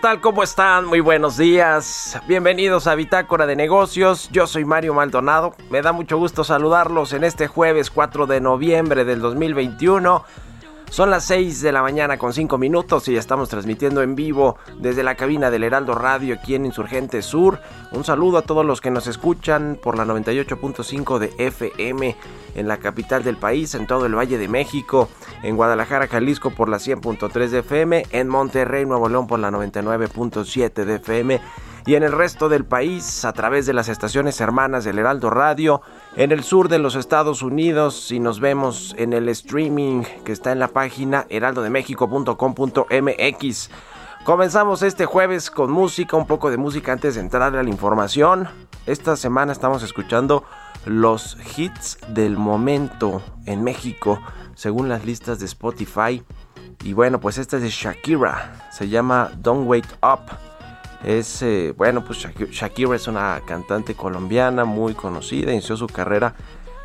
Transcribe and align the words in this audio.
Tal? 0.00 0.20
¿Cómo 0.22 0.42
están? 0.42 0.86
Muy 0.86 1.00
buenos 1.00 1.36
días. 1.36 2.18
Bienvenidos 2.26 2.86
a 2.86 2.94
Bitácora 2.94 3.46
de 3.46 3.54
Negocios. 3.54 4.30
Yo 4.32 4.46
soy 4.46 4.64
Mario 4.64 4.94
Maldonado. 4.94 5.54
Me 5.68 5.82
da 5.82 5.92
mucho 5.92 6.16
gusto 6.16 6.42
saludarlos 6.42 7.12
en 7.12 7.22
este 7.22 7.48
jueves 7.48 7.90
4 7.90 8.26
de 8.26 8.40
noviembre 8.40 9.04
del 9.04 9.20
2021. 9.20 10.24
Son 10.90 11.08
las 11.08 11.24
6 11.26 11.62
de 11.62 11.70
la 11.70 11.82
mañana 11.82 12.18
con 12.18 12.32
5 12.32 12.58
minutos 12.58 13.06
y 13.06 13.16
estamos 13.16 13.48
transmitiendo 13.48 14.02
en 14.02 14.16
vivo 14.16 14.56
desde 14.80 15.04
la 15.04 15.14
cabina 15.14 15.48
del 15.48 15.62
Heraldo 15.62 15.94
Radio 15.94 16.34
aquí 16.34 16.56
en 16.56 16.66
Insurgente 16.66 17.22
Sur. 17.22 17.60
Un 17.92 18.02
saludo 18.02 18.38
a 18.38 18.42
todos 18.42 18.66
los 18.66 18.80
que 18.80 18.90
nos 18.90 19.06
escuchan 19.06 19.78
por 19.80 19.96
la 19.96 20.04
98.5 20.04 21.18
de 21.20 21.32
FM 21.38 22.16
en 22.56 22.66
la 22.66 22.78
capital 22.78 23.22
del 23.22 23.36
país, 23.36 23.76
en 23.76 23.86
todo 23.86 24.04
el 24.04 24.16
Valle 24.16 24.36
de 24.36 24.48
México, 24.48 25.08
en 25.44 25.54
Guadalajara, 25.54 26.08
Jalisco 26.08 26.50
por 26.50 26.68
la 26.68 26.78
100.3 26.78 27.48
de 27.50 27.58
FM, 27.60 28.06
en 28.10 28.28
Monterrey, 28.28 28.84
Nuevo 28.84 29.08
León 29.08 29.28
por 29.28 29.38
la 29.38 29.52
99.7 29.52 30.84
de 30.84 30.96
FM 30.96 31.40
y 31.86 31.94
en 31.94 32.02
el 32.02 32.12
resto 32.12 32.48
del 32.48 32.64
país 32.64 33.24
a 33.24 33.32
través 33.32 33.66
de 33.66 33.72
las 33.72 33.88
estaciones 33.88 34.40
hermanas 34.40 34.84
del 34.84 34.98
Heraldo 34.98 35.30
Radio, 35.30 35.82
en 36.16 36.32
el 36.32 36.42
sur 36.42 36.68
de 36.68 36.78
los 36.78 36.94
Estados 36.94 37.42
Unidos 37.42 38.12
y 38.12 38.20
nos 38.20 38.40
vemos 38.40 38.94
en 38.98 39.12
el 39.12 39.28
streaming 39.28 40.02
que 40.24 40.32
está 40.32 40.52
en 40.52 40.58
la 40.58 40.68
página 40.68 41.26
heraldodemexico.com.mx. 41.28 43.70
Comenzamos 44.24 44.82
este 44.82 45.06
jueves 45.06 45.50
con 45.50 45.70
música, 45.70 46.16
un 46.16 46.26
poco 46.26 46.50
de 46.50 46.58
música 46.58 46.92
antes 46.92 47.14
de 47.14 47.22
entrar 47.22 47.56
a 47.56 47.62
la 47.62 47.70
información. 47.70 48.48
Esta 48.86 49.16
semana 49.16 49.52
estamos 49.52 49.82
escuchando 49.82 50.44
los 50.84 51.38
hits 51.56 51.98
del 52.08 52.36
momento 52.36 53.22
en 53.46 53.64
México, 53.64 54.20
según 54.54 54.88
las 54.88 55.04
listas 55.04 55.38
de 55.38 55.46
Spotify. 55.46 56.22
Y 56.84 56.92
bueno, 56.92 57.20
pues 57.20 57.38
esta 57.38 57.56
es 57.56 57.62
de 57.62 57.70
Shakira, 57.70 58.68
se 58.70 58.88
llama 58.88 59.30
Don't 59.38 59.66
Wait 59.66 59.86
Up. 60.02 60.49
Es, 61.04 61.40
eh, 61.42 61.72
bueno, 61.76 62.04
pues 62.04 62.18
Shaki- 62.24 62.50
Shakira 62.50 62.94
es 62.94 63.08
una 63.08 63.40
cantante 63.46 63.94
colombiana 63.94 64.64
muy 64.64 64.94
conocida, 64.94 65.52
inició 65.52 65.76
su 65.76 65.86
carrera 65.86 66.34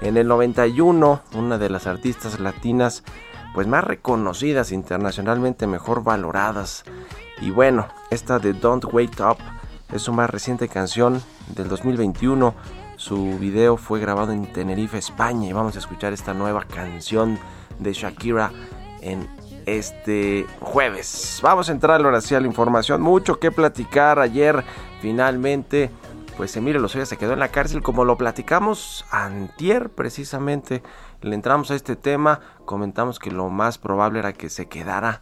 en 0.02 0.16
el 0.18 0.28
91, 0.28 1.22
una 1.34 1.58
de 1.58 1.70
las 1.70 1.88
artistas 1.88 2.40
latinas 2.40 3.04
pues 3.54 3.68
más 3.68 3.84
reconocidas 3.84 4.72
internacionalmente, 4.74 5.66
mejor 5.68 6.04
valoradas. 6.04 6.84
Y 7.42 7.52
bueno, 7.52 7.88
esta 8.10 8.38
de 8.40 8.54
Don't 8.54 8.86
Wait 8.92 9.20
Up 9.22 9.38
es 9.94 10.02
su 10.02 10.12
más 10.14 10.30
reciente 10.30 10.68
canción 10.68 11.22
del 11.56 11.70
2021. 11.70 12.54
Su 12.98 13.38
video 13.40 13.78
fue 13.78 14.00
grabado 14.00 14.32
en 14.34 14.52
Tenerife, 14.52 14.98
España 14.98 15.48
y 15.48 15.54
vamos 15.54 15.76
a 15.76 15.80
escuchar 15.80 16.12
esta 16.14 16.34
nueva 16.34 16.64
canción 16.64 17.38
de 17.80 17.94
Shakira 17.94 18.52
en 19.02 19.28
este 19.66 20.46
jueves. 20.60 21.40
Vamos 21.42 21.70
a 21.70 21.72
entrar 21.72 22.04
ahora 22.04 22.22
sí 22.22 22.36
a 22.36 22.40
la 22.40 22.48
información. 22.48 23.02
Mucho 23.02 23.40
que 23.40 23.52
platicar. 23.52 24.20
Ayer 24.20 24.64
finalmente, 25.02 25.92
pues 26.38 26.56
Emilio 26.56 26.80
Lozoya 26.80 27.06
se 27.06 27.18
quedó 27.18 27.34
en 27.34 27.40
la 27.40 27.50
cárcel 27.50 27.82
como 27.82 28.06
lo 28.06 28.18
platicamos 28.18 29.06
antier 29.12 29.90
precisamente. 29.90 30.84
Le 31.22 31.36
entramos 31.36 31.72
a 31.72 31.76
este 31.76 31.96
tema, 31.96 32.40
comentamos 32.66 33.20
que 33.20 33.32
lo 33.32 33.50
más 33.50 33.78
probable 33.78 34.20
era 34.20 34.34
que 34.34 34.50
se 34.50 34.68
quedara 34.68 35.22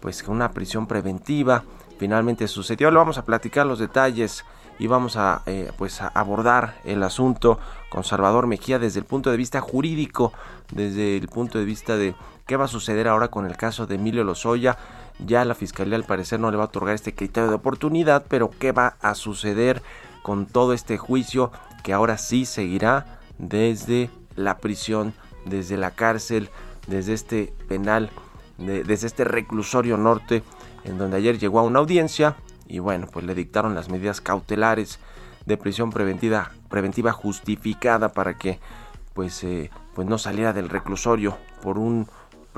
pues 0.00 0.22
con 0.22 0.36
una 0.36 0.52
prisión 0.52 0.86
preventiva. 0.86 1.64
Finalmente 1.98 2.46
sucedió. 2.48 2.90
Le 2.90 2.98
vamos 2.98 3.18
a 3.18 3.24
platicar 3.24 3.66
los 3.66 3.78
detalles 3.78 4.44
y 4.78 4.86
vamos 4.86 5.16
a 5.16 5.42
eh, 5.46 5.72
pues 5.76 6.00
a 6.00 6.08
abordar 6.08 6.80
el 6.84 7.02
asunto 7.02 7.58
con 7.88 8.04
Salvador 8.04 8.46
Mejía 8.46 8.78
desde 8.78 9.00
el 9.00 9.06
punto 9.06 9.30
de 9.30 9.36
vista 9.36 9.60
jurídico, 9.60 10.32
desde 10.72 11.16
el 11.16 11.28
punto 11.28 11.58
de 11.58 11.64
vista 11.64 11.96
de 11.96 12.14
qué 12.48 12.56
va 12.56 12.64
a 12.64 12.68
suceder 12.68 13.06
ahora 13.06 13.28
con 13.28 13.46
el 13.46 13.56
caso 13.56 13.86
de 13.86 13.94
Emilio 13.94 14.24
Lozoya. 14.24 14.76
Ya 15.24 15.44
la 15.44 15.54
fiscalía 15.54 15.96
al 15.96 16.04
parecer 16.04 16.40
no 16.40 16.50
le 16.50 16.56
va 16.56 16.64
a 16.64 16.66
otorgar 16.66 16.94
este 16.94 17.14
criterio 17.14 17.50
de 17.50 17.56
oportunidad, 17.56 18.24
pero 18.28 18.50
qué 18.58 18.72
va 18.72 18.96
a 19.00 19.14
suceder 19.14 19.82
con 20.22 20.46
todo 20.46 20.72
este 20.72 20.96
juicio 20.96 21.52
que 21.84 21.92
ahora 21.92 22.18
sí 22.18 22.46
seguirá 22.46 23.20
desde 23.38 24.10
la 24.34 24.58
prisión, 24.58 25.12
desde 25.44 25.76
la 25.76 25.90
cárcel, 25.92 26.48
desde 26.86 27.12
este 27.12 27.52
penal, 27.68 28.10
de- 28.56 28.82
desde 28.82 29.06
este 29.06 29.24
reclusorio 29.24 29.96
norte, 29.96 30.42
en 30.84 30.96
donde 30.98 31.18
ayer 31.18 31.38
llegó 31.38 31.60
a 31.60 31.64
una 31.64 31.80
audiencia 31.80 32.36
y 32.66 32.78
bueno, 32.78 33.08
pues 33.12 33.26
le 33.26 33.34
dictaron 33.34 33.74
las 33.74 33.90
medidas 33.90 34.20
cautelares 34.20 34.98
de 35.44 35.56
prisión 35.56 35.90
preventiva, 35.90 36.52
preventiva 36.70 37.12
justificada 37.12 38.08
para 38.12 38.34
que 38.38 38.58
pues, 39.14 39.42
eh, 39.44 39.70
pues 39.94 40.06
no 40.06 40.16
saliera 40.16 40.52
del 40.52 40.68
reclusorio 40.68 41.36
por 41.60 41.76
un 41.78 42.08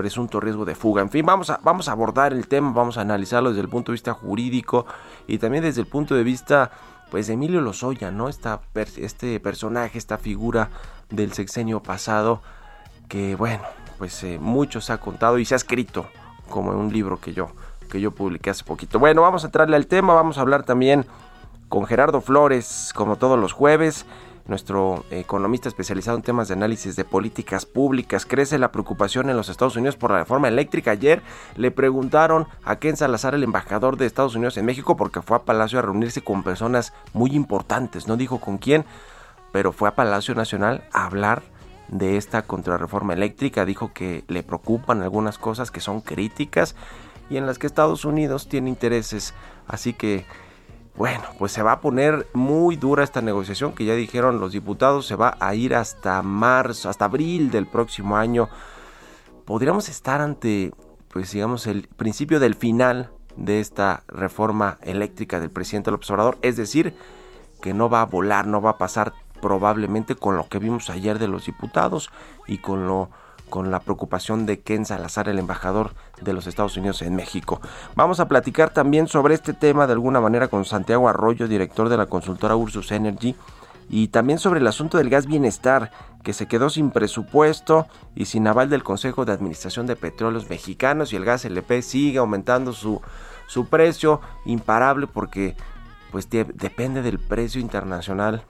presunto 0.00 0.40
riesgo 0.40 0.64
de 0.64 0.74
fuga. 0.74 1.02
En 1.02 1.10
fin, 1.10 1.26
vamos 1.26 1.50
a, 1.50 1.60
vamos 1.62 1.88
a 1.88 1.92
abordar 1.92 2.32
el 2.32 2.48
tema, 2.48 2.72
vamos 2.72 2.96
a 2.96 3.02
analizarlo 3.02 3.50
desde 3.50 3.60
el 3.60 3.68
punto 3.68 3.92
de 3.92 3.96
vista 3.96 4.14
jurídico 4.14 4.86
y 5.26 5.36
también 5.36 5.62
desde 5.62 5.82
el 5.82 5.86
punto 5.86 6.14
de 6.14 6.24
vista 6.24 6.70
pues 7.10 7.26
de 7.26 7.34
Emilio 7.34 7.60
Lozoya, 7.60 8.10
¿no? 8.10 8.30
Esta 8.30 8.62
este 8.74 9.38
personaje, 9.40 9.98
esta 9.98 10.16
figura 10.16 10.70
del 11.10 11.34
sexenio 11.34 11.82
pasado 11.82 12.40
que 13.08 13.34
bueno, 13.34 13.62
pues 13.98 14.24
eh, 14.24 14.38
mucho 14.40 14.80
se 14.80 14.94
ha 14.94 14.98
contado 14.98 15.38
y 15.38 15.44
se 15.44 15.54
ha 15.54 15.56
escrito 15.56 16.06
como 16.48 16.72
en 16.72 16.78
un 16.78 16.90
libro 16.90 17.20
que 17.20 17.34
yo 17.34 17.50
que 17.90 18.00
yo 18.00 18.12
publiqué 18.12 18.48
hace 18.48 18.64
poquito. 18.64 18.98
Bueno, 18.98 19.20
vamos 19.20 19.44
a 19.44 19.48
entrarle 19.48 19.76
al 19.76 19.86
tema, 19.86 20.14
vamos 20.14 20.38
a 20.38 20.40
hablar 20.40 20.62
también 20.62 21.04
con 21.68 21.84
Gerardo 21.84 22.22
Flores, 22.22 22.92
como 22.94 23.16
todos 23.16 23.38
los 23.38 23.52
jueves. 23.52 24.06
Nuestro 24.50 25.04
economista 25.10 25.68
especializado 25.68 26.18
en 26.18 26.22
temas 26.22 26.48
de 26.48 26.54
análisis 26.54 26.96
de 26.96 27.04
políticas 27.04 27.64
públicas. 27.64 28.26
Crece 28.26 28.58
la 28.58 28.72
preocupación 28.72 29.30
en 29.30 29.36
los 29.36 29.48
Estados 29.48 29.76
Unidos 29.76 29.96
por 29.96 30.10
la 30.10 30.18
reforma 30.18 30.48
eléctrica. 30.48 30.90
Ayer 30.90 31.22
le 31.56 31.70
preguntaron 31.70 32.46
a 32.64 32.76
Ken 32.76 32.96
Salazar, 32.96 33.34
el 33.34 33.44
embajador 33.44 33.96
de 33.96 34.06
Estados 34.06 34.34
Unidos 34.34 34.58
en 34.58 34.66
México, 34.66 34.96
porque 34.96 35.22
fue 35.22 35.38
a 35.38 35.44
Palacio 35.44 35.78
a 35.78 35.82
reunirse 35.82 36.20
con 36.20 36.42
personas 36.42 36.92
muy 37.14 37.30
importantes. 37.30 38.08
No 38.08 38.16
dijo 38.16 38.40
con 38.40 38.58
quién, 38.58 38.84
pero 39.52 39.72
fue 39.72 39.88
a 39.88 39.94
Palacio 39.94 40.34
Nacional 40.34 40.84
a 40.92 41.06
hablar 41.06 41.42
de 41.88 42.16
esta 42.16 42.42
contrarreforma 42.42 43.14
eléctrica. 43.14 43.64
Dijo 43.64 43.92
que 43.94 44.24
le 44.28 44.42
preocupan 44.42 45.00
algunas 45.00 45.38
cosas 45.38 45.70
que 45.70 45.80
son 45.80 46.00
críticas 46.00 46.74
y 47.30 47.36
en 47.36 47.46
las 47.46 47.58
que 47.58 47.66
Estados 47.68 48.04
Unidos 48.04 48.48
tiene 48.48 48.68
intereses. 48.68 49.32
Así 49.68 49.92
que, 49.92 50.26
bueno, 50.96 51.24
pues 51.38 51.52
se 51.52 51.62
va 51.62 51.72
a 51.72 51.80
poner 51.80 52.26
muy 52.34 52.76
dura 52.76 53.04
esta 53.04 53.22
negociación 53.22 53.72
que 53.72 53.84
ya 53.84 53.94
dijeron 53.94 54.40
los 54.40 54.52
diputados, 54.52 55.06
se 55.06 55.16
va 55.16 55.36
a 55.40 55.54
ir 55.54 55.74
hasta 55.74 56.20
marzo, 56.22 56.88
hasta 56.88 57.06
abril 57.06 57.50
del 57.50 57.66
próximo 57.66 58.16
año. 58.16 58.48
Podríamos 59.44 59.88
estar 59.88 60.20
ante, 60.20 60.72
pues 61.08 61.32
digamos, 61.32 61.66
el 61.66 61.88
principio 61.88 62.40
del 62.40 62.54
final 62.54 63.10
de 63.36 63.60
esta 63.60 64.02
reforma 64.08 64.78
eléctrica 64.82 65.40
del 65.40 65.50
presidente 65.50 65.90
López 65.90 66.10
Obrador, 66.10 66.38
es 66.42 66.56
decir, 66.56 66.94
que 67.62 67.72
no 67.72 67.88
va 67.88 68.02
a 68.02 68.06
volar, 68.06 68.46
no 68.46 68.60
va 68.60 68.70
a 68.70 68.78
pasar 68.78 69.12
probablemente 69.40 70.16
con 70.16 70.36
lo 70.36 70.48
que 70.48 70.58
vimos 70.58 70.90
ayer 70.90 71.18
de 71.18 71.28
los 71.28 71.46
diputados 71.46 72.10
y 72.46 72.58
con 72.58 72.86
lo 72.86 73.10
con 73.50 73.70
la 73.70 73.80
preocupación 73.80 74.46
de 74.46 74.60
Ken 74.60 74.86
Salazar, 74.86 75.28
el 75.28 75.38
embajador 75.38 75.94
de 76.22 76.32
los 76.32 76.46
Estados 76.46 76.76
Unidos 76.76 77.02
en 77.02 77.14
México. 77.14 77.60
Vamos 77.94 78.20
a 78.20 78.28
platicar 78.28 78.70
también 78.70 79.08
sobre 79.08 79.34
este 79.34 79.52
tema 79.52 79.86
de 79.86 79.92
alguna 79.92 80.20
manera 80.20 80.48
con 80.48 80.64
Santiago 80.64 81.08
Arroyo, 81.08 81.48
director 81.48 81.88
de 81.88 81.98
la 81.98 82.06
consultora 82.06 82.56
Ursus 82.56 82.92
Energy, 82.92 83.36
y 83.90 84.08
también 84.08 84.38
sobre 84.38 84.60
el 84.60 84.66
asunto 84.68 84.96
del 84.96 85.10
gas 85.10 85.26
bienestar, 85.26 85.90
que 86.22 86.32
se 86.32 86.46
quedó 86.46 86.70
sin 86.70 86.90
presupuesto 86.90 87.86
y 88.14 88.26
sin 88.26 88.46
aval 88.46 88.70
del 88.70 88.84
Consejo 88.84 89.24
de 89.24 89.32
Administración 89.32 89.86
de 89.86 89.96
Petróleos 89.96 90.48
Mexicanos 90.48 91.12
y 91.12 91.16
el 91.16 91.24
gas 91.24 91.44
LP 91.44 91.82
sigue 91.82 92.18
aumentando 92.18 92.72
su, 92.72 93.00
su 93.48 93.66
precio 93.66 94.20
imparable 94.44 95.06
porque 95.06 95.56
pues 96.12 96.28
depende 96.30 97.02
del 97.02 97.18
precio 97.18 97.60
internacional 97.60 98.44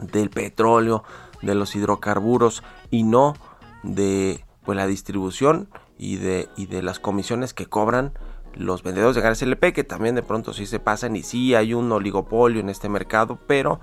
del 0.00 0.30
petróleo, 0.30 1.04
de 1.42 1.54
los 1.54 1.76
hidrocarburos 1.76 2.62
y 2.90 3.02
no 3.02 3.34
de 3.82 4.44
pues, 4.64 4.76
la 4.76 4.86
distribución 4.86 5.68
y 5.98 6.16
de, 6.16 6.48
y 6.56 6.66
de 6.66 6.82
las 6.82 6.98
comisiones 6.98 7.54
que 7.54 7.66
cobran 7.66 8.12
los 8.54 8.82
vendedores 8.82 9.16
de 9.16 9.22
gas 9.22 9.42
LP, 9.42 9.72
que 9.72 9.84
también 9.84 10.14
de 10.14 10.22
pronto 10.22 10.52
sí 10.52 10.66
se 10.66 10.80
pasan 10.80 11.16
y 11.16 11.22
sí 11.22 11.54
hay 11.54 11.74
un 11.74 11.90
oligopolio 11.92 12.60
en 12.60 12.68
este 12.68 12.88
mercado, 12.88 13.38
pero, 13.46 13.80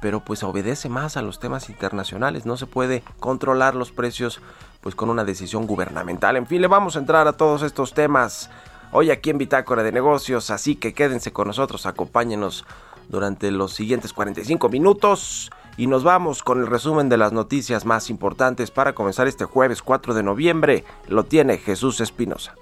pero 0.00 0.24
pues 0.24 0.42
obedece 0.42 0.88
más 0.88 1.16
a 1.16 1.22
los 1.22 1.40
temas 1.40 1.68
internacionales, 1.68 2.46
no 2.46 2.56
se 2.56 2.66
puede 2.66 3.02
controlar 3.18 3.74
los 3.74 3.90
precios 3.90 4.40
pues 4.80 4.94
con 4.94 5.10
una 5.10 5.24
decisión 5.24 5.66
gubernamental. 5.66 6.36
En 6.36 6.46
fin, 6.46 6.60
le 6.60 6.68
vamos 6.68 6.96
a 6.96 7.00
entrar 7.00 7.26
a 7.26 7.32
todos 7.32 7.62
estos 7.62 7.94
temas 7.94 8.50
hoy 8.92 9.10
aquí 9.10 9.30
en 9.30 9.38
Bitácora 9.38 9.82
de 9.82 9.92
Negocios, 9.92 10.50
así 10.50 10.76
que 10.76 10.94
quédense 10.94 11.32
con 11.32 11.48
nosotros, 11.48 11.86
acompáñenos 11.86 12.64
durante 13.08 13.50
los 13.50 13.72
siguientes 13.72 14.12
45 14.12 14.68
minutos 14.68 15.50
y 15.76 15.86
nos 15.86 16.04
vamos 16.04 16.42
con 16.42 16.60
el 16.60 16.66
resumen 16.66 17.08
de 17.08 17.16
las 17.16 17.32
noticias 17.32 17.84
más 17.84 18.10
importantes 18.10 18.70
para 18.70 18.94
comenzar 18.94 19.26
este 19.26 19.44
jueves 19.44 19.82
4 19.82 20.14
de 20.14 20.22
noviembre. 20.22 20.84
Lo 21.08 21.24
tiene 21.24 21.58
Jesús 21.58 22.00
Espinosa. 22.00 22.54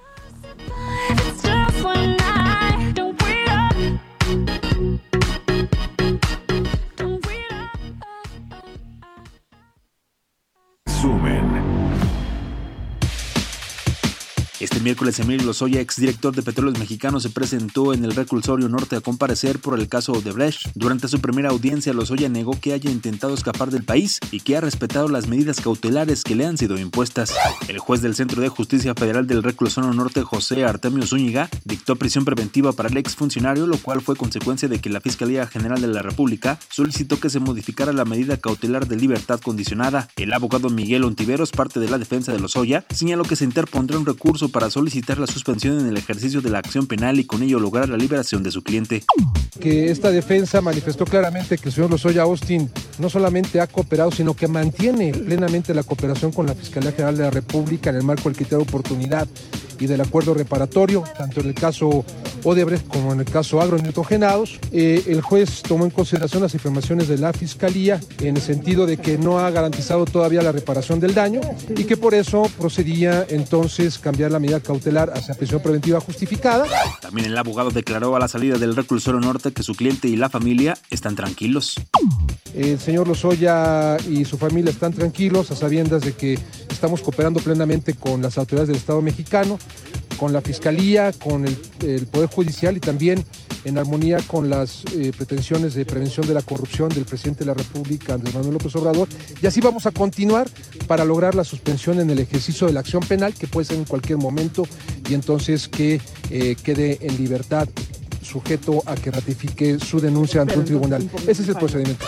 Este 14.64 14.80
miércoles 14.80 15.20
Emilio 15.20 15.44
Lozoya, 15.44 15.82
exdirector 15.82 16.34
de 16.34 16.40
Petróleos 16.40 16.78
Mexicanos, 16.78 17.22
se 17.22 17.28
presentó 17.28 17.92
en 17.92 18.02
el 18.02 18.14
reclusorio 18.14 18.66
norte 18.70 18.96
a 18.96 19.02
comparecer 19.02 19.58
por 19.58 19.78
el 19.78 19.90
caso 19.90 20.12
Odebrecht. 20.12 20.68
Durante 20.74 21.06
su 21.06 21.20
primera 21.20 21.50
audiencia, 21.50 21.92
Lozoya 21.92 22.30
negó 22.30 22.58
que 22.58 22.72
haya 22.72 22.90
intentado 22.90 23.34
escapar 23.34 23.70
del 23.70 23.84
país 23.84 24.20
y 24.30 24.40
que 24.40 24.56
ha 24.56 24.62
respetado 24.62 25.08
las 25.08 25.28
medidas 25.28 25.60
cautelares 25.60 26.24
que 26.24 26.34
le 26.34 26.46
han 26.46 26.56
sido 26.56 26.78
impuestas. 26.78 27.34
El 27.68 27.78
juez 27.78 28.00
del 28.00 28.14
Centro 28.14 28.40
de 28.40 28.48
Justicia 28.48 28.94
Federal 28.94 29.26
del 29.26 29.42
reclusorio 29.42 29.92
norte, 29.92 30.22
José 30.22 30.64
Artemio 30.64 31.06
Zúñiga, 31.06 31.50
dictó 31.66 31.96
prisión 31.96 32.24
preventiva 32.24 32.72
para 32.72 32.88
el 32.88 32.96
exfuncionario, 32.96 33.66
lo 33.66 33.76
cual 33.76 34.00
fue 34.00 34.16
consecuencia 34.16 34.66
de 34.66 34.80
que 34.80 34.88
la 34.88 35.02
Fiscalía 35.02 35.46
General 35.46 35.78
de 35.78 35.88
la 35.88 36.00
República 36.00 36.58
solicitó 36.70 37.20
que 37.20 37.28
se 37.28 37.38
modificara 37.38 37.92
la 37.92 38.06
medida 38.06 38.38
cautelar 38.38 38.88
de 38.88 38.96
libertad 38.96 39.42
condicionada. 39.42 40.08
El 40.16 40.32
abogado 40.32 40.70
Miguel 40.70 41.04
Ontiveros, 41.04 41.50
parte 41.50 41.80
de 41.80 41.90
la 41.90 41.98
defensa 41.98 42.32
de 42.32 42.40
Lozoya, 42.40 42.86
señaló 42.88 43.24
que 43.24 43.36
se 43.36 43.44
interpondrá 43.44 43.98
un 43.98 44.06
recurso 44.06 44.53
para 44.54 44.70
solicitar 44.70 45.18
la 45.18 45.26
suspensión 45.26 45.80
en 45.80 45.88
el 45.88 45.96
ejercicio 45.96 46.40
de 46.40 46.48
la 46.48 46.60
acción 46.60 46.86
penal 46.86 47.18
y 47.18 47.24
con 47.24 47.42
ello 47.42 47.58
lograr 47.58 47.88
la 47.88 47.96
liberación 47.96 48.44
de 48.44 48.52
su 48.52 48.62
cliente. 48.62 49.02
Que 49.58 49.90
esta 49.90 50.12
defensa 50.12 50.60
manifestó 50.60 51.04
claramente 51.04 51.58
que 51.58 51.70
el 51.70 51.74
señor 51.74 51.90
Lozoya 51.90 52.22
Austin 52.22 52.70
no 53.00 53.10
solamente 53.10 53.60
ha 53.60 53.66
cooperado, 53.66 54.12
sino 54.12 54.34
que 54.34 54.46
mantiene 54.46 55.10
plenamente 55.10 55.74
la 55.74 55.82
cooperación 55.82 56.30
con 56.30 56.46
la 56.46 56.54
Fiscalía 56.54 56.92
General 56.92 57.16
de 57.16 57.24
la 57.24 57.30
República 57.30 57.90
en 57.90 57.96
el 57.96 58.04
marco 58.04 58.28
del 58.28 58.36
criterio 58.36 58.58
de 58.58 58.64
oportunidad 58.70 59.26
y 59.80 59.86
del 59.88 60.00
acuerdo 60.00 60.34
reparatorio, 60.34 61.02
tanto 61.18 61.40
en 61.40 61.48
el 61.48 61.54
caso 61.54 62.04
Odebrecht 62.44 62.86
como 62.86 63.12
en 63.12 63.20
el 63.20 63.26
caso 63.26 63.60
agronitrogenados. 63.60 64.60
Eh, 64.72 65.02
el 65.06 65.20
juez 65.20 65.62
tomó 65.62 65.84
en 65.84 65.90
consideración 65.90 66.42
las 66.42 66.54
informaciones 66.54 67.08
de 67.08 67.18
la 67.18 67.32
Fiscalía 67.32 68.00
en 68.20 68.36
el 68.36 68.42
sentido 68.42 68.86
de 68.86 68.96
que 68.98 69.18
no 69.18 69.38
ha 69.38 69.50
garantizado 69.50 70.04
todavía 70.04 70.42
la 70.42 70.52
reparación 70.52 71.00
del 71.00 71.14
daño 71.14 71.40
y 71.76 71.84
que 71.84 71.96
por 71.96 72.14
eso 72.14 72.50
procedía 72.58 73.26
entonces 73.28 73.98
cambiar 73.98 74.30
la 74.30 74.38
medida 74.38 74.60
cautelar 74.60 75.10
hacia 75.10 75.34
prisión 75.34 75.60
preventiva 75.60 76.00
justificada. 76.00 76.66
También 77.00 77.26
el 77.26 77.36
abogado 77.36 77.70
declaró 77.70 78.14
a 78.16 78.18
la 78.18 78.28
salida 78.28 78.58
del 78.58 78.76
reclusorio 78.76 79.20
norte 79.20 79.52
que 79.52 79.62
su 79.62 79.74
cliente 79.74 80.08
y 80.08 80.16
la 80.16 80.28
familia 80.28 80.76
están 80.90 81.16
tranquilos. 81.16 81.76
El 82.54 82.78
señor 82.78 83.08
Lozoya 83.08 83.96
y 84.08 84.24
su 84.24 84.38
familia 84.38 84.70
están 84.70 84.92
tranquilos 84.92 85.50
a 85.50 85.56
sabiendas 85.56 86.02
de 86.02 86.12
que 86.12 86.38
estamos 86.70 87.00
cooperando 87.00 87.40
plenamente 87.40 87.94
con 87.94 88.22
las 88.22 88.38
autoridades 88.38 88.68
del 88.68 88.76
Estado 88.76 89.02
mexicano, 89.02 89.58
con 90.16 90.32
la 90.32 90.40
Fiscalía, 90.40 91.12
con 91.12 91.46
el, 91.46 91.58
el 91.80 92.06
Poder 92.06 92.28
Judicial 92.34 92.76
y 92.76 92.80
también 92.80 93.24
en 93.64 93.78
armonía 93.78 94.18
con 94.26 94.50
las 94.50 94.84
eh, 94.92 95.12
pretensiones 95.16 95.74
de 95.74 95.84
prevención 95.84 96.26
de 96.26 96.34
la 96.34 96.42
corrupción 96.42 96.88
del 96.88 97.04
presidente 97.04 97.40
de 97.40 97.46
la 97.46 97.54
República, 97.54 98.14
Andrés 98.14 98.34
Manuel 98.34 98.54
López 98.54 98.74
Obrador. 98.76 99.08
Y 99.40 99.46
así 99.46 99.60
vamos 99.60 99.86
a 99.86 99.90
continuar 99.90 100.48
para 100.86 101.04
lograr 101.04 101.34
la 101.34 101.44
suspensión 101.44 102.00
en 102.00 102.10
el 102.10 102.18
ejercicio 102.18 102.66
de 102.66 102.72
la 102.72 102.80
acción 102.80 103.02
penal, 103.02 103.34
que 103.34 103.46
puede 103.46 103.64
ser 103.66 103.78
en 103.78 103.84
cualquier 103.84 104.18
momento, 104.18 104.66
y 105.08 105.14
entonces 105.14 105.68
que 105.68 106.00
eh, 106.30 106.56
quede 106.62 106.98
en 107.00 107.16
libertad 107.16 107.68
sujeto 108.22 108.82
a 108.86 108.94
que 108.94 109.10
ratifique 109.10 109.78
su 109.78 110.00
denuncia 110.00 110.42
ante 110.42 110.58
un 110.58 110.64
tribunal. 110.64 111.08
Ese 111.26 111.42
es 111.42 111.48
el 111.48 111.56
procedimiento. 111.56 112.04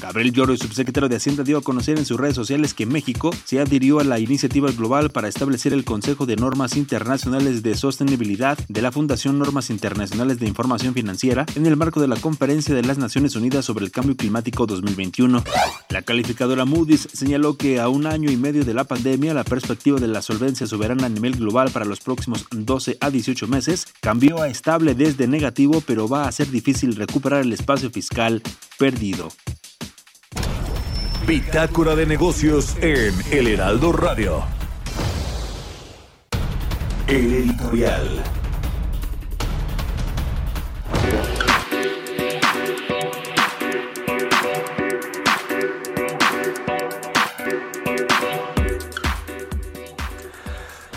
Gabriel 0.00 0.32
Lloro, 0.32 0.56
subsecretario 0.56 1.08
de 1.08 1.16
Hacienda, 1.16 1.44
dio 1.44 1.58
a 1.58 1.62
conocer 1.62 1.98
en 1.98 2.04
sus 2.04 2.18
redes 2.18 2.34
sociales 2.34 2.74
que 2.74 2.86
México 2.86 3.30
se 3.44 3.60
adhirió 3.60 4.00
a 4.00 4.04
la 4.04 4.18
iniciativa 4.18 4.70
global 4.70 5.10
para 5.10 5.28
establecer 5.28 5.72
el 5.72 5.84
Consejo 5.84 6.26
de 6.26 6.36
Normas 6.36 6.76
Internacionales 6.76 7.62
de 7.62 7.74
Sostenibilidad 7.74 8.58
de 8.68 8.82
la 8.82 8.92
Fundación 8.92 9.38
Normas 9.38 9.70
Internacionales 9.70 10.38
de 10.38 10.46
Información 10.46 10.94
Financiera 10.94 11.46
en 11.54 11.66
el 11.66 11.76
marco 11.76 12.00
de 12.00 12.08
la 12.08 12.16
Conferencia 12.16 12.74
de 12.74 12.82
las 12.82 12.98
Naciones 12.98 13.36
Unidas 13.36 13.64
sobre 13.64 13.84
el 13.84 13.90
Cambio 13.90 14.16
Climático 14.16 14.66
2021. 14.66 15.42
La 15.88 16.02
calificadora 16.02 16.64
Moody's 16.64 17.08
señaló 17.12 17.56
que 17.56 17.80
a 17.80 17.88
un 17.88 18.06
año 18.06 18.30
y 18.30 18.36
medio 18.36 18.64
de 18.64 18.74
la 18.74 18.84
pandemia, 18.84 19.34
la 19.34 19.44
perspectiva 19.44 19.98
de 19.98 20.08
la 20.08 20.22
solvencia 20.22 20.66
soberana 20.66 21.06
a 21.06 21.08
nivel 21.08 21.36
global 21.36 21.70
para 21.70 21.84
los 21.84 22.00
próximos 22.00 22.46
12 22.50 22.98
a 23.00 23.10
18 23.10 23.46
meses 23.46 23.86
cambió 24.00 24.42
a 24.42 24.48
estable 24.48 24.94
desde 24.94 25.26
negativo, 25.26 25.82
pero 25.86 26.08
va 26.08 26.26
a 26.26 26.32
ser 26.32 26.50
difícil 26.50 26.96
recuperar 26.96 27.42
el 27.42 27.52
espacio 27.52 27.90
fiscal 27.90 28.42
perdido. 28.78 29.28
Bitácora 31.26 31.96
de 31.96 32.04
negocios 32.04 32.76
en 32.82 33.14
El 33.30 33.46
Heraldo 33.46 33.92
Radio. 33.92 34.42
El 37.06 37.32
editorial. 37.32 38.22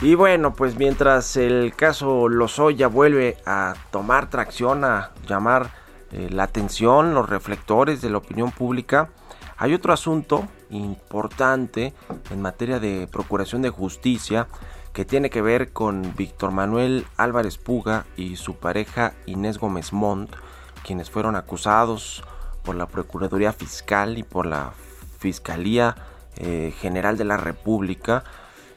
Y 0.01 0.15
bueno, 0.15 0.53
pues 0.53 0.75
mientras 0.75 1.37
el 1.37 1.73
caso 1.73 2.27
Lozoya 2.27 2.87
vuelve 2.87 3.37
a 3.45 3.75
tomar 3.91 4.29
tracción, 4.29 4.83
a 4.83 5.11
llamar 5.25 5.71
eh, 6.11 6.27
la 6.29 6.43
atención, 6.43 7.13
los 7.13 7.29
reflectores 7.29 8.01
de 8.01 8.09
la 8.09 8.17
opinión 8.17 8.51
pública, 8.51 9.09
hay 9.57 9.73
otro 9.73 9.91
asunto 9.91 10.47
importante 10.69 11.93
en 12.29 12.41
materia 12.41 12.79
de 12.79 13.07
procuración 13.11 13.61
de 13.61 13.69
justicia 13.69 14.47
que 14.93 15.05
tiene 15.05 15.29
que 15.29 15.41
ver 15.41 15.73
con 15.73 16.13
Víctor 16.15 16.51
Manuel 16.51 17.05
Álvarez 17.17 17.57
Puga 17.57 18.05
y 18.15 18.35
su 18.35 18.55
pareja 18.55 19.13
Inés 19.25 19.57
Gómez 19.57 19.93
Montt, 19.93 20.35
quienes 20.83 21.09
fueron 21.09 21.35
acusados 21.35 22.23
por 22.63 22.75
la 22.75 22.87
Procuraduría 22.87 23.53
Fiscal 23.53 24.17
y 24.17 24.23
por 24.23 24.45
la 24.45 24.73
Fiscalía 25.19 25.95
eh, 26.35 26.73
General 26.79 27.17
de 27.17 27.25
la 27.25 27.37
República 27.37 28.23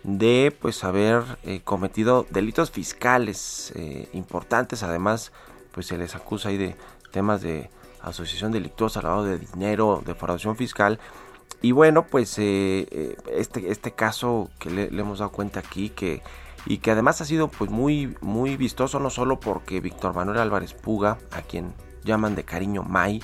de 0.03 0.57
pues 0.61 0.83
haber 0.85 1.23
eh, 1.43 1.61
cometido 1.63 2.27
delitos 2.31 2.71
fiscales 2.71 3.73
eh, 3.77 4.09
importantes. 4.13 4.83
Además 4.83 5.33
pues 5.73 5.87
se 5.87 5.99
les 5.99 6.15
acusa 6.15 6.49
ahí 6.49 6.57
de 6.57 6.77
temas 7.11 7.43
de 7.43 7.71
asociación 8.03 8.53
delictuosa 8.53 9.03
lavado 9.03 9.25
de 9.25 9.39
dinero 9.39 10.03
defraudación 10.05 10.57
fiscal. 10.57 10.99
Y 11.63 11.73
bueno 11.73 12.07
pues 12.07 12.39
este 12.39 13.71
este 13.71 13.93
caso 13.93 14.51
que 14.59 14.71
le, 14.71 14.85
hemos 14.85 15.19
dado 15.19 15.31
cuenta 15.31 15.61
aquí 15.61 15.91
que 15.91 16.23
y 16.67 16.79
que 16.79 16.91
además 16.91 17.21
ha 17.21 17.25
sido 17.25 17.49
pues 17.49 17.71
muy 17.71 18.17
muy 18.21 18.57
vistoso 18.57 18.99
no 19.01 19.11
solo 19.11 19.41
porque 19.41 19.81
Víctor 19.81 20.15
Manuel 20.15 20.39
Álvarez 20.39 20.73
Puga 20.73 21.19
a 21.33 21.43
quien 21.43 21.75
llaman 22.05 22.35
de 22.35 22.45
cariño 22.45 22.83
May 22.83 23.23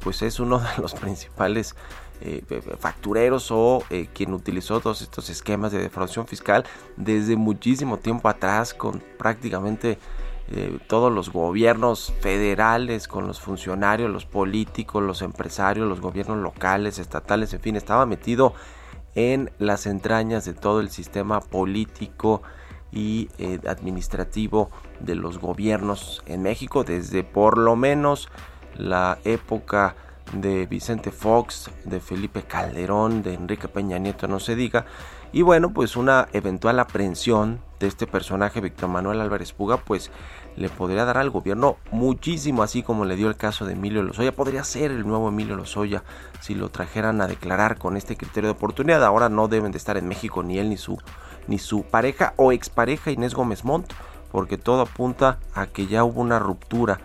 pues 0.00 0.22
es 0.22 0.40
uno 0.40 0.58
de 0.58 0.82
los 0.82 0.94
principales 1.00 1.76
eh, 2.22 2.42
factureros 2.78 3.50
o 3.50 3.84
eh, 3.90 4.08
quien 4.14 4.32
utilizó 4.32 4.80
todos 4.80 5.02
estos 5.02 5.28
esquemas 5.28 5.70
de 5.70 5.82
defraudación 5.82 6.26
fiscal 6.26 6.64
desde 6.96 7.36
muchísimo 7.36 7.98
tiempo 7.98 8.30
atrás 8.30 8.72
con 8.72 9.02
prácticamente 9.18 9.98
eh, 10.48 10.78
todos 10.86 11.12
los 11.12 11.30
gobiernos 11.30 12.12
federales, 12.20 13.08
con 13.08 13.26
los 13.26 13.40
funcionarios, 13.40 14.10
los 14.10 14.26
políticos, 14.26 15.02
los 15.02 15.22
empresarios, 15.22 15.88
los 15.88 16.00
gobiernos 16.00 16.38
locales, 16.38 16.98
estatales, 16.98 17.52
en 17.54 17.60
fin, 17.60 17.76
estaba 17.76 18.06
metido 18.06 18.54
en 19.14 19.50
las 19.58 19.86
entrañas 19.86 20.44
de 20.44 20.54
todo 20.54 20.80
el 20.80 20.90
sistema 20.90 21.40
político 21.40 22.42
y 22.92 23.28
administrativo 23.66 24.70
de 25.00 25.16
los 25.16 25.38
gobiernos 25.38 26.22
en 26.26 26.42
México 26.42 26.84
desde 26.84 27.24
por 27.24 27.58
lo 27.58 27.76
menos 27.76 28.28
la 28.76 29.18
época 29.24 29.96
de 30.32 30.66
Vicente 30.66 31.10
Fox, 31.10 31.70
de 31.84 32.00
Felipe 32.00 32.42
Calderón, 32.42 33.22
de 33.22 33.34
Enrique 33.34 33.68
Peña 33.68 33.98
Nieto, 33.98 34.26
no 34.26 34.40
se 34.40 34.56
diga. 34.56 34.86
Y 35.32 35.42
bueno, 35.42 35.72
pues 35.72 35.96
una 35.96 36.28
eventual 36.32 36.78
aprehensión 36.78 37.60
de 37.78 37.86
este 37.88 38.06
personaje, 38.06 38.60
Víctor 38.60 38.88
Manuel 38.88 39.20
Álvarez 39.20 39.52
Puga, 39.52 39.78
pues 39.78 40.10
le 40.56 40.70
podría 40.70 41.04
dar 41.04 41.18
al 41.18 41.30
gobierno 41.30 41.76
muchísimo, 41.90 42.62
así 42.62 42.82
como 42.82 43.04
le 43.04 43.16
dio 43.16 43.28
el 43.28 43.36
caso 43.36 43.66
de 43.66 43.74
Emilio 43.74 44.02
Lozoya. 44.02 44.32
Podría 44.32 44.64
ser 44.64 44.90
el 44.90 45.06
nuevo 45.06 45.28
Emilio 45.28 45.56
Lozoya 45.56 46.02
si 46.40 46.54
lo 46.54 46.70
trajeran 46.70 47.20
a 47.20 47.26
declarar 47.26 47.78
con 47.78 47.96
este 47.96 48.16
criterio 48.16 48.48
de 48.48 48.54
oportunidad. 48.54 49.04
Ahora 49.04 49.28
no 49.28 49.48
deben 49.48 49.72
de 49.72 49.78
estar 49.78 49.96
en 49.98 50.08
México 50.08 50.42
ni 50.42 50.58
él 50.58 50.70
ni 50.70 50.78
su, 50.78 50.98
ni 51.46 51.58
su 51.58 51.82
pareja 51.82 52.32
o 52.36 52.52
expareja 52.52 53.10
Inés 53.10 53.34
Gómez 53.34 53.64
Montt, 53.64 53.92
porque 54.32 54.56
todo 54.56 54.82
apunta 54.82 55.38
a 55.54 55.66
que 55.66 55.86
ya 55.86 56.04
hubo 56.04 56.22
una 56.22 56.38
ruptura. 56.38 56.98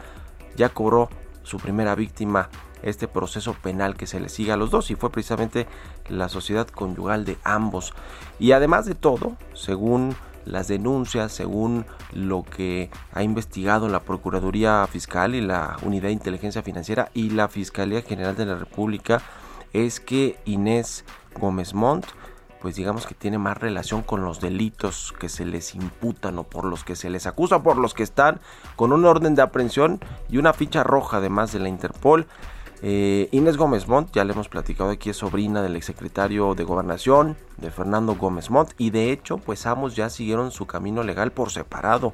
Ya 0.56 0.70
cobró 0.70 1.10
su 1.44 1.58
primera 1.58 1.96
víctima 1.96 2.50
este 2.84 3.08
proceso 3.08 3.54
penal 3.54 3.96
que 3.96 4.08
se 4.08 4.20
le 4.20 4.30
sigue 4.30 4.52
a 4.52 4.58
los 4.58 4.72
dos 4.72 4.92
y 4.92 4.96
fue 4.96 5.12
precisamente 5.12 5.68
la 6.10 6.30
sociedad 6.30 6.68
conyugal 6.68 7.26
de 7.26 7.38
ambos. 7.44 7.94
Y 8.40 8.52
además 8.52 8.86
de 8.86 8.96
todo, 8.96 9.38
según 9.54 10.16
las 10.46 10.68
denuncias, 10.68 11.32
según 11.32 11.86
lo 12.14 12.44
que 12.44 12.90
ha 13.14 13.24
investigado 13.24 13.88
la 13.88 14.00
Procuraduría 14.02 14.86
Fiscal 14.88 15.36
y 15.36 15.42
la 15.42 15.78
Unidad 15.84 16.08
de 16.08 16.14
Inteligencia 16.14 16.64
Financiera 16.64 17.10
y 17.14 17.30
la 17.30 17.48
Fiscalía 17.48 18.02
General 18.02 18.36
de 18.36 18.46
la 18.46 18.56
República, 18.56 19.22
es 19.74 20.00
que 20.00 20.40
Inés 20.46 21.06
Gómez 21.40 21.74
Montt 21.74 22.08
pues 22.62 22.76
digamos 22.76 23.08
que 23.08 23.16
tiene 23.16 23.40
más 23.40 23.58
relación 23.58 24.04
con 24.04 24.24
los 24.24 24.40
delitos 24.40 25.14
que 25.20 25.30
se 25.30 25.46
les 25.46 25.74
imputan 25.74 26.38
o 26.38 26.44
por 26.44 26.64
los 26.64 26.84
que 26.84 26.96
se 26.96 27.10
les 27.10 27.26
acusa, 27.26 27.64
por 27.64 27.78
los 27.78 27.96
que 27.96 28.04
están 28.04 28.40
con 28.76 28.94
un 28.94 29.04
orden 29.04 29.34
de 29.34 29.42
aprehensión 29.42 30.00
y 30.30 30.38
una 30.38 30.54
ficha 30.54 30.84
roja 30.84 31.18
además 31.18 31.52
de 31.52 31.60
la 31.60 31.70
Interpol. 31.70 32.28
Eh, 32.84 33.30
Inés 33.32 33.58
Gómez 33.58 33.88
Montt, 33.88 34.12
ya 34.12 34.24
le 34.24 34.34
hemos 34.34 34.50
platicado 34.50 34.90
aquí, 34.90 35.12
es 35.12 35.18
sobrina 35.18 35.62
del 35.62 35.76
exsecretario 35.76 36.56
de 36.56 36.64
Gobernación, 36.64 37.38
de 37.58 37.70
Fernando 37.70 38.16
Gómez 38.16 38.50
Montt, 38.50 38.72
y 38.80 38.90
de 38.90 39.12
hecho, 39.12 39.38
pues 39.38 39.68
ambos 39.68 39.96
ya 39.96 40.10
siguieron 40.10 40.52
su 40.52 40.66
camino 40.66 41.04
legal 41.04 41.32
por 41.32 41.52
separado. 41.52 42.14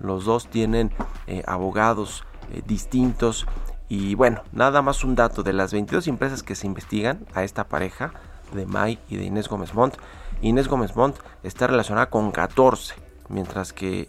Los 0.00 0.24
dos 0.24 0.48
tienen 0.48 0.90
eh, 1.28 1.44
abogados 1.46 2.24
eh, 2.52 2.62
distintos. 2.66 3.46
Y 3.88 4.16
bueno, 4.16 4.42
nada 4.52 4.82
más 4.82 5.04
un 5.04 5.14
dato 5.14 5.42
de 5.44 5.52
las 5.52 5.72
22 5.72 6.08
empresas 6.08 6.42
que 6.42 6.56
se 6.56 6.66
investigan 6.66 7.26
a 7.34 7.44
esta 7.44 7.68
pareja 7.68 8.12
de 8.52 8.66
May 8.66 8.98
y 9.08 9.16
de 9.16 9.24
Inés 9.24 9.48
Gómez 9.48 9.74
Montt. 9.74 9.96
Inés 10.42 10.66
Gómez 10.68 10.96
Montt 10.96 11.18
está 11.44 11.66
relacionada 11.68 12.10
con 12.10 12.32
14, 12.32 12.94
mientras 13.28 13.72
que 13.72 14.08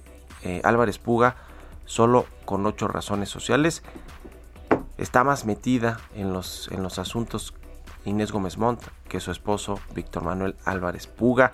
Álvarez 0.64 0.98
Puga 0.98 1.36
solo 1.86 2.26
con 2.46 2.66
8 2.66 2.88
razones 2.88 3.30
sociales 3.30 3.84
está 5.02 5.24
más 5.24 5.46
metida 5.46 6.00
en 6.16 6.32
los, 6.32 6.70
en 6.72 6.84
los 6.84 7.00
asuntos 7.00 7.54
Inés 8.06 8.32
Gómez 8.32 8.58
Montt 8.58 8.82
que 9.10 9.20
su 9.20 9.32
esposo 9.32 9.80
Víctor 9.94 10.24
Manuel 10.24 10.56
Álvarez 10.64 11.08
Puga. 11.08 11.54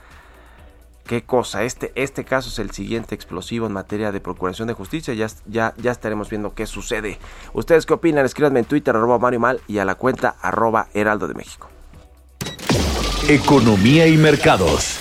Qué 1.05 1.23
cosa, 1.23 1.63
este, 1.63 1.93
este 1.95 2.25
caso 2.25 2.49
es 2.49 2.59
el 2.59 2.71
siguiente 2.71 3.15
explosivo 3.15 3.65
en 3.65 3.71
materia 3.71 4.11
de 4.11 4.19
procuración 4.19 4.67
de 4.67 4.73
justicia. 4.73 5.13
Ya, 5.13 5.27
ya, 5.45 5.73
ya 5.77 5.91
estaremos 5.91 6.29
viendo 6.29 6.53
qué 6.53 6.65
sucede. 6.65 7.17
¿Ustedes 7.53 7.85
qué 7.85 7.93
opinan? 7.93 8.25
Escríbanme 8.25 8.59
en 8.59 8.65
Twitter, 8.65 8.93
arroba 8.93 9.17
Mario 9.17 9.39
Mal 9.39 9.61
y 9.67 9.77
a 9.77 9.85
la 9.85 9.95
cuenta 9.95 10.35
arroba 10.41 10.89
Heraldo 10.93 11.29
de 11.29 11.33
México. 11.33 11.69
Economía 13.29 14.07
y 14.07 14.17
mercados. 14.17 14.99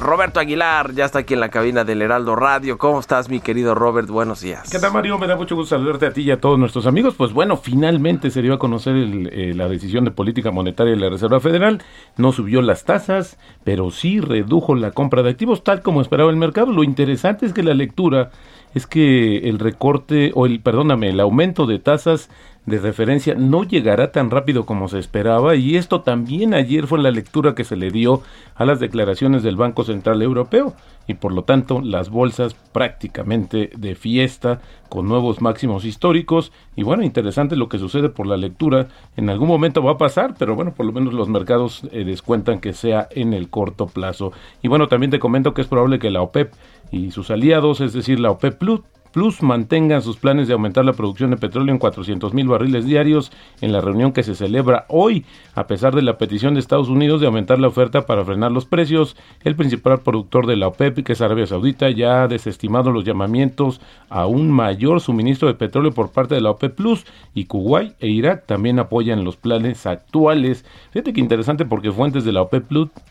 Roberto 0.00 0.38
Aguilar 0.38 0.94
ya 0.94 1.04
está 1.04 1.20
aquí 1.20 1.34
en 1.34 1.40
la 1.40 1.48
cabina 1.48 1.84
del 1.84 2.02
Heraldo 2.02 2.36
Radio. 2.36 2.78
¿Cómo 2.78 3.00
estás, 3.00 3.28
mi 3.28 3.40
querido 3.40 3.74
Robert? 3.74 4.08
Buenos 4.08 4.40
días. 4.40 4.70
¿Qué 4.70 4.78
tal, 4.78 4.92
Mario? 4.92 5.18
Me 5.18 5.26
da 5.26 5.34
mucho 5.34 5.56
gusto 5.56 5.76
saludarte 5.76 6.06
a 6.06 6.12
ti 6.12 6.22
y 6.22 6.30
a 6.30 6.40
todos 6.40 6.56
nuestros 6.56 6.86
amigos. 6.86 7.14
Pues 7.16 7.32
bueno, 7.32 7.56
finalmente 7.56 8.30
se 8.30 8.40
dio 8.40 8.54
a 8.54 8.58
conocer 8.60 8.94
el, 8.94 9.28
eh, 9.32 9.54
la 9.54 9.68
decisión 9.68 10.04
de 10.04 10.12
política 10.12 10.52
monetaria 10.52 10.94
de 10.94 11.00
la 11.00 11.10
Reserva 11.10 11.40
Federal. 11.40 11.82
No 12.16 12.30
subió 12.30 12.62
las 12.62 12.84
tasas, 12.84 13.38
pero 13.64 13.90
sí 13.90 14.20
redujo 14.20 14.76
la 14.76 14.92
compra 14.92 15.22
de 15.22 15.30
activos 15.30 15.64
tal 15.64 15.82
como 15.82 16.00
esperaba 16.00 16.30
el 16.30 16.36
mercado. 16.36 16.70
Lo 16.70 16.84
interesante 16.84 17.44
es 17.44 17.52
que 17.52 17.64
la 17.64 17.74
lectura 17.74 18.30
es 18.74 18.86
que 18.86 19.38
el 19.48 19.58
recorte, 19.58 20.30
o 20.34 20.46
el, 20.46 20.60
perdóname, 20.60 21.08
el 21.08 21.20
aumento 21.20 21.66
de 21.66 21.80
tasas 21.80 22.30
de 22.66 22.78
referencia 22.78 23.34
no 23.34 23.64
llegará 23.64 24.12
tan 24.12 24.30
rápido 24.30 24.66
como 24.66 24.88
se 24.88 24.98
esperaba 24.98 25.56
y 25.56 25.76
esto 25.76 26.02
también 26.02 26.52
ayer 26.52 26.86
fue 26.86 26.98
la 26.98 27.10
lectura 27.10 27.54
que 27.54 27.64
se 27.64 27.76
le 27.76 27.90
dio 27.90 28.22
a 28.54 28.64
las 28.64 28.78
declaraciones 28.78 29.42
del 29.42 29.56
Banco 29.56 29.84
Central 29.84 30.20
Europeo 30.20 30.74
y 31.06 31.14
por 31.14 31.32
lo 31.32 31.42
tanto 31.44 31.80
las 31.80 32.10
bolsas 32.10 32.54
prácticamente 32.54 33.70
de 33.74 33.94
fiesta 33.94 34.60
con 34.90 35.08
nuevos 35.08 35.40
máximos 35.40 35.86
históricos 35.86 36.52
y 36.76 36.82
bueno 36.82 37.02
interesante 37.02 37.56
lo 37.56 37.68
que 37.70 37.78
sucede 37.78 38.10
por 38.10 38.26
la 38.26 38.36
lectura. 38.36 38.88
En 39.16 39.30
algún 39.30 39.48
momento 39.48 39.82
va 39.82 39.92
a 39.92 39.98
pasar 39.98 40.34
pero 40.38 40.54
bueno 40.54 40.74
por 40.74 40.84
lo 40.84 40.92
menos 40.92 41.14
los 41.14 41.28
mercados 41.28 41.82
eh, 41.90 42.04
descuentan 42.04 42.60
que 42.60 42.74
sea 42.74 43.08
en 43.10 43.32
el 43.32 43.48
corto 43.48 43.86
plazo. 43.86 44.32
Y 44.62 44.68
bueno 44.68 44.88
también 44.88 45.10
te 45.10 45.18
comento 45.18 45.54
que 45.54 45.62
es 45.62 45.68
probable 45.68 45.98
que 45.98 46.10
la 46.10 46.20
OPEP 46.20 46.52
y 46.90 47.10
sus 47.10 47.30
aliados 47.30 47.80
es 47.80 47.94
decir 47.94 48.20
la 48.20 48.30
OPEP 48.30 48.58
Plus 48.58 48.80
Plus 49.12 49.42
mantengan 49.42 50.02
sus 50.02 50.16
planes 50.16 50.48
de 50.48 50.54
aumentar 50.54 50.84
la 50.84 50.92
producción 50.92 51.30
de 51.30 51.36
petróleo 51.36 51.72
en 51.72 51.78
400 51.78 52.34
mil 52.34 52.48
barriles 52.48 52.84
diarios 52.84 53.32
en 53.60 53.72
la 53.72 53.80
reunión 53.80 54.12
que 54.12 54.22
se 54.22 54.34
celebra 54.34 54.84
hoy, 54.88 55.24
a 55.54 55.66
pesar 55.66 55.94
de 55.94 56.02
la 56.02 56.18
petición 56.18 56.54
de 56.54 56.60
Estados 56.60 56.88
Unidos 56.88 57.20
de 57.20 57.26
aumentar 57.26 57.58
la 57.58 57.68
oferta 57.68 58.06
para 58.06 58.24
frenar 58.24 58.52
los 58.52 58.66
precios. 58.66 59.16
El 59.44 59.56
principal 59.56 60.00
productor 60.00 60.46
de 60.46 60.56
la 60.56 60.68
OPEP, 60.68 61.04
que 61.04 61.12
es 61.12 61.20
Arabia 61.20 61.46
Saudita, 61.46 61.90
ya 61.90 62.22
ha 62.22 62.28
desestimado 62.28 62.90
los 62.90 63.04
llamamientos 63.04 63.80
a 64.08 64.26
un 64.26 64.50
mayor 64.50 65.00
suministro 65.00 65.48
de 65.48 65.54
petróleo 65.54 65.92
por 65.92 66.10
parte 66.10 66.34
de 66.34 66.40
la 66.40 66.50
OPEP 66.50 66.74
Plus 66.74 67.06
y 67.34 67.46
Kuwait 67.46 67.94
e 68.00 68.08
Irak 68.08 68.46
también 68.46 68.78
apoyan 68.78 69.24
los 69.24 69.36
planes 69.36 69.86
actuales. 69.86 70.64
Fíjate 70.90 71.12
que 71.12 71.20
interesante 71.20 71.64
porque 71.64 71.92
fuentes 71.92 72.24
de 72.24 72.32
la 72.32 72.42
OPEP 72.42 72.66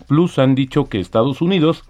Plus 0.08 0.40
han 0.40 0.56
dicho 0.56 0.90
que 0.90 1.00
Estados 1.00 1.42
Unidos 1.42 1.84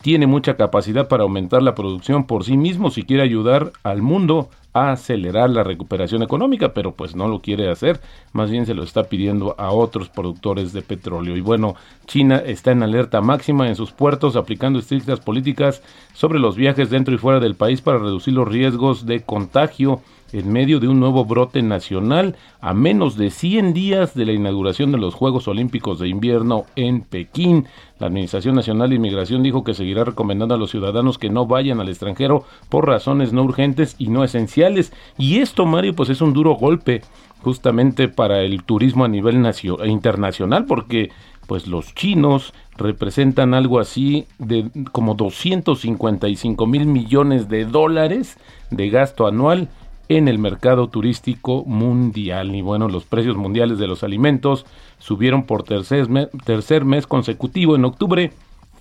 tiene 0.00 0.26
mucha 0.26 0.56
capacidad 0.56 1.08
para 1.08 1.24
aumentar 1.24 1.62
la 1.62 1.74
producción 1.74 2.24
por 2.24 2.44
sí 2.44 2.56
mismo 2.56 2.90
si 2.90 3.02
quiere 3.02 3.22
ayudar 3.22 3.72
al 3.82 4.02
mundo 4.02 4.48
a 4.74 4.92
acelerar 4.92 5.50
la 5.50 5.64
recuperación 5.64 6.22
económica, 6.22 6.72
pero 6.72 6.92
pues 6.92 7.16
no 7.16 7.26
lo 7.26 7.40
quiere 7.40 7.70
hacer, 7.70 8.00
más 8.32 8.50
bien 8.50 8.66
se 8.66 8.74
lo 8.74 8.82
está 8.82 9.04
pidiendo 9.04 9.54
a 9.58 9.70
otros 9.70 10.08
productores 10.08 10.72
de 10.72 10.82
petróleo. 10.82 11.36
Y 11.36 11.40
bueno, 11.40 11.74
China 12.06 12.36
está 12.36 12.70
en 12.72 12.82
alerta 12.82 13.20
máxima 13.20 13.68
en 13.68 13.76
sus 13.76 13.92
puertos, 13.92 14.36
aplicando 14.36 14.78
estrictas 14.78 15.20
políticas 15.20 15.82
sobre 16.12 16.38
los 16.38 16.56
viajes 16.56 16.90
dentro 16.90 17.14
y 17.14 17.18
fuera 17.18 17.40
del 17.40 17.54
país 17.54 17.80
para 17.80 17.98
reducir 17.98 18.34
los 18.34 18.46
riesgos 18.46 19.06
de 19.06 19.22
contagio 19.22 20.00
en 20.32 20.52
medio 20.52 20.80
de 20.80 20.88
un 20.88 21.00
nuevo 21.00 21.24
brote 21.24 21.62
nacional 21.62 22.36
a 22.60 22.74
menos 22.74 23.16
de 23.16 23.30
100 23.30 23.72
días 23.72 24.14
de 24.14 24.26
la 24.26 24.32
inauguración 24.32 24.92
de 24.92 24.98
los 24.98 25.14
Juegos 25.14 25.48
Olímpicos 25.48 25.98
de 25.98 26.08
Invierno 26.08 26.66
en 26.76 27.02
Pekín. 27.02 27.66
La 27.98 28.08
Administración 28.08 28.54
Nacional 28.54 28.90
de 28.90 28.96
Inmigración 28.96 29.42
dijo 29.42 29.64
que 29.64 29.74
seguirá 29.74 30.04
recomendando 30.04 30.54
a 30.54 30.58
los 30.58 30.70
ciudadanos 30.70 31.18
que 31.18 31.30
no 31.30 31.46
vayan 31.46 31.80
al 31.80 31.88
extranjero 31.88 32.44
por 32.68 32.86
razones 32.86 33.32
no 33.32 33.42
urgentes 33.42 33.96
y 33.98 34.08
no 34.08 34.24
esenciales. 34.24 34.92
Y 35.16 35.38
esto, 35.38 35.66
Mario, 35.66 35.94
pues 35.94 36.10
es 36.10 36.20
un 36.20 36.32
duro 36.32 36.54
golpe 36.54 37.02
justamente 37.42 38.08
para 38.08 38.42
el 38.42 38.64
turismo 38.64 39.04
a 39.04 39.08
nivel 39.08 39.46
internacional 39.86 40.64
porque 40.66 41.10
pues 41.46 41.66
los 41.66 41.94
chinos 41.94 42.52
representan 42.76 43.54
algo 43.54 43.80
así 43.80 44.26
de 44.38 44.70
como 44.92 45.14
255 45.14 46.66
mil 46.66 46.86
millones 46.86 47.48
de 47.48 47.64
dólares 47.64 48.36
de 48.70 48.90
gasto 48.90 49.26
anual 49.26 49.68
en 50.08 50.28
el 50.28 50.38
mercado 50.38 50.88
turístico 50.88 51.64
mundial. 51.64 52.54
Y 52.54 52.62
bueno, 52.62 52.88
los 52.88 53.04
precios 53.04 53.36
mundiales 53.36 53.78
de 53.78 53.86
los 53.86 54.02
alimentos 54.02 54.66
subieron 54.98 55.44
por 55.44 55.62
tercer 55.62 56.08
mes, 56.08 56.28
tercer 56.44 56.84
mes 56.84 57.06
consecutivo 57.06 57.76
en 57.76 57.84
octubre 57.84 58.32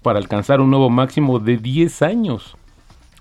para 0.02 0.20
alcanzar 0.20 0.62
un 0.62 0.70
nuevo 0.70 0.90
máximo 0.90 1.40
de 1.40 1.58
10 1.58 2.02
años. 2.02 2.56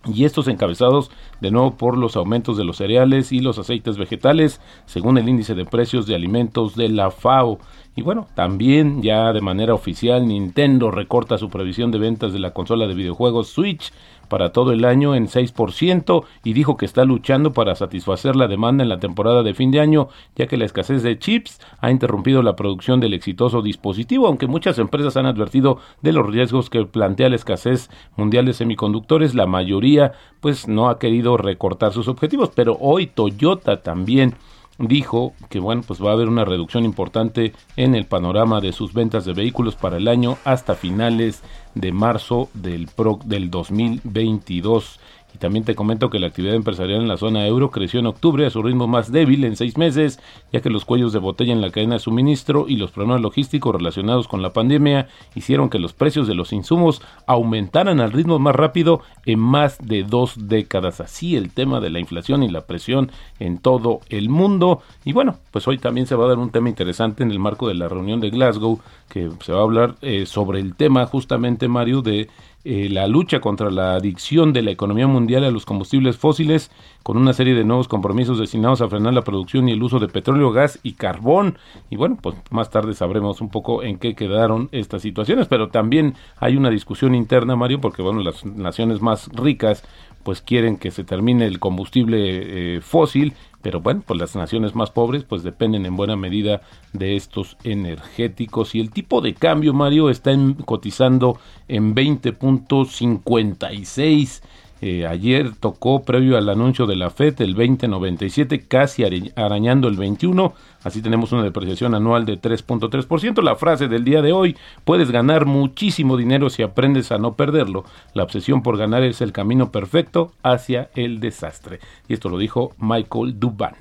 Y 0.04 0.24
estos 0.24 0.46
encabezados 0.46 1.10
de 1.40 1.50
nuevo 1.50 1.72
por 1.76 1.98
los 1.98 2.16
aumentos 2.16 2.56
de 2.56 2.64
los 2.64 2.76
cereales 2.76 3.32
y 3.32 3.40
los 3.40 3.58
aceites 3.58 3.98
vegetales, 3.98 4.60
según 4.86 5.18
el 5.18 5.28
índice 5.28 5.54
de 5.54 5.64
precios 5.64 6.06
de 6.06 6.14
alimentos 6.14 6.76
de 6.76 6.88
la 6.88 7.10
FAO. 7.10 7.58
Y 7.98 8.02
bueno, 8.02 8.26
también 8.34 9.02
ya 9.02 9.32
de 9.32 9.40
manera 9.40 9.72
oficial 9.72 10.28
Nintendo 10.28 10.90
recorta 10.90 11.38
su 11.38 11.48
previsión 11.48 11.90
de 11.90 11.98
ventas 11.98 12.34
de 12.34 12.38
la 12.38 12.50
consola 12.50 12.86
de 12.86 12.94
videojuegos 12.94 13.48
Switch 13.48 13.90
para 14.28 14.52
todo 14.52 14.72
el 14.72 14.84
año 14.84 15.14
en 15.14 15.28
6% 15.28 16.24
y 16.44 16.52
dijo 16.52 16.76
que 16.76 16.84
está 16.84 17.06
luchando 17.06 17.54
para 17.54 17.74
satisfacer 17.74 18.36
la 18.36 18.48
demanda 18.48 18.82
en 18.82 18.90
la 18.90 18.98
temporada 18.98 19.42
de 19.42 19.54
fin 19.54 19.70
de 19.70 19.80
año, 19.80 20.08
ya 20.34 20.46
que 20.46 20.58
la 20.58 20.66
escasez 20.66 21.02
de 21.02 21.18
chips 21.18 21.58
ha 21.80 21.90
interrumpido 21.90 22.42
la 22.42 22.54
producción 22.54 23.00
del 23.00 23.14
exitoso 23.14 23.62
dispositivo, 23.62 24.26
aunque 24.26 24.46
muchas 24.46 24.78
empresas 24.78 25.16
han 25.16 25.24
advertido 25.24 25.78
de 26.02 26.12
los 26.12 26.26
riesgos 26.26 26.68
que 26.68 26.84
plantea 26.84 27.30
la 27.30 27.36
escasez 27.36 27.88
mundial 28.16 28.44
de 28.44 28.52
semiconductores, 28.52 29.34
la 29.34 29.46
mayoría 29.46 30.12
pues 30.40 30.68
no 30.68 30.90
ha 30.90 30.98
querido 30.98 31.38
recortar 31.38 31.94
sus 31.94 32.08
objetivos, 32.08 32.50
pero 32.54 32.76
hoy 32.78 33.06
Toyota 33.06 33.82
también 33.82 34.34
dijo 34.78 35.32
que 35.48 35.58
bueno 35.58 35.82
pues 35.86 36.02
va 36.02 36.10
a 36.10 36.12
haber 36.14 36.28
una 36.28 36.44
reducción 36.44 36.84
importante 36.84 37.52
en 37.76 37.94
el 37.94 38.06
panorama 38.06 38.60
de 38.60 38.72
sus 38.72 38.92
ventas 38.92 39.24
de 39.24 39.32
vehículos 39.32 39.74
para 39.74 39.96
el 39.96 40.08
año 40.08 40.36
hasta 40.44 40.74
finales 40.74 41.42
de 41.74 41.92
marzo 41.92 42.48
del 42.54 42.88
pro, 42.88 43.18
del 43.24 43.50
2022 43.50 45.00
y 45.36 45.38
también 45.38 45.66
te 45.66 45.74
comento 45.74 46.08
que 46.08 46.18
la 46.18 46.28
actividad 46.28 46.54
empresarial 46.54 47.02
en 47.02 47.08
la 47.08 47.18
zona 47.18 47.46
euro 47.46 47.70
creció 47.70 48.00
en 48.00 48.06
octubre 48.06 48.46
a 48.46 48.50
su 48.50 48.62
ritmo 48.62 48.86
más 48.86 49.12
débil 49.12 49.44
en 49.44 49.54
seis 49.54 49.76
meses, 49.76 50.18
ya 50.50 50.62
que 50.62 50.70
los 50.70 50.86
cuellos 50.86 51.12
de 51.12 51.18
botella 51.18 51.52
en 51.52 51.60
la 51.60 51.70
cadena 51.70 51.96
de 51.96 52.00
suministro 52.00 52.64
y 52.66 52.76
los 52.76 52.90
problemas 52.90 53.20
logísticos 53.20 53.74
relacionados 53.74 54.28
con 54.28 54.40
la 54.40 54.54
pandemia 54.54 55.08
hicieron 55.34 55.68
que 55.68 55.78
los 55.78 55.92
precios 55.92 56.26
de 56.26 56.34
los 56.34 56.54
insumos 56.54 57.02
aumentaran 57.26 58.00
al 58.00 58.12
ritmo 58.12 58.38
más 58.38 58.56
rápido 58.56 59.02
en 59.26 59.38
más 59.38 59.76
de 59.86 60.04
dos 60.04 60.48
décadas. 60.48 61.02
Así 61.02 61.36
el 61.36 61.52
tema 61.52 61.80
de 61.80 61.90
la 61.90 62.00
inflación 62.00 62.42
y 62.42 62.48
la 62.48 62.66
presión 62.66 63.12
en 63.38 63.58
todo 63.58 64.00
el 64.08 64.30
mundo. 64.30 64.80
Y 65.04 65.12
bueno, 65.12 65.36
pues 65.50 65.68
hoy 65.68 65.76
también 65.76 66.06
se 66.06 66.14
va 66.14 66.24
a 66.24 66.28
dar 66.28 66.38
un 66.38 66.50
tema 66.50 66.70
interesante 66.70 67.24
en 67.24 67.30
el 67.30 67.38
marco 67.38 67.68
de 67.68 67.74
la 67.74 67.88
reunión 67.88 68.20
de 68.20 68.30
Glasgow, 68.30 68.80
que 69.10 69.28
se 69.40 69.52
va 69.52 69.60
a 69.60 69.64
hablar 69.64 69.96
eh, 70.00 70.24
sobre 70.24 70.60
el 70.60 70.74
tema 70.74 71.04
justamente, 71.04 71.68
Mario, 71.68 72.00
de 72.00 72.30
eh, 72.68 72.88
la 72.90 73.06
lucha 73.06 73.38
contra 73.38 73.70
la 73.70 73.94
adicción 73.94 74.52
de 74.52 74.60
la 74.60 74.72
economía 74.72 75.06
mundial 75.06 75.44
a 75.44 75.52
los 75.52 75.64
combustibles 75.64 76.16
fósiles, 76.16 76.72
con 77.04 77.16
una 77.16 77.32
serie 77.32 77.54
de 77.54 77.62
nuevos 77.62 77.86
compromisos 77.86 78.40
destinados 78.40 78.80
a 78.80 78.88
frenar 78.88 79.14
la 79.14 79.22
producción 79.22 79.68
y 79.68 79.72
el 79.72 79.80
uso 79.84 80.00
de 80.00 80.08
petróleo, 80.08 80.50
gas 80.50 80.80
y 80.82 80.94
carbón. 80.94 81.58
Y 81.90 81.96
bueno, 81.96 82.18
pues 82.20 82.34
más 82.50 82.68
tarde 82.70 82.94
sabremos 82.94 83.40
un 83.40 83.50
poco 83.50 83.84
en 83.84 83.98
qué 83.98 84.16
quedaron 84.16 84.68
estas 84.72 85.02
situaciones, 85.02 85.46
pero 85.46 85.68
también 85.68 86.14
hay 86.38 86.56
una 86.56 86.70
discusión 86.70 87.14
interna, 87.14 87.54
Mario, 87.54 87.80
porque 87.80 88.02
bueno, 88.02 88.20
las 88.20 88.44
naciones 88.44 89.00
más 89.00 89.28
ricas 89.28 89.84
pues 90.24 90.42
quieren 90.42 90.76
que 90.76 90.90
se 90.90 91.04
termine 91.04 91.46
el 91.46 91.60
combustible 91.60 92.18
eh, 92.18 92.80
fósil, 92.80 93.34
pero 93.66 93.80
bueno, 93.80 94.04
pues 94.06 94.20
las 94.20 94.36
naciones 94.36 94.76
más 94.76 94.90
pobres 94.90 95.24
pues 95.24 95.42
dependen 95.42 95.86
en 95.86 95.96
buena 95.96 96.14
medida 96.14 96.60
de 96.92 97.16
estos 97.16 97.56
energéticos. 97.64 98.76
Y 98.76 98.80
el 98.80 98.92
tipo 98.92 99.20
de 99.20 99.34
cambio, 99.34 99.74
Mario, 99.74 100.08
está 100.08 100.30
en, 100.30 100.54
cotizando 100.54 101.40
en 101.66 101.92
20.56 101.92 104.42
eh, 104.82 105.06
ayer 105.06 105.52
tocó 105.58 106.02
previo 106.02 106.36
al 106.36 106.48
anuncio 106.48 106.86
de 106.86 106.96
la 106.96 107.10
FED 107.10 107.40
el 107.40 107.54
2097, 107.54 108.66
casi 108.68 109.04
arañando 109.34 109.88
el 109.88 109.96
21. 109.96 110.52
Así 110.84 111.00
tenemos 111.00 111.32
una 111.32 111.42
depreciación 111.42 111.94
anual 111.94 112.26
de 112.26 112.40
3.3%. 112.40 113.42
La 113.42 113.56
frase 113.56 113.88
del 113.88 114.04
día 114.04 114.20
de 114.20 114.32
hoy, 114.32 114.56
puedes 114.84 115.10
ganar 115.10 115.46
muchísimo 115.46 116.16
dinero 116.16 116.50
si 116.50 116.62
aprendes 116.62 117.10
a 117.10 117.18
no 117.18 117.34
perderlo. 117.34 117.84
La 118.12 118.22
obsesión 118.22 118.62
por 118.62 118.76
ganar 118.76 119.02
es 119.02 119.20
el 119.20 119.32
camino 119.32 119.72
perfecto 119.72 120.32
hacia 120.42 120.90
el 120.94 121.20
desastre. 121.20 121.80
Y 122.06 122.14
esto 122.14 122.28
lo 122.28 122.38
dijo 122.38 122.72
Michael 122.78 123.40
Duban. 123.40 123.74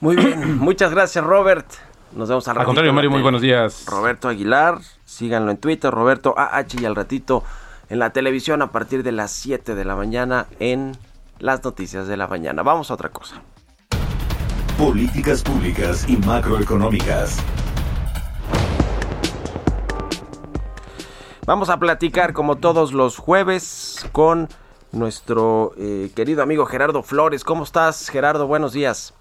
Muy 0.00 0.16
bien, 0.16 0.58
muchas 0.58 0.92
gracias 0.92 1.24
Robert. 1.24 1.66
Nos 2.14 2.28
vemos 2.28 2.46
al 2.46 2.58
Al 2.58 2.64
contrario, 2.66 2.92
Mario, 2.92 3.10
muy 3.10 3.22
buenos 3.22 3.40
días. 3.40 3.86
Roberto 3.88 4.28
Aguilar, 4.28 4.78
síganlo 5.04 5.50
en 5.50 5.56
Twitter, 5.56 5.90
Roberto 5.90 6.34
AH 6.36 6.80
y 6.80 6.84
al 6.84 6.94
ratito 6.94 7.42
en 7.92 7.98
la 7.98 8.08
televisión 8.10 8.62
a 8.62 8.72
partir 8.72 9.02
de 9.02 9.12
las 9.12 9.30
7 9.32 9.74
de 9.74 9.84
la 9.84 9.94
mañana 9.94 10.46
en 10.60 10.92
las 11.38 11.62
noticias 11.62 12.08
de 12.08 12.16
la 12.16 12.26
mañana. 12.26 12.62
Vamos 12.62 12.90
a 12.90 12.94
otra 12.94 13.10
cosa. 13.10 13.42
Políticas 14.78 15.42
públicas 15.42 16.08
y 16.08 16.16
macroeconómicas. 16.16 17.36
Vamos 21.44 21.68
a 21.68 21.78
platicar 21.78 22.32
como 22.32 22.56
todos 22.56 22.94
los 22.94 23.18
jueves 23.18 24.06
con 24.12 24.48
nuestro 24.92 25.72
eh, 25.76 26.10
querido 26.16 26.42
amigo 26.42 26.64
Gerardo 26.64 27.02
Flores. 27.02 27.44
¿Cómo 27.44 27.62
estás, 27.62 28.08
Gerardo? 28.08 28.46
Buenos 28.46 28.72
días. 28.72 29.12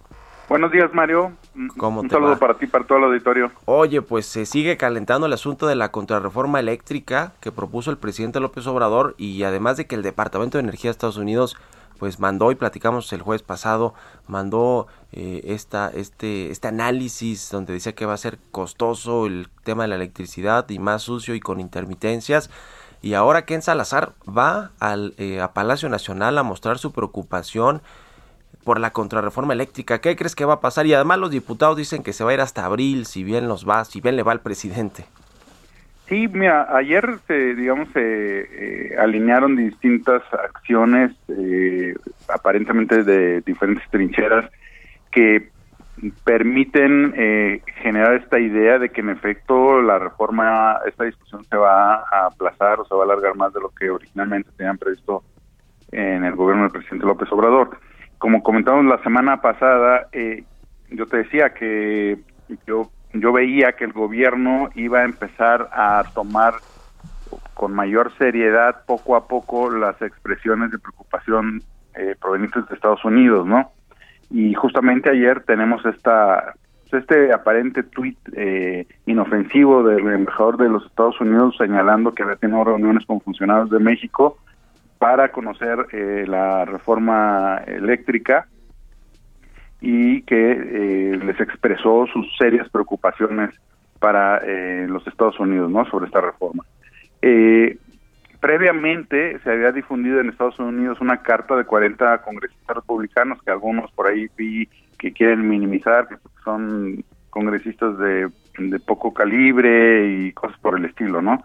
Buenos 0.51 0.73
días, 0.73 0.93
Mario. 0.93 1.31
¿Cómo 1.77 2.01
Un 2.01 2.09
te 2.09 2.15
saludo 2.15 2.31
va? 2.31 2.35
para 2.35 2.55
ti, 2.55 2.67
para 2.67 2.83
todo 2.83 2.97
el 2.97 3.05
auditorio. 3.05 3.53
Oye, 3.63 4.01
pues 4.01 4.25
se 4.25 4.45
sigue 4.45 4.75
calentando 4.75 5.25
el 5.25 5.31
asunto 5.31 5.65
de 5.65 5.75
la 5.75 5.91
contrarreforma 5.93 6.59
eléctrica 6.59 7.31
que 7.39 7.53
propuso 7.53 7.89
el 7.89 7.97
presidente 7.97 8.41
López 8.41 8.67
Obrador 8.67 9.15
y 9.17 9.43
además 9.43 9.77
de 9.77 9.87
que 9.87 9.95
el 9.95 10.01
Departamento 10.01 10.57
de 10.57 10.63
Energía 10.63 10.89
de 10.89 10.91
Estados 10.91 11.15
Unidos 11.15 11.55
pues 11.99 12.19
mandó 12.19 12.51
y 12.51 12.55
platicamos 12.55 13.13
el 13.13 13.21
jueves 13.21 13.43
pasado 13.43 13.93
mandó 14.27 14.87
eh, 15.13 15.41
esta 15.45 15.89
este 15.89 16.51
este 16.51 16.67
análisis 16.67 17.49
donde 17.49 17.71
decía 17.71 17.95
que 17.95 18.05
va 18.05 18.15
a 18.15 18.17
ser 18.17 18.37
costoso 18.51 19.27
el 19.27 19.47
tema 19.63 19.83
de 19.83 19.89
la 19.89 19.95
electricidad 19.95 20.69
y 20.69 20.79
más 20.79 21.03
sucio 21.03 21.33
y 21.33 21.39
con 21.39 21.61
intermitencias 21.61 22.49
y 23.01 23.13
ahora 23.13 23.45
Ken 23.45 23.61
Salazar 23.61 24.15
va 24.27 24.71
al 24.79 25.13
eh, 25.17 25.39
a 25.39 25.53
Palacio 25.53 25.87
Nacional 25.87 26.37
a 26.37 26.43
mostrar 26.43 26.77
su 26.77 26.91
preocupación 26.91 27.81
por 28.63 28.79
la 28.79 28.91
contrarreforma 28.91 29.53
eléctrica. 29.53 29.99
¿Qué 29.99 30.15
crees 30.15 30.35
que 30.35 30.45
va 30.45 30.53
a 30.53 30.59
pasar? 30.61 30.85
Y 30.85 30.93
además 30.93 31.19
los 31.19 31.31
diputados 31.31 31.77
dicen 31.77 32.03
que 32.03 32.13
se 32.13 32.23
va 32.23 32.31
a 32.31 32.33
ir 32.35 32.41
hasta 32.41 32.65
abril, 32.65 33.05
si 33.05 33.23
bien 33.23 33.47
los 33.47 33.67
va, 33.67 33.85
si 33.85 34.01
bien 34.01 34.15
le 34.15 34.23
va 34.23 34.31
al 34.31 34.41
presidente. 34.41 35.05
Sí, 36.07 36.27
mira, 36.27 36.67
ayer 36.75 37.19
se, 37.25 37.55
digamos, 37.55 37.87
se 37.93 38.01
eh, 38.01 38.95
alinearon 38.99 39.55
distintas 39.55 40.21
acciones, 40.33 41.11
eh, 41.29 41.95
aparentemente 42.27 43.03
de 43.03 43.39
diferentes 43.41 43.89
trincheras, 43.89 44.51
que 45.09 45.49
permiten 46.25 47.13
eh, 47.15 47.61
generar 47.81 48.15
esta 48.15 48.39
idea 48.39 48.77
de 48.77 48.89
que 48.89 48.99
en 48.99 49.09
efecto 49.09 49.81
la 49.81 49.99
reforma, 49.99 50.79
esta 50.85 51.05
discusión 51.05 51.45
se 51.45 51.55
va 51.55 51.95
a 51.95 52.25
aplazar 52.25 52.81
o 52.81 52.85
se 52.85 52.93
va 52.93 53.01
a 53.01 53.05
alargar 53.05 53.35
más 53.35 53.53
de 53.53 53.61
lo 53.61 53.69
que 53.69 53.89
originalmente 53.89 54.49
tenían 54.57 54.77
previsto 54.77 55.23
en 55.91 56.25
el 56.25 56.35
gobierno 56.35 56.63
del 56.63 56.71
presidente 56.71 57.05
López 57.05 57.31
Obrador. 57.31 57.77
Como 58.21 58.43
comentamos 58.43 58.85
la 58.85 59.01
semana 59.01 59.41
pasada, 59.41 60.07
eh, 60.11 60.43
yo 60.91 61.07
te 61.07 61.17
decía 61.17 61.55
que 61.55 62.19
yo 62.67 62.91
yo 63.13 63.33
veía 63.33 63.71
que 63.71 63.83
el 63.83 63.93
gobierno 63.93 64.69
iba 64.75 64.99
a 64.99 65.05
empezar 65.05 65.69
a 65.73 66.03
tomar 66.13 66.53
con 67.55 67.73
mayor 67.73 68.15
seriedad 68.19 68.85
poco 68.85 69.15
a 69.15 69.27
poco 69.27 69.71
las 69.71 69.99
expresiones 70.03 70.69
de 70.69 70.77
preocupación 70.77 71.63
eh, 71.95 72.15
provenientes 72.21 72.69
de 72.69 72.75
Estados 72.75 73.03
Unidos, 73.03 73.47
¿no? 73.47 73.71
Y 74.29 74.53
justamente 74.53 75.09
ayer 75.09 75.41
tenemos 75.41 75.83
esta 75.83 76.53
este 76.91 77.33
aparente 77.33 77.81
tuit 77.81 78.19
eh, 78.35 78.85
inofensivo 79.07 79.81
del 79.81 80.07
embajador 80.07 80.57
de 80.57 80.69
los 80.69 80.85
Estados 80.85 81.19
Unidos 81.19 81.55
señalando 81.57 82.13
que 82.13 82.21
había 82.21 82.35
tenido 82.35 82.63
reuniones 82.65 83.03
con 83.07 83.19
funcionarios 83.19 83.71
de 83.71 83.79
México 83.79 84.37
para 85.01 85.31
conocer 85.31 85.87
eh, 85.93 86.25
la 86.27 86.63
reforma 86.63 87.59
eléctrica 87.65 88.47
y 89.81 90.21
que 90.21 90.51
eh, 90.51 91.19
les 91.25 91.39
expresó 91.39 92.05
sus 92.13 92.27
serias 92.37 92.69
preocupaciones 92.69 93.49
para 93.97 94.37
eh, 94.45 94.85
los 94.87 95.07
Estados 95.07 95.39
Unidos 95.39 95.71
no 95.71 95.85
sobre 95.85 96.05
esta 96.05 96.21
reforma. 96.21 96.63
Eh, 97.19 97.79
previamente 98.39 99.39
se 99.39 99.49
había 99.49 99.71
difundido 99.71 100.19
en 100.19 100.29
Estados 100.29 100.59
Unidos 100.59 101.01
una 101.01 101.23
carta 101.23 101.55
de 101.55 101.65
40 101.65 102.21
congresistas 102.21 102.75
republicanos 102.75 103.41
que 103.41 103.49
algunos 103.49 103.91
por 103.93 104.05
ahí 104.05 104.27
vi 104.37 104.69
que 104.99 105.13
quieren 105.13 105.49
minimizar 105.49 106.09
que 106.09 106.17
son 106.43 107.03
congresistas 107.31 107.97
de, 107.97 108.29
de 108.59 108.79
poco 108.79 109.15
calibre 109.15 110.27
y 110.27 110.31
cosas 110.33 110.59
por 110.59 110.77
el 110.77 110.85
estilo 110.85 111.23
no 111.23 111.43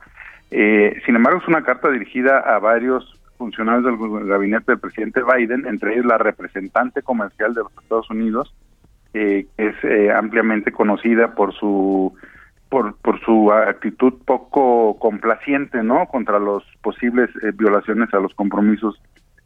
eh, 0.50 1.00
sin 1.04 1.16
embargo 1.16 1.40
es 1.40 1.48
una 1.48 1.64
carta 1.64 1.90
dirigida 1.90 2.38
a 2.38 2.58
varios 2.58 3.15
funcionarios 3.36 3.84
del 3.84 4.26
gabinete 4.26 4.72
del 4.72 4.80
presidente 4.80 5.20
Biden, 5.22 5.66
entre 5.66 5.94
ellos 5.94 6.06
la 6.06 6.18
representante 6.18 7.02
comercial 7.02 7.54
de 7.54 7.62
los 7.62 7.72
Estados 7.82 8.10
Unidos, 8.10 8.54
eh, 9.14 9.46
que 9.56 9.68
es 9.68 9.84
eh, 9.84 10.12
ampliamente 10.12 10.72
conocida 10.72 11.34
por 11.34 11.54
su 11.54 12.14
por, 12.68 13.20
su 13.24 13.52
actitud 13.52 14.14
poco 14.24 14.98
complaciente, 14.98 15.82
¿no? 15.82 16.06
Contra 16.06 16.38
los 16.38 16.64
posibles 16.82 17.30
eh, 17.42 17.52
violaciones 17.54 18.12
a 18.12 18.18
los 18.18 18.34
compromisos 18.34 19.00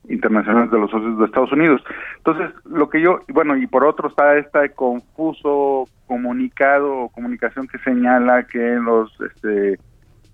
internacionales 0.09 0.71
de 0.71 0.79
los 0.79 0.91
socios 0.91 1.19
de 1.19 1.27
Estados 1.27 1.53
Unidos. 1.53 1.83
Entonces, 2.17 2.51
lo 2.65 2.89
que 2.89 3.01
yo, 3.01 3.21
bueno, 3.29 3.57
y 3.57 3.67
por 3.67 3.85
otro 3.85 4.09
está 4.09 4.37
este 4.37 4.71
confuso 4.71 5.85
comunicado 6.07 6.93
o 6.93 7.09
comunicación 7.11 7.69
que 7.69 7.79
señala 7.79 8.45
que 8.45 8.77
los 8.77 9.13
este, 9.21 9.79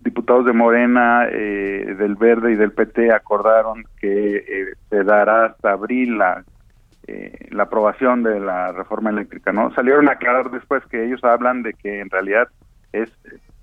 diputados 0.07 0.47
de 0.47 0.53
Morena, 0.53 1.27
eh, 1.29 1.97
del 1.99 2.15
Verde 2.15 2.53
y 2.53 2.55
del 2.55 2.71
PT 2.71 3.13
acordaron 3.13 3.85
que 4.01 4.37
eh, 4.37 4.75
se 4.89 5.03
dará 5.03 5.47
hasta 5.47 5.73
abril 5.73 6.17
la, 6.17 6.45
eh, 7.09 7.49
la 7.51 7.65
aprobación 7.65 8.23
de 8.23 8.39
la 8.39 8.71
reforma 8.71 9.11
eléctrica, 9.11 9.53
¿no? 9.53 9.75
Salieron 9.75 10.09
a 10.09 10.13
aclarar 10.13 10.51
después 10.53 10.85
que 10.87 11.05
ellos 11.05 11.23
hablan 11.25 11.65
de 11.65 11.75
que 11.75 11.99
en 11.99 12.09
realidad 12.09 12.49
es, 12.93 13.11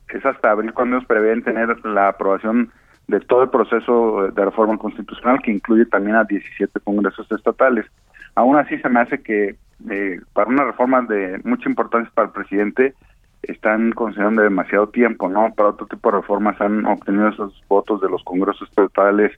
es 0.10 0.26
hasta 0.26 0.52
abril 0.52 0.74
cuando 0.74 0.98
ellos 0.98 1.08
prevén 1.08 1.44
tener 1.44 1.70
la 1.86 2.10
aprobación 2.10 2.72
de 3.08 3.22
todo 3.22 3.44
el 3.44 3.50
proceso 3.50 4.30
de 4.30 4.46
reforma 4.46 4.78
constitucional 4.78 5.42
que 5.42 5.52
incluye 5.52 5.86
también 5.86 6.18
a 6.18 6.26
17 6.26 6.78
congresos 6.82 7.32
estatales. 7.32 7.86
Aún 8.36 8.58
así 8.58 8.78
se 8.80 8.90
me 8.90 9.00
hace 9.00 9.22
que 9.22 9.56
eh, 9.90 10.20
para 10.34 10.50
una 10.50 10.66
reforma 10.66 11.02
de 11.04 11.40
mucha 11.46 11.70
importancia 11.70 12.12
para 12.14 12.28
el 12.28 12.34
presidente 12.34 12.96
están 13.44 13.92
considerando 13.92 14.42
demasiado 14.42 14.90
tiempo, 14.90 15.30
¿no? 15.30 15.54
Para 15.54 15.70
otro 15.70 15.88
tipo 15.88 16.10
de 16.10 16.18
reformas 16.18 16.60
han 16.62 16.86
obtenido 16.86 17.30
esos 17.30 17.64
votos 17.68 18.02
de 18.02 18.10
los 18.10 18.24
congresos 18.24 18.68
estatales 18.70 19.32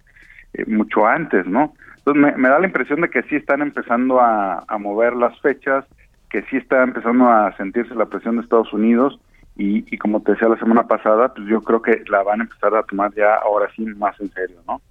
eh, 0.53 0.65
mucho 0.67 1.05
antes, 1.05 1.45
¿no? 1.45 1.73
Entonces 1.97 2.37
me, 2.37 2.49
da 2.49 2.59
la 2.59 2.67
impresión 2.67 3.01
de 3.01 3.09
que 3.09 3.23
sí 3.23 3.35
están 3.35 3.61
empezando 3.61 4.21
a, 4.21 4.63
a 4.67 4.77
mover 4.77 5.15
las 5.15 5.39
fechas, 5.41 5.85
que 6.29 6.43
sí 6.43 6.57
está 6.57 6.83
empezando 6.83 7.27
a 7.27 7.55
sentirse 7.57 7.95
la 7.95 8.05
presión 8.05 8.35
de 8.35 8.43
Estados 8.43 8.71
Unidos 8.73 9.19
y, 9.57 9.97
como 9.97 10.21
te 10.21 10.33
decía 10.33 10.49
la 10.49 10.57
semana 10.57 10.85
pasada, 10.85 11.33
pues 11.33 11.47
yo 11.47 11.61
creo 11.61 11.81
que 11.81 12.03
la 12.09 12.23
van 12.23 12.41
a 12.41 12.43
empezar 12.43 12.75
a 12.75 12.83
tomar 12.83 13.13
ya 13.13 13.35
ahora 13.35 13.69
sí 13.75 13.85
más 13.85 14.19
en 14.19 14.29
serio, 14.31 14.57
¿no? 14.67 14.81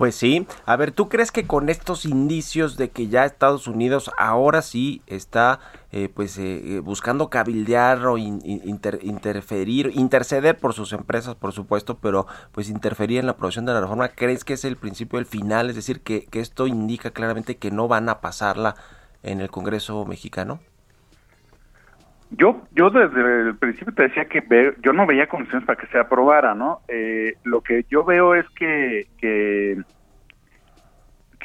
Pues 0.00 0.14
sí. 0.14 0.46
A 0.64 0.76
ver, 0.76 0.92
¿tú 0.92 1.10
crees 1.10 1.30
que 1.30 1.46
con 1.46 1.68
estos 1.68 2.06
indicios 2.06 2.78
de 2.78 2.88
que 2.88 3.08
ya 3.08 3.26
Estados 3.26 3.66
Unidos 3.66 4.10
ahora 4.16 4.62
sí 4.62 5.02
está 5.06 5.60
eh, 5.92 6.08
pues 6.08 6.38
eh, 6.38 6.76
eh, 6.76 6.78
buscando 6.78 7.28
cabildear 7.28 8.06
o 8.06 8.16
interferir, 8.16 9.92
interceder 9.94 10.56
por 10.56 10.72
sus 10.72 10.94
empresas, 10.94 11.34
por 11.34 11.52
supuesto, 11.52 11.98
pero 11.98 12.26
pues 12.50 12.70
interferir 12.70 13.18
en 13.18 13.26
la 13.26 13.32
aprobación 13.32 13.66
de 13.66 13.74
la 13.74 13.82
reforma, 13.82 14.08
¿crees 14.08 14.42
que 14.42 14.54
es 14.54 14.64
el 14.64 14.78
principio 14.78 15.18
del 15.18 15.26
final? 15.26 15.68
Es 15.68 15.76
decir, 15.76 16.00
que, 16.00 16.24
que 16.24 16.40
esto 16.40 16.66
indica 16.66 17.10
claramente 17.10 17.58
que 17.58 17.70
no 17.70 17.86
van 17.86 18.08
a 18.08 18.22
pasarla 18.22 18.76
en 19.22 19.42
el 19.42 19.50
Congreso 19.50 20.06
mexicano. 20.06 20.60
Yo, 22.30 22.62
yo 22.72 22.90
desde 22.90 23.48
el 23.48 23.56
principio 23.56 23.92
te 23.92 24.04
decía 24.04 24.26
que 24.26 24.42
yo 24.82 24.92
no 24.92 25.06
veía 25.06 25.26
condiciones 25.26 25.66
para 25.66 25.80
que 25.80 25.88
se 25.88 25.98
aprobara, 25.98 26.54
¿no? 26.54 26.80
Eh, 26.86 27.34
lo 27.42 27.60
que 27.60 27.84
yo 27.90 28.04
veo 28.04 28.36
es 28.36 28.48
que, 28.50 29.08
que, 29.18 29.82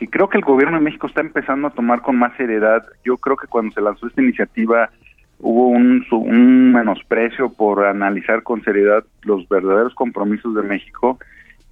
creo 0.10 0.30
que 0.30 0.38
el 0.38 0.44
gobierno 0.44 0.78
de 0.78 0.84
México 0.84 1.08
está 1.08 1.22
empezando 1.22 1.68
a 1.68 1.72
tomar 1.72 2.02
con 2.02 2.18
más 2.18 2.38
seriedad. 2.38 2.86
Yo 3.04 3.18
creo 3.18 3.36
que 3.36 3.48
cuando 3.48 3.74
se 3.74 3.82
lanzó 3.82 4.08
esta 4.08 4.22
iniciativa 4.22 4.92
hubo 5.40 5.68
un, 5.68 6.06
un 6.12 6.72
menosprecio 6.72 7.52
por 7.52 7.84
analizar 7.84 8.44
con 8.44 8.64
seriedad 8.64 9.04
los 9.24 9.50
verdaderos 9.50 9.94
compromisos 9.96 10.54
de 10.56 10.62
México 10.62 11.18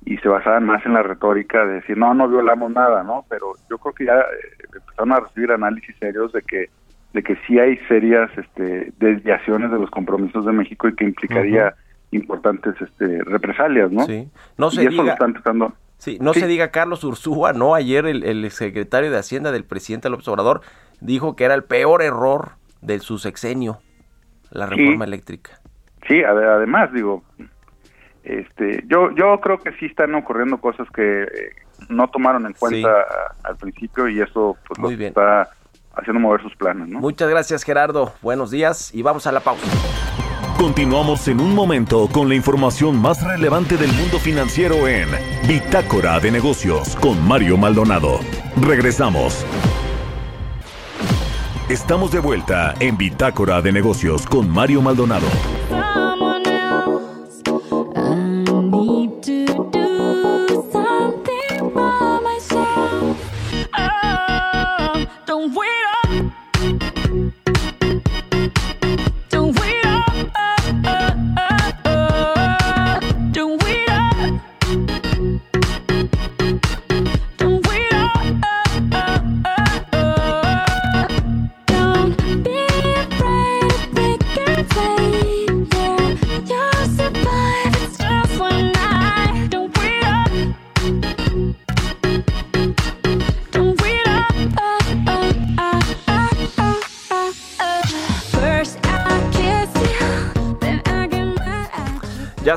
y 0.06 0.18
se 0.18 0.28
basaban 0.28 0.66
más 0.66 0.86
en 0.86 0.94
la 0.94 1.04
retórica 1.04 1.66
de 1.66 1.76
decir, 1.76 1.98
no, 1.98 2.14
no 2.14 2.28
violamos 2.28 2.72
nada, 2.72 3.04
¿no? 3.04 3.26
Pero 3.30 3.54
yo 3.70 3.78
creo 3.78 3.94
que 3.94 4.06
ya 4.06 4.20
eh, 4.20 4.66
empezaron 4.74 5.12
a 5.14 5.20
recibir 5.20 5.52
análisis 5.52 5.96
serios 5.98 6.34
de 6.34 6.42
que 6.42 6.70
de 7.14 7.24
que 7.24 7.38
sí 7.48 7.60
hay 7.60 7.78
serias 7.88 8.30
este, 8.38 8.92
desviaciones 8.98 9.72
de 9.72 9.80
los 9.80 9.90
compromisos 9.90 10.46
de 10.46 10.52
México 10.52 10.88
y 10.88 10.96
que 10.96 11.06
implicaría 11.06 11.76
importantes 12.12 12.76
este, 12.82 13.24
represalias, 13.24 13.92
¿no? 13.92 14.06
Sí. 14.06 14.28
No 14.58 14.72
se 14.72 14.88
diga... 14.88 15.18
Sí, 15.98 16.18
no 16.20 16.34
se 16.34 16.48
diga 16.48 16.70
Carlos 16.70 17.06
Ursúa, 17.06 17.54
¿no? 17.54 17.76
Ayer 17.76 18.06
el, 18.06 18.52
secretario 18.52 19.10
de 19.10 19.18
Hacienda 19.18 19.54
del 19.54 19.64
presidente 19.64 20.10
López 20.10 20.28
Obrador 20.28 20.60
dijo 21.00 21.38
que 21.38 21.46
era 21.46 21.54
el 21.54 21.64
peor 21.64 22.02
error 22.02 22.54
de 22.82 23.00
su 23.00 23.20
sexenio, 23.20 23.80
la 24.52 24.66
reforma 24.66 25.06
eléctrica. 25.06 25.62
Sí, 26.06 26.22
además, 26.22 26.92
digo, 26.92 27.24
este, 28.24 28.84
yo, 28.88 29.16
yo 29.16 29.40
creo 29.40 29.60
que 29.60 29.72
sí 29.74 29.86
están 29.86 30.14
ocurriendo 30.16 30.58
cosas 30.58 30.90
que 30.92 31.24
eh, 31.24 31.28
no 31.88 32.10
tomaron 32.10 32.48
en 32.48 32.54
cuenta 32.54 33.06
al 33.44 33.56
principio 33.56 34.10
y 34.10 34.20
eso 34.20 34.58
pues, 34.68 34.80
Muy 34.80 34.98
bien. 34.98 35.10
está 35.10 35.50
haciendo 35.94 36.20
mover 36.20 36.42
sus 36.42 36.56
planes. 36.56 36.88
¿no? 36.88 37.00
Muchas 37.00 37.30
gracias 37.30 37.64
Gerardo, 37.64 38.14
buenos 38.22 38.52
días 38.52 38.94
y 38.94 39.02
vamos 39.02 39.28
a 39.28 39.32
la 39.32 39.40
pausa. 39.40 39.66
Continuamos 40.58 41.28
en 41.28 41.42
un 41.42 41.54
momento 41.54 42.08
con 42.12 42.30
la 42.30 42.36
información 42.36 42.98
más 43.02 43.22
relevante 43.22 43.76
del 43.76 43.92
mundo 43.94 44.20
financiero 44.20 44.88
en 44.88 45.10
Bitácora 45.48 46.20
de 46.20 46.32
Negocios 46.32 46.96
con 46.96 47.22
Mario 47.28 47.58
Maldonado. 47.58 48.20
Regresamos. 48.62 49.46
Estamos 51.70 52.12
de 52.12 52.20
vuelta 52.20 52.76
en 52.80 52.98
Bitácora 52.98 53.62
de 53.62 53.72
Negocios 53.72 54.26
con 54.26 54.50
Mario 54.50 54.82
Maldonado. 54.82 55.28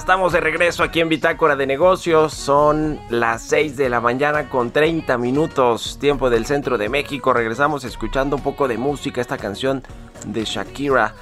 Estamos 0.07 0.33
de 0.33 0.39
regreso 0.39 0.85
aquí 0.85 1.01
en 1.01 1.09
Bitácora 1.09 1.57
de 1.57 1.67
Negocios. 1.67 2.33
Son 2.33 3.01
las 3.11 3.43
6 3.49 3.77
de 3.77 3.89
la 3.89 4.01
mañana 4.01 4.49
con 4.49 4.71
30 4.71 5.19
minutos, 5.19 5.99
tiempo 5.99 6.31
del 6.31 6.47
centro 6.47 6.79
de 6.79 6.89
México. 6.89 7.33
Regresamos 7.33 7.83
escuchando 7.83 8.37
un 8.37 8.43
poco 8.45 8.69
de 8.69 8.79
música, 8.79 9.21
esta 9.21 9.37
canción 9.37 9.83
de 10.25 10.45
Shakira. 10.45 11.13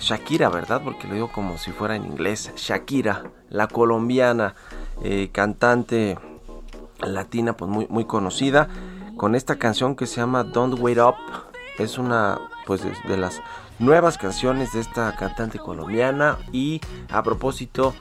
Shakira, 0.00 0.48
¿verdad? 0.48 0.80
Porque 0.82 1.06
lo 1.08 1.12
digo 1.12 1.30
como 1.30 1.58
si 1.58 1.72
fuera 1.72 1.94
en 1.94 2.06
inglés. 2.06 2.50
Shakira, 2.56 3.24
la 3.50 3.68
colombiana, 3.68 4.54
eh, 5.04 5.28
cantante 5.30 6.16
latina, 7.02 7.54
pues 7.54 7.70
muy, 7.70 7.86
muy 7.90 8.06
conocida, 8.06 8.66
con 9.18 9.34
esta 9.34 9.56
canción 9.56 9.94
que 9.94 10.06
se 10.06 10.22
llama 10.22 10.42
Don't 10.42 10.80
Wait 10.80 10.96
Up. 10.96 11.16
Es 11.78 11.98
una, 11.98 12.40
pues, 12.64 12.82
de 12.82 13.16
las 13.18 13.42
nuevas 13.82 14.16
canciones 14.16 14.72
de 14.72 14.80
esta 14.80 15.14
cantante 15.16 15.58
colombiana 15.58 16.38
y 16.52 16.80
a 17.10 17.22
propósito 17.22 17.94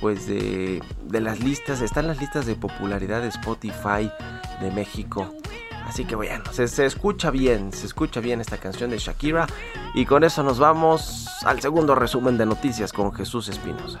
pues 0.00 0.26
de, 0.26 0.82
las 1.10 1.40
listas, 1.40 1.80
están 1.80 2.08
las 2.08 2.20
listas 2.20 2.44
de 2.44 2.56
popularidad 2.56 3.22
de 3.22 3.28
Spotify 3.28 4.10
de 4.60 4.70
México. 4.72 5.32
Así 5.86 6.04
que 6.04 6.16
bueno, 6.16 6.44
se, 6.52 6.68
se, 6.68 6.84
escucha 6.84 7.30
bien, 7.30 7.72
se 7.72 7.86
escucha 7.86 8.20
bien 8.20 8.40
esta 8.40 8.58
canción 8.58 8.90
de 8.90 8.98
Shakira. 8.98 9.46
Y 9.94 10.04
con 10.04 10.22
eso 10.22 10.42
nos 10.42 10.58
vamos 10.58 11.26
al 11.44 11.60
segundo 11.60 11.94
resumen 11.94 12.36
de 12.36 12.44
noticias 12.44 12.92
con 12.92 13.12
Jesús 13.14 13.48
Espinosa. 13.48 14.00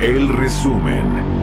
El 0.00 0.28
resumen. 0.28 1.33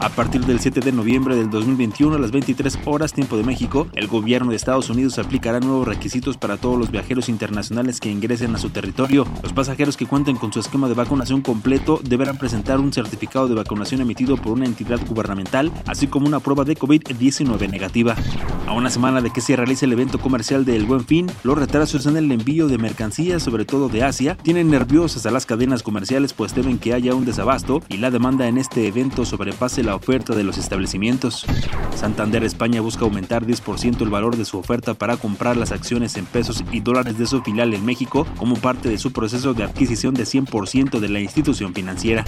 A 0.00 0.10
partir 0.10 0.44
del 0.46 0.60
7 0.60 0.78
de 0.78 0.92
noviembre 0.92 1.34
del 1.34 1.50
2021 1.50 2.14
a 2.14 2.18
las 2.20 2.30
23 2.30 2.78
horas 2.84 3.12
tiempo 3.12 3.36
de 3.36 3.42
México, 3.42 3.88
el 3.94 4.06
gobierno 4.06 4.50
de 4.50 4.56
Estados 4.56 4.90
Unidos 4.90 5.18
aplicará 5.18 5.58
nuevos 5.58 5.88
requisitos 5.88 6.36
para 6.36 6.56
todos 6.56 6.78
los 6.78 6.92
viajeros 6.92 7.28
internacionales 7.28 7.98
que 7.98 8.08
ingresen 8.08 8.54
a 8.54 8.58
su 8.58 8.70
territorio. 8.70 9.26
Los 9.42 9.52
pasajeros 9.52 9.96
que 9.96 10.06
cuenten 10.06 10.36
con 10.36 10.52
su 10.52 10.60
esquema 10.60 10.86
de 10.86 10.94
vacunación 10.94 11.42
completo 11.42 12.00
deberán 12.04 12.38
presentar 12.38 12.78
un 12.78 12.92
certificado 12.92 13.48
de 13.48 13.56
vacunación 13.56 14.00
emitido 14.00 14.36
por 14.36 14.52
una 14.52 14.66
entidad 14.66 15.00
gubernamental, 15.04 15.72
así 15.86 16.06
como 16.06 16.28
una 16.28 16.38
prueba 16.38 16.64
de 16.64 16.76
COVID-19 16.76 17.68
negativa. 17.68 18.14
A 18.68 18.74
una 18.74 18.90
semana 18.90 19.20
de 19.20 19.32
que 19.32 19.40
se 19.40 19.56
realice 19.56 19.86
el 19.86 19.92
evento 19.92 20.20
comercial 20.20 20.64
del 20.64 20.84
Buen 20.84 21.04
Fin, 21.04 21.26
los 21.42 21.58
retrasos 21.58 22.06
en 22.06 22.16
el 22.16 22.30
envío 22.30 22.68
de 22.68 22.78
mercancías, 22.78 23.42
sobre 23.42 23.64
todo 23.64 23.88
de 23.88 24.04
Asia, 24.04 24.36
tienen 24.36 24.70
nerviosas 24.70 25.26
a 25.26 25.32
las 25.32 25.44
cadenas 25.44 25.82
comerciales 25.82 26.34
pues 26.34 26.52
temen 26.52 26.78
que 26.78 26.94
haya 26.94 27.16
un 27.16 27.24
desabasto 27.24 27.82
y 27.88 27.96
la 27.96 28.12
demanda 28.12 28.46
en 28.46 28.58
este 28.58 28.86
evento 28.86 29.24
sobrepase 29.24 29.87
la 29.88 29.94
oferta 29.94 30.34
de 30.34 30.44
los 30.44 30.58
establecimientos. 30.58 31.46
Santander 31.96 32.44
España 32.44 32.82
busca 32.82 33.04
aumentar 33.04 33.46
10% 33.46 34.02
el 34.02 34.10
valor 34.10 34.36
de 34.36 34.44
su 34.44 34.58
oferta 34.58 34.92
para 34.92 35.16
comprar 35.16 35.56
las 35.56 35.72
acciones 35.72 36.18
en 36.18 36.26
pesos 36.26 36.62
y 36.70 36.80
dólares 36.80 37.16
de 37.16 37.26
su 37.26 37.40
filial 37.40 37.72
en 37.72 37.86
México 37.86 38.26
como 38.36 38.56
parte 38.56 38.90
de 38.90 38.98
su 38.98 39.12
proceso 39.12 39.54
de 39.54 39.64
adquisición 39.64 40.12
de 40.12 40.24
100% 40.24 41.00
de 41.00 41.08
la 41.08 41.20
institución 41.20 41.72
financiera. 41.72 42.22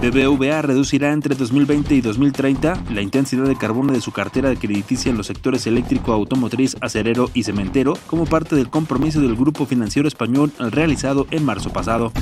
BBVA 0.00 0.62
reducirá 0.62 1.12
entre 1.12 1.34
2020 1.34 1.94
y 1.94 2.00
2030 2.00 2.84
la 2.90 3.02
intensidad 3.02 3.44
de 3.44 3.56
carbono 3.56 3.92
de 3.92 4.00
su 4.00 4.10
cartera 4.10 4.48
de 4.48 4.56
crediticia 4.56 5.10
en 5.10 5.18
los 5.18 5.26
sectores 5.26 5.66
eléctrico, 5.66 6.12
automotriz, 6.12 6.74
acerero 6.80 7.30
y 7.34 7.42
cementero 7.42 7.98
como 8.06 8.24
parte 8.24 8.56
del 8.56 8.70
compromiso 8.70 9.20
del 9.20 9.36
Grupo 9.36 9.66
Financiero 9.66 10.08
Español 10.08 10.52
realizado 10.58 11.26
en 11.30 11.44
marzo 11.44 11.70
pasado. 11.70 12.12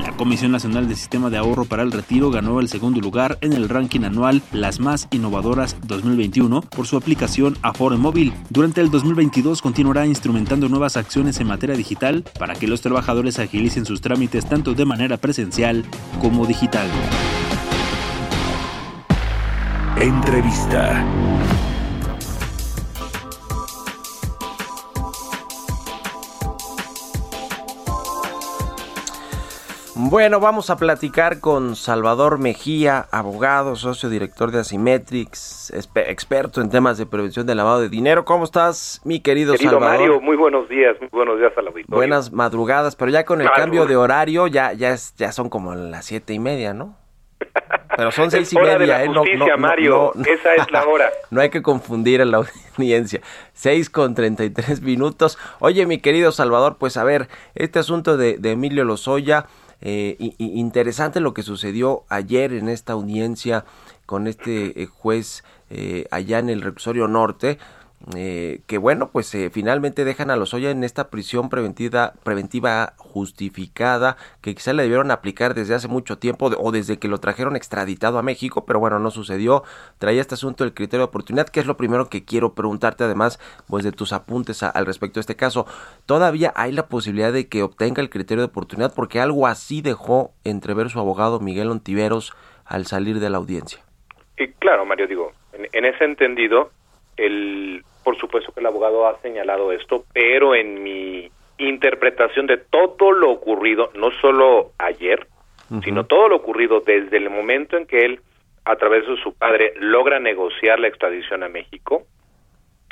La 0.00 0.12
Comisión 0.16 0.52
Nacional 0.52 0.88
de 0.88 0.94
Sistema 0.94 1.28
de 1.28 1.38
Ahorro 1.38 1.64
para 1.64 1.82
el 1.82 1.90
Retiro 1.90 2.30
ganó 2.30 2.60
el 2.60 2.68
segundo 2.68 3.00
lugar 3.00 3.36
en 3.40 3.52
el 3.52 3.68
ranking 3.68 4.04
anual 4.04 4.27
Las 4.52 4.80
Más 4.80 5.08
Innovadoras 5.10 5.76
2021 5.86 6.60
por 6.60 6.86
su 6.86 6.96
aplicación 6.96 7.56
Afore 7.62 7.96
Móvil. 7.96 8.32
Durante 8.50 8.80
el 8.80 8.90
2022 8.90 9.62
continuará 9.62 10.06
instrumentando 10.06 10.68
nuevas 10.68 10.96
acciones 10.96 11.40
en 11.40 11.46
materia 11.46 11.76
digital 11.76 12.24
para 12.38 12.54
que 12.54 12.66
los 12.66 12.80
trabajadores 12.80 13.38
agilicen 13.38 13.86
sus 13.86 14.00
trámites 14.00 14.48
tanto 14.48 14.74
de 14.74 14.84
manera 14.84 15.16
presencial 15.16 15.84
como 16.20 16.46
digital. 16.46 16.88
Entrevista. 19.96 21.04
Bueno, 30.10 30.40
vamos 30.40 30.70
a 30.70 30.76
platicar 30.78 31.38
con 31.40 31.76
Salvador 31.76 32.38
Mejía, 32.38 33.06
abogado, 33.10 33.76
socio 33.76 34.08
director 34.08 34.50
de 34.50 34.60
Asimetrix, 34.60 35.70
experto 35.96 36.62
en 36.62 36.70
temas 36.70 36.96
de 36.96 37.04
prevención 37.04 37.46
del 37.46 37.58
lavado 37.58 37.80
de 37.80 37.90
dinero. 37.90 38.24
¿Cómo 38.24 38.44
estás, 38.44 39.02
mi 39.04 39.20
querido, 39.20 39.52
Querido 39.52 39.72
Salvador? 39.72 39.98
Mario, 40.00 40.20
muy 40.22 40.36
buenos 40.36 40.66
días, 40.68 40.96
muy 41.00 41.10
buenos 41.12 41.38
días 41.38 41.52
al 41.58 41.66
auditorio. 41.66 41.94
Buenas 41.94 42.32
madrugadas, 42.32 42.96
pero 42.96 43.10
ya 43.10 43.24
con 43.26 43.42
el 43.42 43.50
cambio 43.50 43.84
de 43.84 43.96
horario 43.96 44.46
ya 44.46 44.72
ya 44.72 44.92
es, 44.92 45.14
ya 45.16 45.30
son 45.30 45.50
como 45.50 45.74
las 45.74 46.06
siete 46.06 46.32
y 46.32 46.38
media, 46.38 46.72
¿no? 46.72 46.96
Pero 47.94 48.10
son 48.10 48.30
seis 48.30 48.50
y 48.52 48.56
hora 48.56 48.78
media, 48.78 48.98
de 48.98 49.04
¿eh? 49.04 49.08
la 49.08 49.12
No- 49.12 49.24
no- 49.24 49.46
no- 49.46 49.58
Mario, 49.58 50.12
no- 50.14 50.24
esa 50.26 50.54
es 50.54 50.70
la 50.70 50.86
hora. 50.86 51.10
No 51.30 51.42
hay 51.42 51.50
que 51.50 51.60
confundir 51.60 52.22
a 52.22 52.24
la 52.24 52.38
audiencia. 52.78 53.20
6 53.52 53.90
con 53.90 54.14
33 54.14 54.80
minutos. 54.80 55.36
Oye, 55.58 55.84
mi 55.84 55.98
querido 55.98 56.32
Salvador, 56.32 56.76
pues 56.78 56.96
a 56.96 57.04
ver, 57.04 57.28
este 57.54 57.78
asunto 57.80 58.16
de, 58.16 58.38
de 58.38 58.52
Emilio 58.52 58.84
Lozoya, 58.84 59.44
eh, 59.80 60.16
interesante 60.38 61.20
lo 61.20 61.34
que 61.34 61.42
sucedió 61.42 62.04
ayer 62.08 62.52
en 62.52 62.68
esta 62.68 62.94
audiencia 62.94 63.64
con 64.06 64.26
este 64.26 64.82
eh, 64.82 64.86
juez 64.86 65.44
eh, 65.70 66.06
allá 66.10 66.38
en 66.38 66.48
el 66.48 66.62
reclusorio 66.62 67.08
norte. 67.08 67.58
Eh, 68.16 68.60
que 68.68 68.78
bueno, 68.78 69.10
pues 69.10 69.34
eh, 69.34 69.50
finalmente 69.50 70.04
dejan 70.04 70.30
a 70.30 70.36
Lozoya 70.36 70.70
en 70.70 70.84
esta 70.84 71.10
prisión 71.10 71.50
preventiva, 71.50 72.12
preventiva 72.22 72.94
justificada 72.96 74.16
que 74.40 74.54
quizá 74.54 74.72
le 74.72 74.84
debieron 74.84 75.10
aplicar 75.10 75.54
desde 75.54 75.74
hace 75.74 75.88
mucho 75.88 76.16
tiempo 76.16 76.46
o 76.46 76.70
desde 76.70 76.98
que 76.98 77.08
lo 77.08 77.18
trajeron 77.18 77.56
extraditado 77.56 78.18
a 78.18 78.22
México, 78.22 78.64
pero 78.64 78.78
bueno, 78.78 79.00
no 79.00 79.10
sucedió. 79.10 79.64
Traía 79.98 80.20
este 80.20 80.34
asunto 80.34 80.62
del 80.62 80.74
criterio 80.74 81.00
de 81.00 81.08
oportunidad, 81.08 81.48
que 81.48 81.58
es 81.58 81.66
lo 81.66 81.76
primero 81.76 82.08
que 82.08 82.24
quiero 82.24 82.54
preguntarte 82.54 83.02
además, 83.02 83.40
pues 83.66 83.84
de 83.84 83.90
tus 83.90 84.12
apuntes 84.12 84.62
al 84.62 84.86
respecto 84.86 85.14
de 85.14 85.22
este 85.22 85.36
caso. 85.36 85.66
¿Todavía 86.06 86.52
hay 86.54 86.70
la 86.70 86.86
posibilidad 86.86 87.32
de 87.32 87.48
que 87.48 87.64
obtenga 87.64 88.00
el 88.00 88.10
criterio 88.10 88.42
de 88.42 88.48
oportunidad? 88.48 88.94
Porque 88.94 89.20
algo 89.20 89.48
así 89.48 89.82
dejó 89.82 90.32
entrever 90.44 90.88
su 90.88 91.00
abogado 91.00 91.40
Miguel 91.40 91.68
Ontiveros 91.68 92.32
al 92.64 92.86
salir 92.86 93.18
de 93.18 93.28
la 93.28 93.38
audiencia. 93.38 93.80
Y 94.38 94.46
claro, 94.52 94.86
Mario, 94.86 95.08
digo, 95.08 95.32
en, 95.52 95.66
en 95.72 95.84
ese 95.84 96.04
entendido, 96.04 96.70
el, 97.16 97.84
por 98.08 98.16
supuesto 98.16 98.52
que 98.52 98.60
el 98.60 98.66
abogado 98.66 99.06
ha 99.06 99.20
señalado 99.20 99.70
esto, 99.70 100.06
pero 100.14 100.54
en 100.54 100.82
mi 100.82 101.30
interpretación 101.58 102.46
de 102.46 102.56
todo 102.56 103.12
lo 103.12 103.30
ocurrido, 103.30 103.90
no 103.96 104.10
solo 104.12 104.70
ayer, 104.78 105.26
sino 105.84 106.06
todo 106.06 106.30
lo 106.30 106.36
ocurrido 106.36 106.80
desde 106.80 107.18
el 107.18 107.28
momento 107.28 107.76
en 107.76 107.86
que 107.86 108.06
él, 108.06 108.20
a 108.64 108.76
través 108.76 109.06
de 109.06 109.18
su 109.18 109.34
padre, 109.34 109.74
logra 109.76 110.20
negociar 110.20 110.80
la 110.80 110.88
extradición 110.88 111.42
a 111.42 111.50
México, 111.50 112.04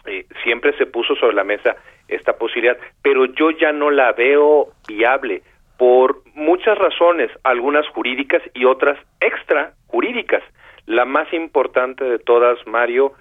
eh, 0.05 0.27
siempre 0.45 0.77
se 0.77 0.85
puso 0.85 1.17
sobre 1.17 1.35
la 1.35 1.45
mesa 1.45 1.77
esta 2.09 2.37
posibilidad, 2.37 2.77
pero 3.01 3.25
yo 3.25 3.53
ya 3.53 3.73
no 3.73 3.91
la 3.91 4.13
veo 4.13 4.69
viable 4.87 5.41
por 5.79 6.21
muchas 6.35 6.77
razones, 6.77 7.31
algunas 7.43 7.89
jurídicas 7.89 8.43
y 8.53 8.67
otras 8.67 8.99
extra 9.21 9.73
jurídicas. 9.87 10.43
La 10.85 11.07
más 11.07 11.33
importante 11.33 12.05
de 12.05 12.19
todas, 12.19 12.59
Mario, 12.67 13.15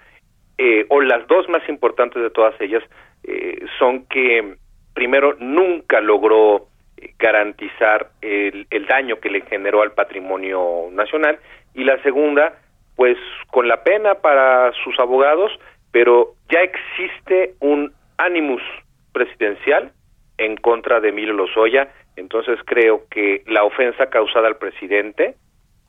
eh, 0.58 0.86
o 0.90 1.02
las 1.02 1.28
dos 1.28 1.48
más 1.50 1.68
importantes 1.68 2.22
de 2.22 2.30
todas 2.30 2.60
ellas, 2.62 2.84
eh, 3.24 3.66
son 3.80 4.06
que 4.06 4.56
primero 4.94 5.36
nunca 5.40 6.00
logró 6.00 6.68
eh, 6.98 7.14
garantizar 7.20 8.12
el, 8.22 8.68
el 8.70 8.86
daño 8.86 9.20
que 9.20 9.30
le 9.30 9.42
generó 9.42 9.82
al 9.82 9.92
patrimonio 9.92 10.90
nacional 10.92 11.40
y 11.74 11.84
la 11.84 12.02
segunda, 12.04 12.54
pues 12.96 13.18
con 13.52 13.68
la 13.68 13.84
pena 13.84 14.16
para 14.16 14.72
sus 14.84 14.98
abogados, 15.00 15.52
pero 15.92 16.36
ya 16.50 16.62
existe 16.62 17.56
un 17.60 17.92
animus 18.18 18.62
presidencial 19.12 19.92
en 20.38 20.56
contra 20.58 21.00
de 21.00 21.10
Emilio 21.10 21.34
Lozoya, 21.34 21.90
entonces 22.16 22.60
creo 22.66 23.04
que 23.10 23.44
la 23.48 23.64
ofensa 23.64 24.08
causada 24.08 24.48
al 24.48 24.58
presidente 24.58 25.36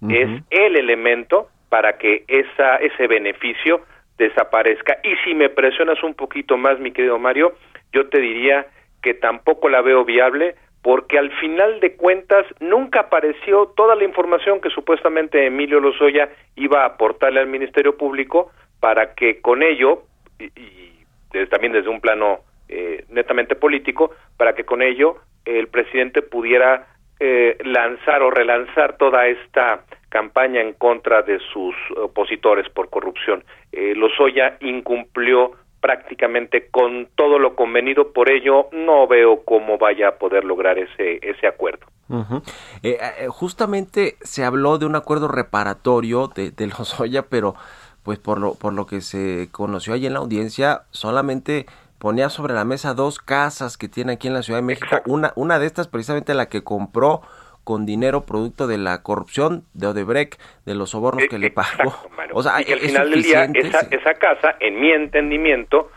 es 0.09 0.29
el 0.51 0.77
elemento 0.77 1.49
para 1.69 1.97
que 1.97 2.25
esa 2.29 2.77
ese 2.77 3.07
beneficio 3.07 3.81
desaparezca. 4.19 4.99
Y 5.03 5.15
si 5.25 5.35
me 5.35 5.49
presionas 5.49 6.03
un 6.03 6.15
poquito 6.15 6.57
más, 6.57 6.79
mi 6.79 6.93
querido 6.93 7.19
Mario, 7.19 7.55
yo 7.93 8.09
te 8.09 8.21
diría 8.21 8.67
que 9.03 9.15
tampoco 9.15 9.69
la 9.69 9.83
veo 9.83 10.05
viable 10.05 10.57
porque 10.83 11.19
al 11.19 11.33
final 11.41 11.81
de 11.81 11.97
cuentas 11.97 12.47
nunca 12.61 13.01
apareció 13.01 13.73
toda 13.77 13.97
la 13.97 14.05
información 14.05 14.61
que 14.61 14.71
supuestamente 14.71 15.45
Emilio 15.45 15.81
Lozoya 15.81 16.29
iba 16.55 16.83
a 16.83 16.87
aportarle 16.87 17.41
al 17.41 17.49
Ministerio 17.49 17.97
Público 17.97 18.53
para 18.79 19.15
que 19.15 19.41
con 19.41 19.65
ello, 19.65 20.03
y, 20.39 21.05
también 21.51 21.73
desde 21.73 21.89
un 21.89 22.01
plano 22.01 22.39
eh, 22.69 23.05
netamente 23.09 23.57
político, 23.57 24.13
para 24.37 24.55
que 24.55 24.65
con 24.65 24.81
ello 24.81 25.17
el 25.45 25.67
presidente 25.67 26.23
pudiera 26.23 26.87
eh, 27.19 27.57
lanzar 27.65 28.23
o 28.23 28.31
relanzar 28.31 28.97
toda 28.97 29.27
esta 29.27 29.81
campaña 30.17 30.63
en 30.63 30.73
contra 30.73 31.21
de 31.21 31.39
sus 31.53 31.75
opositores 32.03 32.67
por 32.71 32.89
corrupción. 32.89 33.45
Eh, 33.71 33.93
Lozoya 33.95 34.57
incumplió 34.61 35.53
prácticamente 35.83 36.69
con 36.71 37.07
todo 37.17 37.39
lo 37.39 37.55
convenido, 37.55 38.13
por 38.15 38.31
ello 38.31 38.69
no 38.73 39.07
veo 39.07 39.45
cómo 39.45 39.77
vaya 39.77 40.09
a 40.09 40.13
poder 40.13 40.45
lograr 40.45 40.79
ese, 40.79 41.19
ese 41.21 41.47
acuerdo. 41.47 41.85
Ujú. 42.09 42.37
Eh, 42.83 42.97
eh, 42.99 43.27
justamente 43.29 44.17
se 44.23 44.43
habló 44.43 44.79
de 44.79 44.87
un 44.87 44.97
acuerdo 44.97 45.29
reparatorio 45.29 46.29
de, 46.29 46.51
de 46.51 46.67
Lozoya, 46.67 47.27
pero 47.29 47.55
pues 48.03 48.19
por 48.19 48.41
lo, 48.41 48.55
por 48.55 48.73
lo 48.73 48.87
que 48.87 49.03
se 49.03 49.51
conoció 49.53 49.93
allí 49.93 50.07
en 50.07 50.15
la 50.15 50.21
audiencia, 50.21 50.85
solamente 50.93 51.67
ponía 51.99 52.31
sobre 52.31 52.55
la 52.55 52.65
mesa 52.65 52.95
dos 52.95 53.19
casas 53.19 53.77
que 53.77 53.89
tiene 53.89 54.15
aquí 54.15 54.29
en 54.29 54.35
la 54.35 54.43
Ciudad 54.43 54.61
de 54.61 54.67
México, 54.67 54.97
una, 55.05 55.35
una 55.37 55.59
de 55.59 55.67
estas 55.67 55.89
precisamente 55.89 56.33
la 56.33 56.49
que 56.49 56.65
compró 56.65 57.21
con 57.67 57.85
dinero 57.85 58.25
producto 58.25 58.69
de 58.69 58.79
la 58.79 59.03
corrupción 59.03 59.65
de 59.75 59.89
Odebrecht, 59.89 60.41
de 60.67 60.77
los 60.77 60.91
sobornos 60.91 61.27
que 61.27 61.37
le 61.37 61.51
pagó. 61.51 61.91
Exacto. 61.91 62.33
O 62.33 62.41
sea, 62.41 62.61
y 62.61 62.65
que 62.65 62.75
al 62.75 62.79
final 62.79 63.11
del 63.11 63.23
día 63.25 63.49
esa, 63.53 63.81
sí. 63.81 63.87
esa 63.91 64.15
casa, 64.15 64.55
en 64.61 64.81
mi 64.81 64.93
entendimiento, 64.93 65.91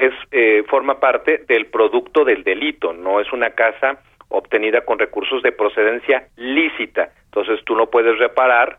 es 0.00 0.12
eh, 0.32 0.64
forma 0.68 0.98
parte 0.98 1.44
del 1.46 1.66
producto 1.66 2.24
del 2.24 2.42
delito, 2.42 2.92
no 2.92 3.20
es 3.20 3.32
una 3.32 3.50
casa 3.50 4.00
obtenida 4.30 4.80
con 4.80 4.98
recursos 4.98 5.44
de 5.44 5.52
procedencia 5.52 6.26
lícita. 6.34 7.12
Entonces 7.26 7.64
tú 7.64 7.76
no 7.76 7.86
puedes 7.86 8.18
reparar 8.18 8.78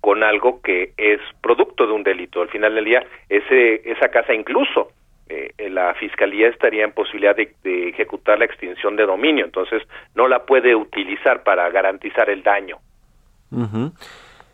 con 0.00 0.22
algo 0.22 0.62
que 0.62 0.92
es 0.96 1.18
producto 1.42 1.88
de 1.88 1.92
un 1.92 2.04
delito. 2.04 2.40
Al 2.40 2.50
final 2.50 2.76
del 2.76 2.84
día, 2.84 3.04
ese, 3.28 3.82
esa 3.90 4.10
casa 4.10 4.32
incluso 4.32 4.92
eh, 5.30 5.54
eh, 5.58 5.70
la 5.70 5.94
fiscalía 5.94 6.48
estaría 6.48 6.84
en 6.84 6.92
posibilidad 6.92 7.34
de, 7.36 7.54
de 7.62 7.88
ejecutar 7.88 8.38
la 8.38 8.44
extinción 8.44 8.96
de 8.96 9.06
dominio, 9.06 9.44
entonces 9.44 9.82
no 10.14 10.28
la 10.28 10.44
puede 10.44 10.74
utilizar 10.74 11.42
para 11.44 11.70
garantizar 11.70 12.28
el 12.28 12.42
daño. 12.42 12.78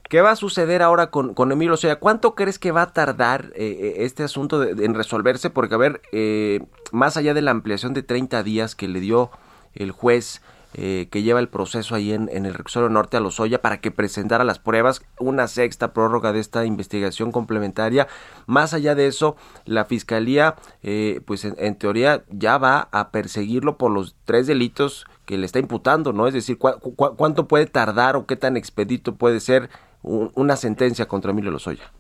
¿Qué 0.09 0.21
va 0.21 0.31
a 0.31 0.37
suceder 0.37 0.83
ahora 0.83 1.09
con, 1.11 1.35
con 1.35 1.51
Emilio 1.51 1.73
Lozoya? 1.73 1.97
¿Cuánto 1.97 2.35
crees 2.37 2.59
que 2.61 2.71
va 2.71 2.83
a 2.83 2.93
tardar 2.93 3.47
eh, 3.57 3.95
este 3.99 4.23
asunto 4.23 4.61
de- 4.61 4.85
en 4.85 4.95
resolverse? 4.95 5.51
Porque, 5.51 5.75
a 5.75 5.79
ver, 5.79 6.01
eh, 6.13 6.61
más 6.93 7.17
allá 7.17 7.35
de 7.35 7.43
la 7.43 7.51
ampliación 7.51 7.93
de 7.93 8.03
30 8.05 8.43
días 8.45 8.77
que 8.77 8.87
le 8.87 9.01
dio 9.01 9.31
el 9.75 9.91
juez 9.91 10.43
eh, 10.79 11.09
que 11.11 11.23
lleva 11.23 11.41
el 11.41 11.49
proceso 11.49 11.95
ahí 11.95 12.13
en, 12.13 12.29
el 12.31 12.53
reclusorio 12.53 12.91
norte 12.91 13.17
a 13.17 13.21
Lozoya 13.21 13.63
para 13.63 13.81
que 13.81 13.91
presentara 13.91 14.45
las 14.45 14.59
pruebas, 14.59 15.01
una 15.19 15.49
sexta 15.49 15.95
prórroga 15.95 16.33
de 16.35 16.41
esta 16.41 16.67
investigación 16.67 17.33
complementaria. 17.33 18.09
Más 18.47 18.75
allá 18.75 18.95
de 18.95 19.07
eso, 19.07 19.37
la 19.65 19.87
fiscalía, 19.87 20.55
eh, 20.83 21.21
pues 21.27 21.47
en, 21.47 21.55
en 21.59 21.79
teoría 21.79 22.25
ya 22.29 22.59
va 22.59 22.89
a 22.93 23.11
perseguirlo 23.11 23.79
por 23.79 23.91
los 23.91 24.15
tres 24.27 24.47
delitos 24.47 25.07
que 25.25 25.39
le 25.39 25.47
está 25.47 25.59
imputando, 25.59 26.13
¿no? 26.13 26.27
Es 26.29 26.35
decir, 26.35 26.59
¿cu- 26.59 26.79
cu- 26.79 27.17
cuánto 27.17 27.49
puede 27.49 27.65
tardar 27.67 28.15
o 28.17 28.27
qué 28.27 28.37
tan 28.37 28.57
expedito 28.59 29.15
puede 29.17 29.41
ser 29.41 29.71
un- 30.03 30.31
una 30.35 30.57
sentencia 30.57 31.07
contra 31.07 31.31
Emilio 31.31 31.51
Lozoya? 31.51 31.91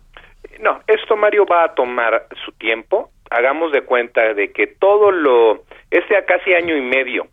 No, 0.60 0.80
esto 0.86 1.16
Mario 1.16 1.46
va 1.46 1.64
a 1.64 1.74
tomar 1.74 2.28
su 2.44 2.52
tiempo. 2.52 3.10
Hagamos 3.30 3.72
de 3.72 3.82
cuenta 3.84 4.34
de 4.34 4.52
que 4.52 4.66
todo 4.66 5.10
lo, 5.10 5.64
este 5.90 6.14
casi 6.26 6.52
año 6.52 6.76
y 6.76 6.82
medio 6.82 7.26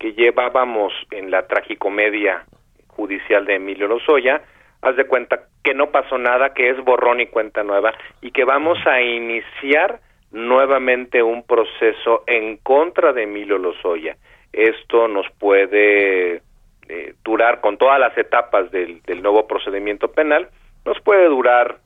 que 0.00 0.14
llevábamos 0.14 0.92
en 1.12 1.30
la 1.30 1.46
tragicomedia 1.46 2.44
judicial 2.88 3.44
de 3.44 3.56
Emilio 3.56 3.86
Lozoya, 3.86 4.42
haz 4.82 4.96
de 4.96 5.06
cuenta 5.06 5.42
que 5.62 5.74
no 5.74 5.90
pasó 5.90 6.18
nada, 6.18 6.54
que 6.54 6.70
es 6.70 6.82
borrón 6.82 7.20
y 7.20 7.26
cuenta 7.26 7.62
nueva, 7.62 7.92
y 8.22 8.32
que 8.32 8.44
vamos 8.44 8.78
a 8.86 9.00
iniciar 9.02 10.00
nuevamente 10.32 11.22
un 11.22 11.44
proceso 11.44 12.24
en 12.26 12.56
contra 12.56 13.12
de 13.12 13.24
Emilio 13.24 13.58
Lozoya. 13.58 14.16
Esto 14.52 15.06
nos 15.06 15.26
puede 15.38 16.42
eh, 16.88 17.14
durar 17.22 17.60
con 17.60 17.76
todas 17.76 18.00
las 18.00 18.16
etapas 18.16 18.70
del, 18.70 19.02
del 19.02 19.22
nuevo 19.22 19.46
procedimiento 19.46 20.10
penal, 20.10 20.48
nos 20.86 20.98
puede 21.02 21.26
durar 21.26 21.76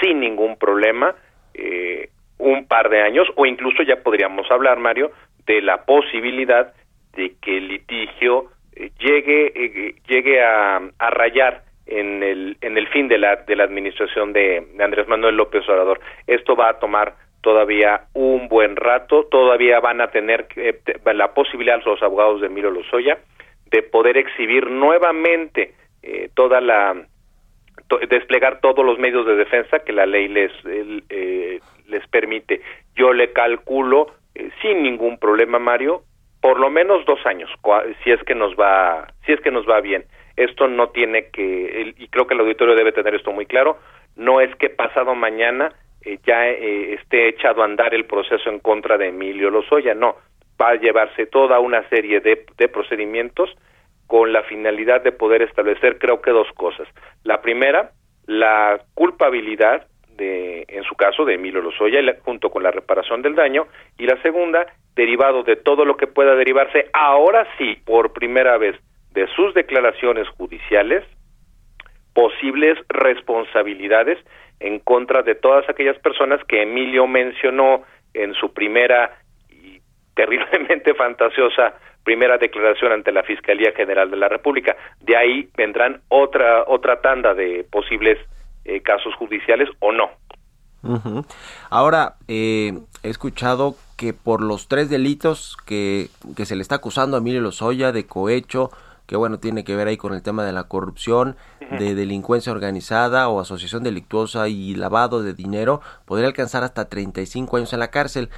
sin 0.00 0.20
ningún 0.20 0.56
problema 0.58 1.14
eh, 1.54 2.10
un 2.38 2.66
par 2.66 2.90
de 2.90 3.00
años 3.00 3.26
o 3.36 3.46
incluso 3.46 3.82
ya 3.82 4.02
podríamos 4.02 4.50
hablar 4.50 4.78
Mario 4.78 5.12
de 5.46 5.62
la 5.62 5.84
posibilidad 5.84 6.74
de 7.14 7.34
que 7.40 7.58
el 7.58 7.68
litigio 7.68 8.46
eh, 8.74 8.90
llegue 8.98 9.52
eh, 9.54 9.94
llegue 10.08 10.42
a, 10.42 10.80
rayar 11.10 11.62
en 11.86 12.22
el 12.22 12.56
en 12.60 12.78
el 12.78 12.88
fin 12.88 13.08
de 13.08 13.18
la 13.18 13.36
de 13.36 13.56
la 13.56 13.64
administración 13.64 14.32
de, 14.32 14.66
de 14.74 14.84
Andrés 14.84 15.08
Manuel 15.08 15.36
López 15.36 15.68
Obrador 15.68 16.00
esto 16.26 16.56
va 16.56 16.70
a 16.70 16.78
tomar 16.78 17.14
todavía 17.42 18.02
un 18.14 18.48
buen 18.48 18.76
rato 18.76 19.24
todavía 19.24 19.80
van 19.80 20.00
a 20.00 20.10
tener 20.10 20.46
eh, 20.56 20.78
la 21.12 21.34
posibilidad 21.34 21.82
los 21.84 22.02
abogados 22.02 22.40
de 22.40 22.46
Emilio 22.46 22.70
Lozoya 22.70 23.18
de 23.70 23.82
poder 23.82 24.16
exhibir 24.16 24.70
nuevamente 24.70 25.74
eh, 26.02 26.28
toda 26.34 26.60
la 26.60 26.94
to- 27.88 27.98
desplegar 28.08 28.60
todos 28.60 28.84
los 28.84 28.98
medios 28.98 29.26
de 29.26 29.34
defensa 29.36 29.80
que 29.80 29.92
la 29.92 30.06
ley 30.06 30.28
les 30.28 30.52
el, 30.64 31.04
eh, 31.08 31.60
les 31.88 32.06
permite. 32.08 32.60
Yo 32.94 33.12
le 33.12 33.32
calculo 33.32 34.08
eh, 34.34 34.50
sin 34.60 34.82
ningún 34.82 35.18
problema, 35.18 35.58
Mario, 35.58 36.02
por 36.42 36.58
lo 36.58 36.70
menos 36.70 37.06
dos 37.06 37.24
años, 37.24 37.48
si 38.02 38.10
es 38.10 38.20
que 38.24 38.34
nos 38.34 38.54
va, 38.56 39.06
si 39.24 39.32
es 39.32 39.40
que 39.40 39.52
nos 39.52 39.66
va 39.66 39.80
bien. 39.80 40.04
Esto 40.36 40.66
no 40.66 40.88
tiene 40.88 41.30
que, 41.30 41.94
y 41.96 42.08
creo 42.08 42.26
que 42.26 42.34
el 42.34 42.40
auditorio 42.40 42.74
debe 42.74 42.90
tener 42.90 43.14
esto 43.14 43.30
muy 43.32 43.46
claro, 43.46 43.78
no 44.16 44.40
es 44.40 44.54
que 44.56 44.68
pasado 44.68 45.14
mañana 45.14 45.72
eh, 46.04 46.18
ya 46.26 46.48
eh, 46.48 46.94
esté 46.94 47.28
echado 47.28 47.62
a 47.62 47.66
andar 47.66 47.94
el 47.94 48.06
proceso 48.06 48.50
en 48.50 48.58
contra 48.58 48.98
de 48.98 49.08
Emilio 49.08 49.50
Lozoya, 49.50 49.94
no, 49.94 50.16
va 50.60 50.70
a 50.70 50.74
llevarse 50.74 51.26
toda 51.26 51.60
una 51.60 51.88
serie 51.88 52.18
de, 52.18 52.44
de 52.58 52.68
procedimientos 52.68 53.56
con 54.08 54.32
la 54.32 54.42
finalidad 54.42 55.00
de 55.00 55.12
poder 55.12 55.42
establecer 55.42 55.98
creo 55.98 56.20
que 56.20 56.32
dos 56.32 56.48
cosas. 56.54 56.88
La 57.22 57.40
primera, 57.40 57.92
la 58.26 58.80
culpabilidad 58.94 59.86
de 60.16 60.64
en 60.68 60.82
su 60.82 60.96
caso 60.96 61.24
de 61.24 61.34
Emilio 61.34 61.62
Lozoya 61.62 62.00
junto 62.24 62.50
con 62.50 62.64
la 62.64 62.72
reparación 62.72 63.22
del 63.22 63.36
daño 63.36 63.68
y 63.96 64.06
la 64.06 64.20
segunda, 64.22 64.66
derivado 64.94 65.42
de 65.42 65.56
todo 65.56 65.84
lo 65.84 65.96
que 65.96 66.06
pueda 66.06 66.34
derivarse 66.34 66.90
ahora 66.92 67.46
sí 67.58 67.76
por 67.84 68.12
primera 68.12 68.58
vez 68.58 68.76
de 69.12 69.26
sus 69.28 69.54
declaraciones 69.54 70.28
judiciales 70.30 71.04
posibles 72.14 72.78
responsabilidades 72.88 74.18
en 74.60 74.78
contra 74.78 75.22
de 75.22 75.34
todas 75.34 75.68
aquellas 75.68 75.98
personas 75.98 76.40
que 76.46 76.62
Emilio 76.62 77.06
mencionó 77.06 77.82
en 78.14 78.34
su 78.34 78.52
primera 78.52 79.18
y 79.50 79.80
terriblemente 80.14 80.94
fantasiosa 80.96 81.74
primera 82.04 82.36
declaración 82.36 82.92
ante 82.92 83.12
la 83.12 83.22
Fiscalía 83.22 83.72
General 83.76 84.10
de 84.10 84.16
la 84.16 84.28
República. 84.28 84.76
De 85.00 85.16
ahí 85.16 85.48
vendrán 85.56 86.02
otra 86.08 86.64
otra 86.66 87.00
tanda 87.00 87.32
de 87.32 87.64
posibles 87.70 88.18
eh, 88.64 88.82
casos 88.82 89.14
judiciales 89.14 89.68
o 89.80 89.92
no. 89.92 90.10
Ahora, 91.70 92.14
eh, 92.26 92.72
he 93.04 93.08
escuchado 93.08 93.76
que 94.02 94.12
por 94.12 94.42
los 94.42 94.66
tres 94.66 94.90
delitos 94.90 95.56
que, 95.64 96.10
que 96.34 96.44
se 96.44 96.56
le 96.56 96.62
está 96.62 96.74
acusando 96.74 97.16
a 97.16 97.20
Emilio 97.20 97.40
Lozoya 97.40 97.92
de 97.92 98.04
cohecho, 98.04 98.72
que 99.06 99.14
bueno, 99.14 99.38
tiene 99.38 99.62
que 99.62 99.76
ver 99.76 99.86
ahí 99.86 99.96
con 99.96 100.12
el 100.12 100.22
tema 100.22 100.44
de 100.44 100.50
la 100.50 100.64
corrupción, 100.64 101.36
de 101.78 101.94
delincuencia 101.94 102.50
organizada 102.50 103.28
o 103.28 103.38
asociación 103.38 103.84
delictuosa 103.84 104.48
y 104.48 104.74
lavado 104.74 105.22
de 105.22 105.34
dinero, 105.34 105.82
podría 106.04 106.26
alcanzar 106.26 106.64
hasta 106.64 106.86
35 106.86 107.58
años 107.58 107.72
en 107.72 107.78
la 107.78 107.92
cárcel. 107.92 108.28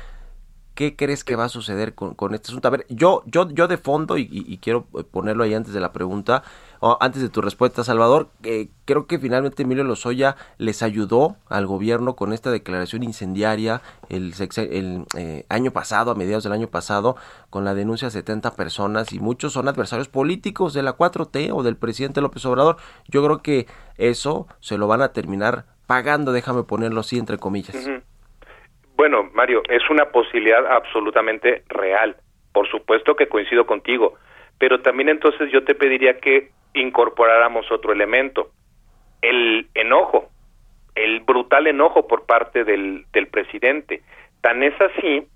¿Qué 0.75 0.97
crees 0.97 1.23
que 1.23 1.37
va 1.37 1.45
a 1.45 1.49
suceder 1.49 1.95
con, 1.95 2.15
con 2.15 2.35
este 2.35 2.49
asunto? 2.49 2.67
A 2.69 2.71
ver, 2.73 2.85
yo, 2.89 3.23
yo, 3.27 3.49
yo 3.51 3.69
de 3.69 3.79
fondo, 3.79 4.19
y, 4.19 4.23
y- 4.23 4.45
y 4.53 4.59
quiero 4.59 4.85
ponerlo 4.85 5.45
ahí 5.45 5.55
antes 5.55 5.73
de 5.73 5.79
la 5.81 5.93
pregunta, 5.93 6.43
o 6.81 6.99
antes 7.01 7.23
de 7.23 7.29
tu 7.29 7.41
respuesta, 7.41 7.85
Salvador, 7.85 8.29
eh, 8.43 8.69
creo 8.85 9.07
que 9.07 9.19
finalmente 9.19 9.63
Emilio 9.63 9.85
Lozoya 9.85 10.37
les 10.59 10.83
ayudó 10.83 11.37
al 11.49 11.67
gobierno 11.67 12.17
con 12.17 12.33
esta 12.33 12.51
declaración 12.51 13.05
incendiaria 13.05 13.81
el, 14.09 14.35
el 14.57 15.07
eh, 15.17 15.47
año 15.49 15.71
pasado, 15.71 16.11
a 16.11 16.15
mediados 16.15 16.45
del 16.45 16.53
año 16.53 16.67
pasado, 16.67 17.17
con 17.51 17.65
la 17.65 17.75
denuncia 17.75 18.09
de 18.09 18.13
70 18.13 18.55
personas 18.55 19.13
y 19.13 19.21
muchos 19.21 19.53
son 19.53 19.69
adversarios 19.69 20.09
políticos 20.09 20.75
de 20.75 20.83
la 20.83 20.97
4T 20.97 21.51
o 21.55 21.63
del 21.63 21.77
presidente 21.77 22.21
López 22.21 22.45
Obrador. 22.47 22.77
Yo 23.09 23.25
creo 23.25 23.43
que 23.43 23.67
eso 23.97 24.47
se 24.61 24.77
lo 24.77 24.89
van 24.89 25.03
a 25.03 25.13
terminar 25.13 25.67
pagando, 25.87 26.33
déjame 26.33 26.65
ponerlo 26.65 27.01
así 27.01 27.17
entre 27.19 27.39
comillas. 27.39 27.77
Ujú. 27.77 28.03
Bueno, 28.97 29.31
Mario, 29.35 29.63
es 29.69 29.89
una 29.91 30.07
posibilidad 30.07 30.67
absolutamente 30.67 31.63
real. 31.69 32.17
Por 32.53 32.69
supuesto 32.69 33.17
que 33.17 33.29
coincido 33.29 33.67
contigo, 33.67 34.15
pero 34.59 34.81
también 34.81 35.09
entonces 35.09 35.51
yo 35.51 35.65
te 35.65 35.75
pediría 35.75 36.19
que 36.21 36.51
incorporáramos 36.75 37.71
otro 37.73 37.93
elemento, 37.93 38.51
el 39.23 39.67
enojo, 39.75 40.29
el 40.95 41.21
brutal 41.21 41.67
enojo 41.67 42.07
por 42.07 42.27
parte 42.27 42.63
del, 42.65 43.05
del 43.13 43.27
presidente. 43.27 44.03
Tan 44.41 44.63
es 44.63 44.81
así, 44.81 45.27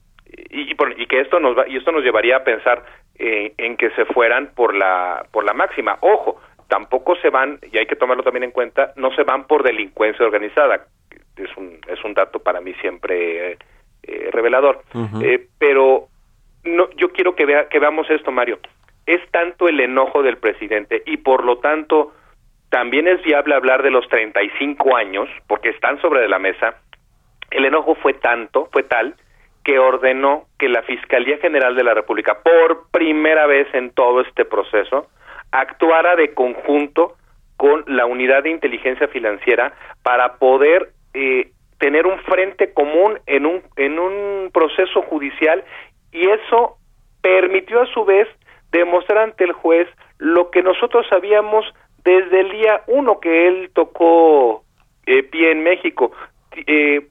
y, 0.50 0.70
y 0.70 1.06
que 1.06 1.20
esto 1.20 1.40
nos 1.40 1.58
va, 1.58 1.66
y 1.68 1.76
esto 1.76 1.90
nos 1.90 2.04
llevaría 2.04 2.36
a 2.36 2.44
pensar 2.44 2.84
eh, 3.18 3.54
en 3.56 3.76
que 3.76 3.90
se 3.90 4.04
fueran 4.04 4.52
por 4.54 4.74
la 4.74 5.26
por 5.32 5.44
la 5.44 5.54
máxima. 5.54 5.98
Ojo, 6.00 6.40
tampoco 6.68 7.16
se 7.16 7.30
van 7.30 7.58
y 7.72 7.78
hay 7.78 7.86
que 7.86 7.96
tomarlo 7.96 8.22
también 8.22 8.44
en 8.44 8.50
cuenta, 8.52 8.92
no 8.96 9.10
se 9.12 9.24
van 9.24 9.46
por 9.46 9.62
delincuencia 9.62 10.24
organizada. 10.24 10.86
Es 11.38 11.56
un 11.56 11.80
es 11.86 12.02
un 12.04 12.14
dato 12.14 12.38
para 12.40 12.60
mí 12.60 12.74
siempre 12.80 13.52
eh, 13.52 13.58
eh, 14.02 14.28
revelador. 14.32 14.82
Eh, 15.22 15.46
pero 15.58 16.08
no, 16.64 16.90
yo 16.96 17.10
quiero 17.10 17.34
que 17.34 17.46
vea 17.46 17.68
que 17.68 17.78
veamos 17.78 18.08
esto, 18.10 18.30
Mario. 18.30 18.58
Es 19.06 19.20
tanto 19.30 19.68
el 19.68 19.80
enojo 19.80 20.22
del 20.22 20.36
presidente 20.36 21.02
y 21.06 21.18
por 21.18 21.44
lo 21.44 21.58
tanto 21.58 22.12
también 22.70 23.08
es 23.08 23.22
viable 23.22 23.54
hablar 23.54 23.82
de 23.82 23.90
los 23.90 24.06
35 24.08 24.96
años 24.96 25.28
porque 25.46 25.70
están 25.70 26.00
sobre 26.00 26.28
la 26.28 26.38
mesa. 26.38 26.76
El 27.50 27.64
enojo 27.64 27.94
fue 27.94 28.14
tanto, 28.14 28.68
fue 28.72 28.82
tal 28.82 29.14
que 29.64 29.78
ordenó 29.78 30.46
que 30.58 30.68
la 30.68 30.82
Fiscalía 30.82 31.36
General 31.38 31.74
de 31.76 31.84
la 31.84 31.92
República, 31.92 32.38
por 32.42 32.88
primera 32.90 33.46
vez 33.46 33.66
en 33.74 33.90
todo 33.90 34.22
este 34.22 34.46
proceso, 34.46 35.08
actuara 35.50 36.16
de 36.16 36.32
conjunto 36.32 37.16
con 37.58 37.84
la 37.86 38.06
unidad 38.06 38.44
de 38.44 38.50
inteligencia 38.50 39.08
financiera 39.08 39.74
para 40.02 40.36
poder 40.36 40.92
eh, 41.18 41.50
tener 41.78 42.06
un 42.06 42.18
frente 42.20 42.72
común 42.72 43.18
en 43.26 43.46
un 43.46 43.62
en 43.76 43.98
un 43.98 44.50
proceso 44.52 45.02
judicial 45.02 45.64
y 46.12 46.28
eso 46.28 46.76
permitió 47.22 47.82
a 47.82 47.86
su 47.86 48.04
vez 48.04 48.28
demostrar 48.72 49.18
ante 49.18 49.44
el 49.44 49.52
juez 49.52 49.88
lo 50.18 50.50
que 50.50 50.62
nosotros 50.62 51.06
sabíamos 51.08 51.64
desde 52.04 52.40
el 52.40 52.50
día 52.50 52.82
uno 52.86 53.20
que 53.20 53.48
él 53.48 53.70
tocó 53.74 54.64
eh, 55.06 55.22
pie 55.22 55.52
en 55.52 55.62
México. 55.62 56.12
Eh, 56.66 57.06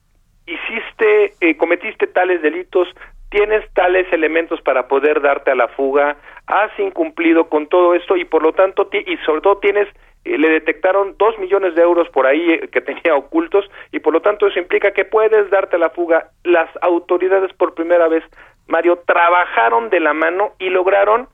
hiciste, 0.45 1.33
eh, 1.41 1.57
cometiste 1.57 2.07
tales 2.07 2.41
delitos, 2.41 2.87
tienes 3.29 3.69
tales 3.73 4.11
elementos 4.11 4.61
para 4.61 4.87
poder 4.87 5.21
darte 5.21 5.51
a 5.51 5.55
la 5.55 5.67
fuga, 5.69 6.17
has 6.47 6.71
incumplido 6.79 7.49
con 7.49 7.67
todo 7.67 7.93
esto 7.93 8.15
y 8.15 8.25
por 8.25 8.41
lo 8.41 8.53
tanto, 8.53 8.89
y 8.91 9.17
sobre 9.25 9.41
todo 9.41 9.57
tienes, 9.57 9.87
eh, 10.23 10.37
le 10.37 10.49
detectaron 10.49 11.15
dos 11.17 11.37
millones 11.39 11.75
de 11.75 11.81
euros 11.81 12.09
por 12.09 12.25
ahí 12.25 12.53
eh, 12.53 12.69
que 12.69 12.81
tenía 12.81 13.15
ocultos 13.15 13.69
y 13.91 13.99
por 13.99 14.13
lo 14.13 14.21
tanto 14.21 14.47
eso 14.47 14.57
implica 14.57 14.91
que 14.91 15.05
puedes 15.05 15.49
darte 15.49 15.77
la 15.77 15.89
fuga. 15.89 16.31
Las 16.43 16.69
autoridades 16.81 17.51
por 17.53 17.75
primera 17.75 18.07
vez, 18.07 18.23
Mario, 18.67 19.03
trabajaron 19.05 19.89
de 19.89 19.99
la 19.99 20.13
mano 20.13 20.53
y 20.57 20.69
lograron 20.69 21.27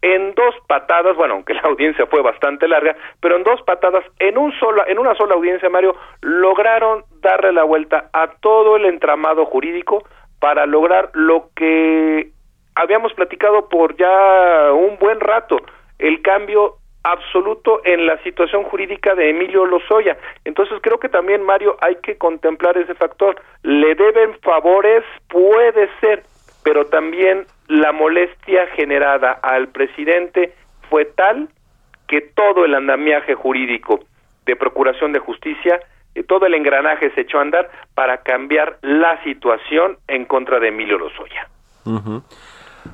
en 0.00 0.34
dos 0.34 0.54
patadas, 0.68 1.16
bueno, 1.16 1.34
aunque 1.34 1.54
la 1.62 1.62
audiencia 1.62 2.06
fue 2.06 2.22
bastante 2.22 2.68
larga, 2.68 2.96
pero 3.20 3.36
en 3.36 3.42
dos 3.42 3.62
patadas, 3.62 4.04
en 4.20 4.38
un 4.38 4.52
sola, 4.58 4.84
en 4.86 4.98
una 4.98 5.14
sola 5.16 5.34
audiencia, 5.34 5.68
Mario, 5.70 5.96
lograron 6.20 7.04
darle 7.20 7.52
la 7.52 7.64
vuelta 7.64 8.10
a 8.12 8.28
todo 8.40 8.76
el 8.76 8.84
entramado 8.84 9.44
jurídico 9.46 10.04
para 10.38 10.66
lograr 10.66 11.10
lo 11.14 11.50
que 11.54 12.32
habíamos 12.74 13.12
platicado 13.14 13.68
por 13.68 13.96
ya 13.96 14.72
un 14.72 14.98
buen 14.98 15.20
rato, 15.20 15.56
el 15.98 16.22
cambio 16.22 16.76
absoluto 17.04 17.80
en 17.84 18.06
la 18.06 18.22
situación 18.22 18.64
jurídica 18.64 19.14
de 19.14 19.30
Emilio 19.30 19.66
Lozoya. 19.66 20.16
Entonces 20.44 20.78
creo 20.82 20.98
que 20.98 21.08
también, 21.08 21.42
Mario, 21.42 21.76
hay 21.80 21.96
que 21.96 22.16
contemplar 22.16 22.76
ese 22.78 22.94
factor. 22.94 23.40
Le 23.62 23.94
deben 23.94 24.38
favores, 24.40 25.02
puede 25.28 25.88
ser, 26.00 26.22
pero 26.62 26.86
también 26.86 27.46
la 27.66 27.92
molestia 27.92 28.66
generada 28.68 29.32
al 29.42 29.68
presidente 29.68 30.54
fue 30.88 31.04
tal 31.06 31.48
que 32.06 32.20
todo 32.20 32.64
el 32.64 32.74
andamiaje 32.74 33.34
jurídico 33.34 34.00
de 34.44 34.56
Procuración 34.56 35.12
de 35.12 35.18
Justicia, 35.18 35.80
eh, 36.14 36.22
todo 36.22 36.46
el 36.46 36.54
engranaje 36.54 37.10
se 37.12 37.22
echó 37.22 37.38
a 37.38 37.42
andar 37.42 37.70
para 37.94 38.18
cambiar 38.18 38.78
la 38.82 39.22
situación 39.24 39.98
en 40.08 40.26
contra 40.26 40.60
de 40.60 40.68
Emilio 40.68 40.98
Lozoya. 40.98 41.48
Ujú. 41.84 42.22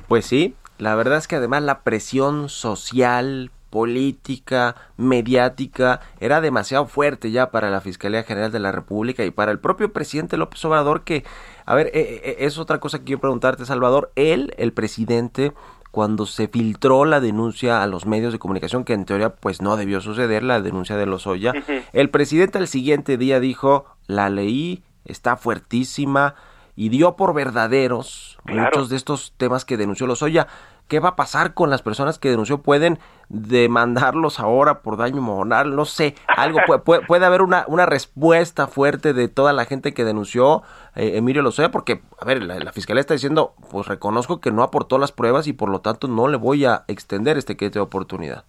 Pues 0.07 0.25
sí, 0.25 0.55
la 0.77 0.95
verdad 0.95 1.17
es 1.17 1.27
que 1.27 1.35
además 1.35 1.63
la 1.63 1.81
presión 1.81 2.49
social, 2.49 3.51
política, 3.69 4.75
mediática, 4.97 6.01
era 6.19 6.41
demasiado 6.41 6.87
fuerte 6.87 7.31
ya 7.31 7.51
para 7.51 7.69
la 7.69 7.81
Fiscalía 7.81 8.23
General 8.23 8.51
de 8.51 8.59
la 8.59 8.71
República 8.71 9.23
y 9.25 9.31
para 9.31 9.51
el 9.51 9.59
propio 9.59 9.93
presidente 9.93 10.37
López 10.37 10.63
Obrador 10.65 11.03
que, 11.03 11.23
a 11.65 11.75
ver, 11.75 11.87
eh, 11.87 12.21
eh, 12.23 12.35
es 12.39 12.57
otra 12.57 12.79
cosa 12.79 12.99
que 12.99 13.05
quiero 13.05 13.21
preguntarte, 13.21 13.65
Salvador, 13.65 14.11
él, 14.15 14.53
el 14.57 14.73
presidente, 14.73 15.53
cuando 15.91 16.25
se 16.25 16.47
filtró 16.47 17.05
la 17.05 17.19
denuncia 17.19 17.83
a 17.83 17.87
los 17.87 18.05
medios 18.05 18.31
de 18.31 18.39
comunicación, 18.39 18.83
que 18.83 18.93
en 18.93 19.05
teoría 19.05 19.35
pues 19.35 19.61
no 19.61 19.75
debió 19.75 20.01
suceder, 20.01 20.43
la 20.43 20.61
denuncia 20.61 20.95
de 20.95 21.05
Lozoya, 21.05 21.53
el 21.93 22.09
presidente 22.09 22.57
al 22.57 22.67
siguiente 22.67 23.17
día 23.17 23.39
dijo, 23.39 23.85
la 24.07 24.29
leí, 24.29 24.83
está 25.05 25.35
fuertísima 25.35 26.35
y 26.79 26.87
dio 26.87 27.17
por 27.17 27.33
verdaderos 27.33 28.37
Claro. 28.45 28.61
muchos 28.63 28.89
de 28.89 28.95
estos 28.95 29.33
temas 29.35 29.65
que 29.65 29.75
denunció 29.75 30.07
Lozoya. 30.07 30.47
¿Qué 30.87 31.01
va 31.01 31.09
a 31.09 31.15
pasar 31.17 31.53
con 31.53 31.69
las 31.69 31.81
personas 31.81 32.17
que 32.19 32.29
denunció? 32.29 32.59
¿Pueden 32.63 32.99
demandarlos 33.27 34.39
ahora 34.39 34.79
por 34.79 34.95
daño 34.95 35.21
moral? 35.21 35.75
No 35.75 35.83
sé, 35.83 36.15
algo 36.27 36.59
puede, 36.65 36.79
puede, 36.79 37.05
puede 37.05 37.25
haber 37.25 37.41
una, 37.41 37.65
una 37.67 37.85
respuesta 37.85 38.67
fuerte 38.67 39.11
de 39.13 39.27
toda 39.27 39.51
la 39.51 39.65
gente 39.65 39.93
que 39.93 40.05
denunció 40.05 40.63
eh, 40.95 41.17
Emilio 41.17 41.41
Lozoya, 41.41 41.69
porque, 41.69 41.99
a 42.17 42.23
ver, 42.23 42.41
la, 42.43 42.57
la 42.59 42.71
fiscalía 42.71 43.01
está 43.01 43.13
diciendo, 43.13 43.53
pues 43.69 43.85
reconozco 43.87 44.39
que 44.39 44.51
no 44.51 44.63
aportó 44.63 44.97
las 44.97 45.11
pruebas 45.11 45.47
y 45.47 45.53
por 45.53 45.69
lo 45.69 45.81
tanto 45.81 46.07
no 46.07 46.29
le 46.29 46.37
voy 46.37 46.63
a 46.65 46.85
extender 46.87 47.37
este 47.37 47.57
crédito 47.57 47.79
de 47.79 47.83
oportunidad. 47.83 48.45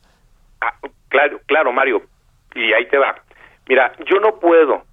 Ah, 0.61 0.75
claro, 1.09 1.41
claro, 1.47 1.73
Mario. 1.73 2.03
Y 2.55 2.73
ahí 2.73 2.89
te 2.89 2.97
va. 2.97 3.17
Mira, 3.69 3.93
yo 4.09 4.21
no 4.21 4.39
puedo 4.39 4.85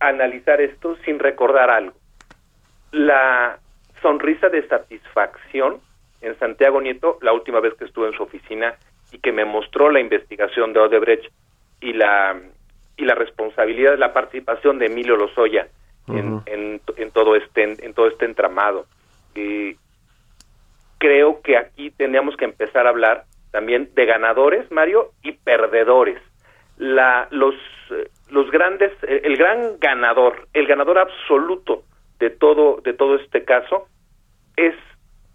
analizar 0.00 0.60
esto 0.60 0.96
sin 1.04 1.18
recordar 1.18 1.70
algo. 1.70 1.94
La 2.92 3.58
sonrisa 4.02 4.48
de 4.48 4.66
satisfacción 4.68 5.80
en 6.20 6.38
Santiago 6.38 6.80
Nieto, 6.80 7.18
la 7.22 7.32
última 7.32 7.60
vez 7.60 7.74
que 7.74 7.84
estuve 7.84 8.08
en 8.08 8.14
su 8.14 8.22
oficina 8.22 8.74
y 9.12 9.18
que 9.18 9.32
me 9.32 9.44
mostró 9.44 9.90
la 9.90 10.00
investigación 10.00 10.72
de 10.72 10.80
Odebrecht 10.80 11.32
y 11.80 11.92
la 11.92 12.36
y 12.96 13.04
la 13.04 13.14
responsabilidad 13.14 13.92
de 13.92 13.98
la 13.98 14.14
participación 14.14 14.78
de 14.78 14.86
Emilio 14.86 15.16
Lozoya 15.16 15.68
en, 16.08 16.40
en, 16.46 16.80
en 16.96 17.10
todo 17.10 17.36
este 17.36 17.62
en 17.62 17.94
todo 17.94 18.08
este 18.08 18.24
entramado. 18.24 18.86
Eh, 19.34 19.76
creo 20.98 21.42
que 21.42 21.56
aquí 21.56 21.90
tendríamos 21.90 22.36
que 22.36 22.46
empezar 22.46 22.86
a 22.86 22.90
hablar 22.90 23.24
también 23.50 23.90
de 23.94 24.06
ganadores, 24.06 24.70
Mario, 24.70 25.12
y 25.22 25.32
perdedores. 25.32 26.20
La, 26.78 27.26
los, 27.30 27.54
eh, 27.90 28.08
los 28.30 28.50
grandes, 28.50 28.92
el 29.02 29.36
gran 29.36 29.78
ganador, 29.78 30.48
el 30.52 30.66
ganador 30.66 30.98
absoluto 30.98 31.82
de 32.18 32.30
todo, 32.30 32.80
de 32.82 32.92
todo 32.92 33.16
este 33.16 33.44
caso 33.44 33.88
es 34.56 34.74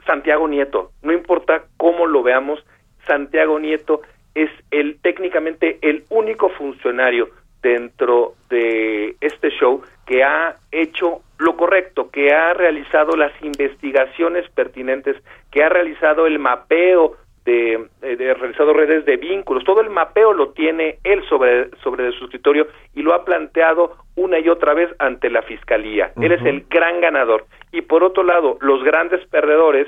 Santiago 0.06 0.48
Nieto. 0.48 0.92
No 1.02 1.14
importa 1.14 1.64
cómo 1.78 2.08
lo 2.08 2.24
veamos, 2.24 2.64
Santiago 3.06 3.60
Nieto 3.60 4.02
es 4.34 4.50
el 4.72 5.00
técnicamente 5.02 5.80
el 5.82 6.06
único 6.10 6.50
funcionario 6.50 7.30
dentro 7.62 8.34
de 8.50 9.16
este 9.22 9.50
show 9.52 9.84
que 10.06 10.24
ha 10.24 10.58
hecho 10.72 11.22
lo 11.38 11.56
correcto, 11.56 12.10
que 12.10 12.34
ha 12.34 12.54
realizado 12.54 13.16
las 13.16 13.32
investigaciones 13.42 14.50
pertinentes, 14.52 15.16
que 15.52 15.64
ha 15.64 15.70
realizado 15.70 16.28
el 16.28 16.40
mapeo 16.40 17.18
de, 17.46 17.88
eh, 18.02 18.16
de 18.16 18.34
realizado 18.34 18.74
redes 18.74 19.06
de 19.06 19.18
vínculos, 19.18 19.64
todo 19.64 19.82
el 19.82 19.89
mapeo 19.89 20.34
lo 20.34 20.50
tiene 20.50 21.00
él 21.04 21.24
sobre 21.28 21.70
sobre 21.84 22.12
su 22.12 22.26
escritorio 22.26 22.68
y 22.94 23.02
lo 23.02 23.14
ha 23.14 23.26
planteado 23.26 23.98
una 24.16 24.39
y 24.39 24.50
otra 24.50 24.74
vez 24.74 24.89
ante 25.00 25.30
la 25.30 25.42
fiscalía. 25.42 26.12
Él 26.22 26.32
es 26.32 26.42
el 26.44 26.66
gran 26.70 27.02
ganador. 27.02 27.46
Y 27.72 27.82
por 27.82 28.04
otro 28.04 28.24
lado, 28.24 28.58
los 28.62 28.84
grandes 28.84 29.26
perdedores 29.28 29.88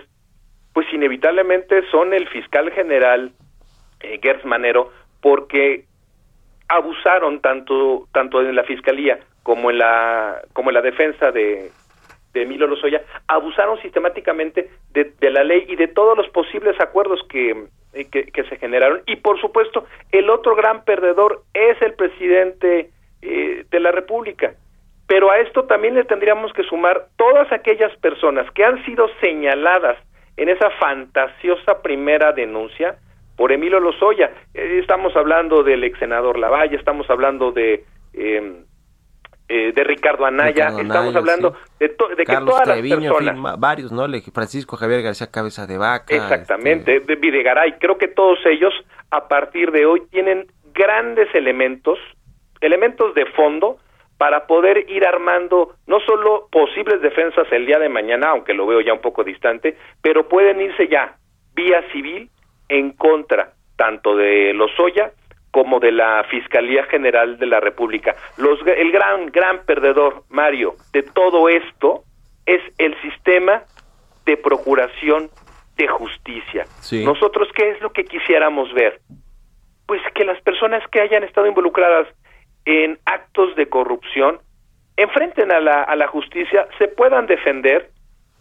pues 0.74 0.92
inevitablemente 0.92 1.84
son 1.92 2.14
el 2.14 2.28
fiscal 2.30 2.72
general 2.72 3.32
eh, 4.00 4.20
Gertz 4.22 4.44
Manero 4.46 4.92
porque 5.22 5.86
abusaron 6.68 7.40
tanto 7.42 8.08
tanto 8.12 8.42
en 8.42 8.56
la 8.56 8.64
fiscalía 8.64 9.20
como 9.44 9.70
en 9.70 9.78
la 9.78 10.42
como 10.54 10.72
en 10.72 10.76
la 10.76 10.82
defensa 10.82 11.32
de 11.32 11.70
de 12.34 12.44
Emilio 12.44 12.68
Lozoya 12.68 13.02
abusaron 13.28 13.80
sistemáticamente 13.82 14.70
de, 14.92 15.14
de 15.20 15.30
la 15.30 15.44
ley 15.44 15.66
y 15.68 15.76
de 15.76 15.88
todos 15.88 16.18
los 16.18 16.28
posibles 16.30 16.80
acuerdos 16.80 17.20
que, 17.30 17.66
eh, 17.94 18.06
que 18.12 18.26
que 18.26 18.44
se 18.46 18.58
generaron 18.58 19.02
y 19.06 19.18
por 19.18 19.40
supuesto 19.40 19.86
el 20.12 20.30
otro 20.30 20.56
gran 20.56 20.84
perdedor 20.84 21.44
es 21.54 21.82
el 21.82 21.94
presidente 21.94 22.90
eh, 23.22 23.66
de 23.70 23.80
la 23.80 23.92
República 23.92 24.56
pero 25.08 25.32
a 25.32 25.40
esto 25.40 25.66
también 25.66 25.96
le 25.96 26.06
tendríamos 26.06 26.54
que 26.54 26.64
sumar 26.64 27.08
todas 27.18 27.52
aquellas 27.52 27.96
personas 27.98 28.50
que 28.52 28.64
han 28.64 28.84
sido 28.86 29.08
señaladas 29.20 29.98
en 30.38 30.50
esa 30.50 30.70
fantasiosa 30.72 31.82
primera 31.82 32.32
denuncia 32.32 32.96
por 33.36 33.52
Emilio 33.52 33.80
Lozoya. 33.80 34.32
Eh, 34.54 34.80
estamos 34.82 35.16
hablando 35.16 35.64
del 35.64 35.84
ex 35.84 36.00
senador 36.00 36.38
Lavalle, 36.38 36.76
estamos 36.76 37.10
hablando 37.10 37.52
de 37.52 37.84
eh, 38.14 38.64
eh, 39.54 39.72
de 39.72 39.84
Ricardo 39.84 40.26
Anaya, 40.26 40.70
Ricardo 40.70 40.82
estamos 40.82 41.16
hablando 41.16 41.52
sí. 41.52 41.76
de, 41.82 41.90
to- 41.90 42.08
de 42.10 42.26
que 42.26 42.36
todas 42.38 42.64
Treviño, 42.64 43.00
las 43.00 43.14
personas 43.14 43.60
varios, 43.60 43.92
¿no? 43.92 44.08
Francisco 44.34 44.78
Javier 44.78 45.04
García 45.04 45.30
Cabeza 45.30 45.68
de 45.68 45.78
Vaca. 45.78 46.16
Exactamente, 46.16 46.96
este, 46.98 47.16
de 47.16 47.22
Videgaray. 47.22 47.74
Creo 47.80 47.98
que 47.98 48.08
todos 48.08 48.40
ellos, 48.46 48.74
a 49.12 49.28
partir 49.28 49.72
de 49.72 49.86
hoy, 49.86 50.02
tienen 50.10 50.48
grandes 50.74 51.28
elementos, 51.36 52.00
elementos 52.62 53.14
de 53.14 53.26
fondo, 53.28 53.78
para 54.18 54.48
poder 54.48 54.90
ir 54.90 55.06
armando 55.06 55.76
no 55.86 56.00
solo 56.00 56.48
posibles 56.52 57.02
defensas 57.02 57.46
el 57.52 57.66
día 57.66 57.78
de 57.78 57.90
mañana, 57.90 58.30
aunque 58.30 58.54
lo 58.54 58.66
veo 58.66 58.82
ya 58.82 58.94
un 58.94 59.02
poco 59.02 59.24
distante, 59.24 59.78
pero 60.02 60.28
pueden 60.28 60.62
irse 60.62 60.88
ya 60.88 61.18
vía 61.54 61.84
civil 61.92 62.30
en 62.70 62.94
contra 62.94 63.54
tanto 63.76 64.16
de 64.16 64.54
Lozoya 64.54 65.12
como 65.54 65.80
de 65.80 65.92
la 65.92 66.24
Fiscalía 66.32 66.84
General 66.86 67.38
de 67.38 67.46
la 67.46 67.60
República. 67.60 68.16
Los, 68.38 68.60
el 68.66 68.92
gran, 68.92 69.28
gran 69.28 69.60
perdedor, 69.66 70.24
Mario, 70.30 70.74
de 70.94 71.04
todo 71.04 71.48
esto 71.48 72.02
es 72.48 72.60
el 72.80 73.00
sistema 73.04 73.62
de 74.26 74.36
procuración 74.36 75.30
de 75.78 75.88
justicia. 75.88 76.66
Sí. 76.82 77.06
Nosotros, 77.06 77.48
¿qué 77.56 77.70
es 77.70 77.82
lo 77.82 77.92
que 77.94 78.04
quisiéramos 78.04 78.74
ver? 78.74 79.00
Pues 79.86 80.02
que 80.16 80.26
las 80.26 80.42
personas 80.42 80.82
que 80.92 81.02
hayan 81.02 81.24
estado 81.24 81.46
involucradas 81.46 82.08
en 82.66 82.98
actos 83.06 83.56
de 83.56 83.70
corrupción 83.70 84.40
enfrenten 84.98 85.52
a 85.52 85.60
la, 85.60 85.84
a 85.84 85.96
la 85.96 86.08
justicia, 86.08 86.68
se 86.80 86.88
puedan 86.88 87.28
defender 87.28 87.92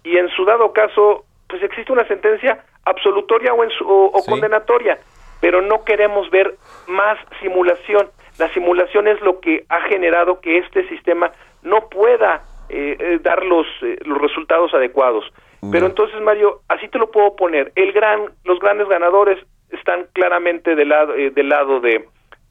y 0.02 0.16
en 0.16 0.30
su 0.30 0.46
dado 0.46 0.72
caso, 0.72 1.26
pues 1.46 1.62
existe 1.62 1.92
una 1.92 2.08
sentencia 2.08 2.64
absolutoria 2.84 3.52
o, 3.52 3.62
en 3.64 3.70
su- 3.70 3.86
o- 3.86 4.10
o 4.16 4.20
Sí. 4.22 4.30
condenatoria, 4.30 4.98
pero 5.42 5.60
no 5.60 5.84
queremos 5.84 6.30
ver 6.30 6.54
más 6.86 7.18
simulación. 7.40 8.08
La 8.38 8.48
simulación 8.54 9.08
es 9.08 9.20
lo 9.22 9.40
que 9.40 9.64
ha 9.68 9.80
generado 9.82 10.40
que 10.40 10.58
este 10.58 10.88
sistema 10.88 11.32
no 11.62 11.88
pueda 11.88 12.44
eh, 12.68 12.96
eh, 12.98 13.18
dar 13.20 13.44
los, 13.44 13.66
eh, 13.82 13.98
los 14.04 14.22
resultados 14.22 14.72
adecuados. 14.72 15.24
Pero 15.70 15.86
entonces, 15.86 16.20
Mario, 16.20 16.60
así 16.68 16.88
te 16.88 16.98
lo 16.98 17.10
puedo 17.10 17.36
poner. 17.36 17.72
El 17.74 17.92
gran, 17.92 18.30
los 18.44 18.58
grandes 18.60 18.88
ganadores 18.88 19.38
están 19.70 20.06
claramente 20.12 20.76
del 20.76 20.88
lado, 20.88 21.14
eh, 21.14 21.30
del 21.30 21.48
lado 21.48 21.80
de, 21.80 22.04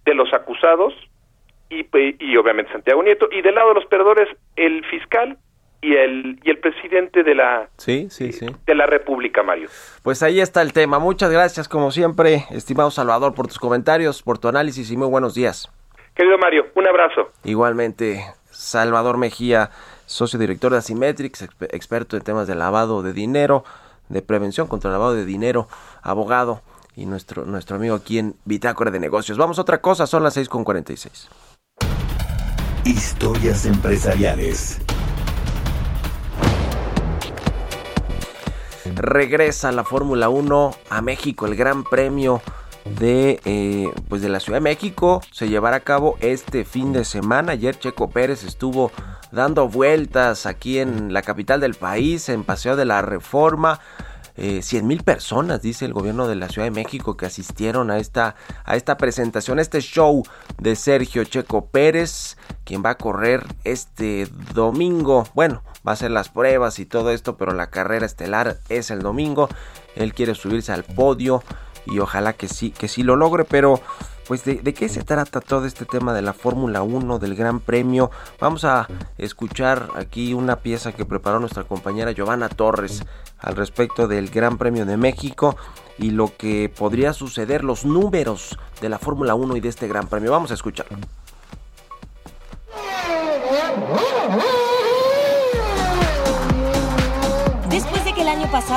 de 0.06 0.14
los 0.14 0.34
acusados 0.34 0.94
y, 1.70 1.86
y 2.20 2.38
obviamente 2.38 2.74
Santiago 2.74 3.02
Nieto 3.04 3.30
y 3.32 3.42
del 3.42 3.56
lado 3.56 3.70
de 3.70 3.76
los 3.76 3.86
perdedores 3.86 4.28
el 4.58 4.86
fiscal 4.86 5.38
y 5.82 5.96
el 5.96 6.40
y 6.44 6.50
el 6.50 6.60
presidente 6.60 7.24
de 7.24 7.36
la 7.36 7.70
Sí, 7.78 8.08
sí, 8.12 8.32
sí. 8.32 8.46
de 8.66 8.76
la 8.76 8.86
República, 8.86 9.42
Mario. 9.44 9.70
Pues 10.04 10.22
ahí 10.24 10.40
está 10.40 10.62
el 10.62 10.74
tema. 10.74 11.00
Muchas 11.00 11.32
gracias, 11.32 11.68
como 11.68 11.92
siempre, 11.92 12.46
estimado 12.52 12.92
Salvador, 12.92 13.34
por 13.34 13.48
tus 13.48 13.60
comentarios, 13.60 14.22
por 14.22 14.38
tu 14.38 14.48
análisis 14.48 14.92
y 14.92 14.98
muy 14.98 15.08
buenos 15.08 15.34
días. 15.34 15.70
Querido 16.14 16.38
Mario, 16.38 16.66
un 16.76 16.88
abrazo. 16.88 17.32
Igualmente, 17.44 18.24
Salvador 18.52 19.18
Mejía, 19.18 19.72
socio 20.06 20.38
director 20.38 20.72
de 20.72 20.78
Asimetrix, 20.80 21.42
exp- 21.42 21.68
experto 21.74 22.18
en 22.18 22.24
temas 22.24 22.48
de 22.48 22.56
lavado 22.56 23.02
de 23.02 23.14
dinero, 23.14 23.64
de 24.10 24.22
Prevención 24.22 24.68
contra 24.68 24.90
el 24.90 24.94
Lavado 24.94 25.16
de 25.16 25.24
Dinero, 25.26 25.68
abogado 26.04 26.62
y 26.98 27.06
nuestro, 27.06 27.46
nuestro 27.46 27.78
amigo 27.78 27.96
aquí 27.96 28.20
en 28.20 28.36
Bitácora 28.44 28.92
de 28.92 29.00
Negocios. 29.00 29.38
Vamos 29.38 29.58
a 29.58 29.62
otra 29.62 29.80
cosa, 29.80 30.06
son 30.06 30.22
las 30.24 30.36
6.46. 30.38 31.30
Historias 32.84 33.66
empresariales. 33.66 34.82
Regresa 39.02 39.72
la 39.72 39.84
Fórmula 39.84 40.30
1 40.30 40.76
a 40.92 41.02
México, 41.02 41.48
el 41.48 41.56
Gran 41.56 41.84
Premio 41.84 42.40
de 43.00 43.40
eh, 43.46 43.90
pues 44.08 44.22
de 44.22 44.30
la 44.30 44.40
Ciudad 44.40 44.58
de 44.58 44.64
México 44.64 45.22
se 45.32 45.50
llevará 45.50 45.78
a 45.78 45.80
cabo 45.80 46.18
este 46.20 46.66
fin 46.66 46.94
de 46.94 47.04
semana. 47.04 47.54
Ayer 47.54 47.80
Checo 47.80 48.12
Pérez 48.12 48.44
estuvo 48.44 48.92
dando 49.32 49.68
vueltas 49.68 50.46
aquí 50.46 50.78
en 50.78 51.14
la 51.14 51.24
capital 51.24 51.60
del 51.60 51.74
país, 51.74 52.30
en 52.30 52.44
Paseo 52.44 52.76
de 52.76 52.86
la 52.86 53.02
Reforma. 53.02 53.80
Eh, 54.44 54.64
100 54.64 54.88
mil 54.88 55.04
personas, 55.04 55.62
dice 55.62 55.86
el 55.86 55.94
gobierno 55.94 56.28
de 56.28 56.34
la 56.34 56.50
Ciudad 56.50 56.66
de 56.66 56.72
México, 56.72 57.16
que 57.16 57.28
asistieron 57.28 57.92
a 57.92 58.00
esta, 58.00 58.34
a 58.66 58.76
esta 58.76 58.98
presentación, 58.98 59.60
a 59.60 59.62
este 59.62 59.82
show 59.82 60.24
de 60.58 60.76
Sergio 60.76 61.24
Checo 61.26 61.68
Pérez, 61.68 62.38
quien 62.64 62.82
va 62.84 62.90
a 62.90 62.98
correr 62.98 63.46
este 63.66 64.28
domingo. 64.56 65.28
Bueno, 65.36 65.62
va 65.88 65.92
a 65.92 65.94
hacer 65.94 66.10
las 66.10 66.30
pruebas 66.30 66.80
y 66.80 66.88
todo 66.88 67.12
esto, 67.12 67.38
pero 67.38 67.54
la 67.54 67.70
carrera 67.70 68.08
estelar 68.08 68.58
es 68.68 68.90
el 68.90 69.04
domingo. 69.04 69.48
Él 69.96 70.16
quiere 70.16 70.34
subirse 70.34 70.72
al 70.72 70.86
podio 70.86 71.44
y 71.86 72.00
ojalá 72.00 72.34
que 72.34 72.48
sí, 72.48 72.72
que 72.72 72.88
sí 72.88 73.04
lo 73.04 73.16
logre, 73.16 73.46
pero 73.46 73.80
pues 74.32 74.46
de, 74.46 74.74
qué 74.74 74.88
se 74.88 75.04
trata 75.04 75.42
todo 75.42 75.66
este 75.66 75.84
tema 75.84 76.14
de 76.14 76.22
la 76.22 76.32
Fórmula 76.32 76.84
1, 76.84 77.20
del 77.20 77.36
Gran 77.36 77.60
Premio. 77.60 78.12
Vamos 78.40 78.64
a 78.64 78.88
escuchar 79.18 79.90
aquí 79.96 80.34
una 80.34 80.56
pieza 80.56 80.94
que 80.94 81.04
preparó 81.04 81.42
nuestra 81.42 81.66
compañera 81.66 82.14
Giovanna 82.14 82.48
Torres 82.48 83.04
al 83.40 83.58
respecto 83.58 84.08
del 84.08 84.30
Gran 84.30 84.58
Premio 84.58 84.86
de 84.86 84.96
México 84.96 85.58
y 85.98 86.12
lo 86.12 86.32
que 86.38 86.70
podría 86.74 87.12
suceder, 87.12 87.66
los 87.66 87.84
números 87.84 88.58
de 88.80 88.88
la 88.88 89.00
Fórmula 89.00 89.36
1 89.36 89.58
y 89.58 89.60
de 89.60 89.68
este 89.68 89.90
Gran 89.90 90.08
Premio. 90.08 90.32
Vamos 90.32 90.52
a 90.52 90.54
escucharlo. 90.54 90.98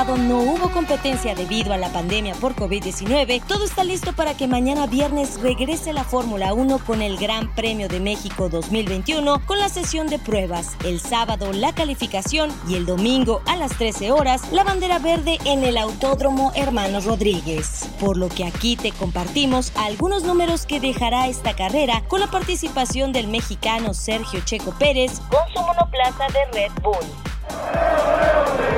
No 0.03 0.39
hubo 0.39 0.71
competencia 0.71 1.35
debido 1.35 1.71
a 1.71 1.77
la 1.77 1.87
pandemia 1.87 2.35
por 2.35 2.53
COVID-19, 2.53 3.41
todo 3.47 3.63
está 3.63 3.85
listo 3.85 4.11
para 4.11 4.35
que 4.35 4.45
mañana 4.45 4.87
viernes 4.87 5.39
regrese 5.39 5.93
la 5.93 6.03
Fórmula 6.03 6.53
1 6.53 6.79
con 6.79 7.01
el 7.01 7.15
Gran 7.15 7.55
Premio 7.55 7.87
de 7.87 8.01
México 8.01 8.49
2021 8.49 9.45
con 9.45 9.57
la 9.57 9.69
sesión 9.69 10.07
de 10.07 10.19
pruebas, 10.19 10.75
el 10.83 10.99
sábado 10.99 11.53
la 11.53 11.73
calificación 11.73 12.51
y 12.67 12.75
el 12.75 12.85
domingo 12.85 13.41
a 13.45 13.55
las 13.55 13.71
13 13.77 14.11
horas 14.11 14.51
la 14.51 14.65
bandera 14.65 14.99
verde 14.99 15.37
en 15.45 15.63
el 15.63 15.77
Autódromo 15.77 16.51
Hermanos 16.55 17.05
Rodríguez. 17.05 17.87
Por 17.97 18.17
lo 18.17 18.27
que 18.27 18.43
aquí 18.43 18.75
te 18.75 18.91
compartimos 18.91 19.71
algunos 19.75 20.23
números 20.23 20.65
que 20.65 20.81
dejará 20.81 21.27
esta 21.27 21.55
carrera 21.55 22.03
con 22.09 22.19
la 22.19 22.27
participación 22.27 23.13
del 23.13 23.29
mexicano 23.29 23.93
Sergio 23.93 24.41
Checo 24.41 24.71
Pérez 24.77 25.21
con 25.29 25.39
su 25.53 25.61
monoplaza 25.61 26.27
de 26.33 26.51
Red 26.51 26.71
Bull. 26.83 28.74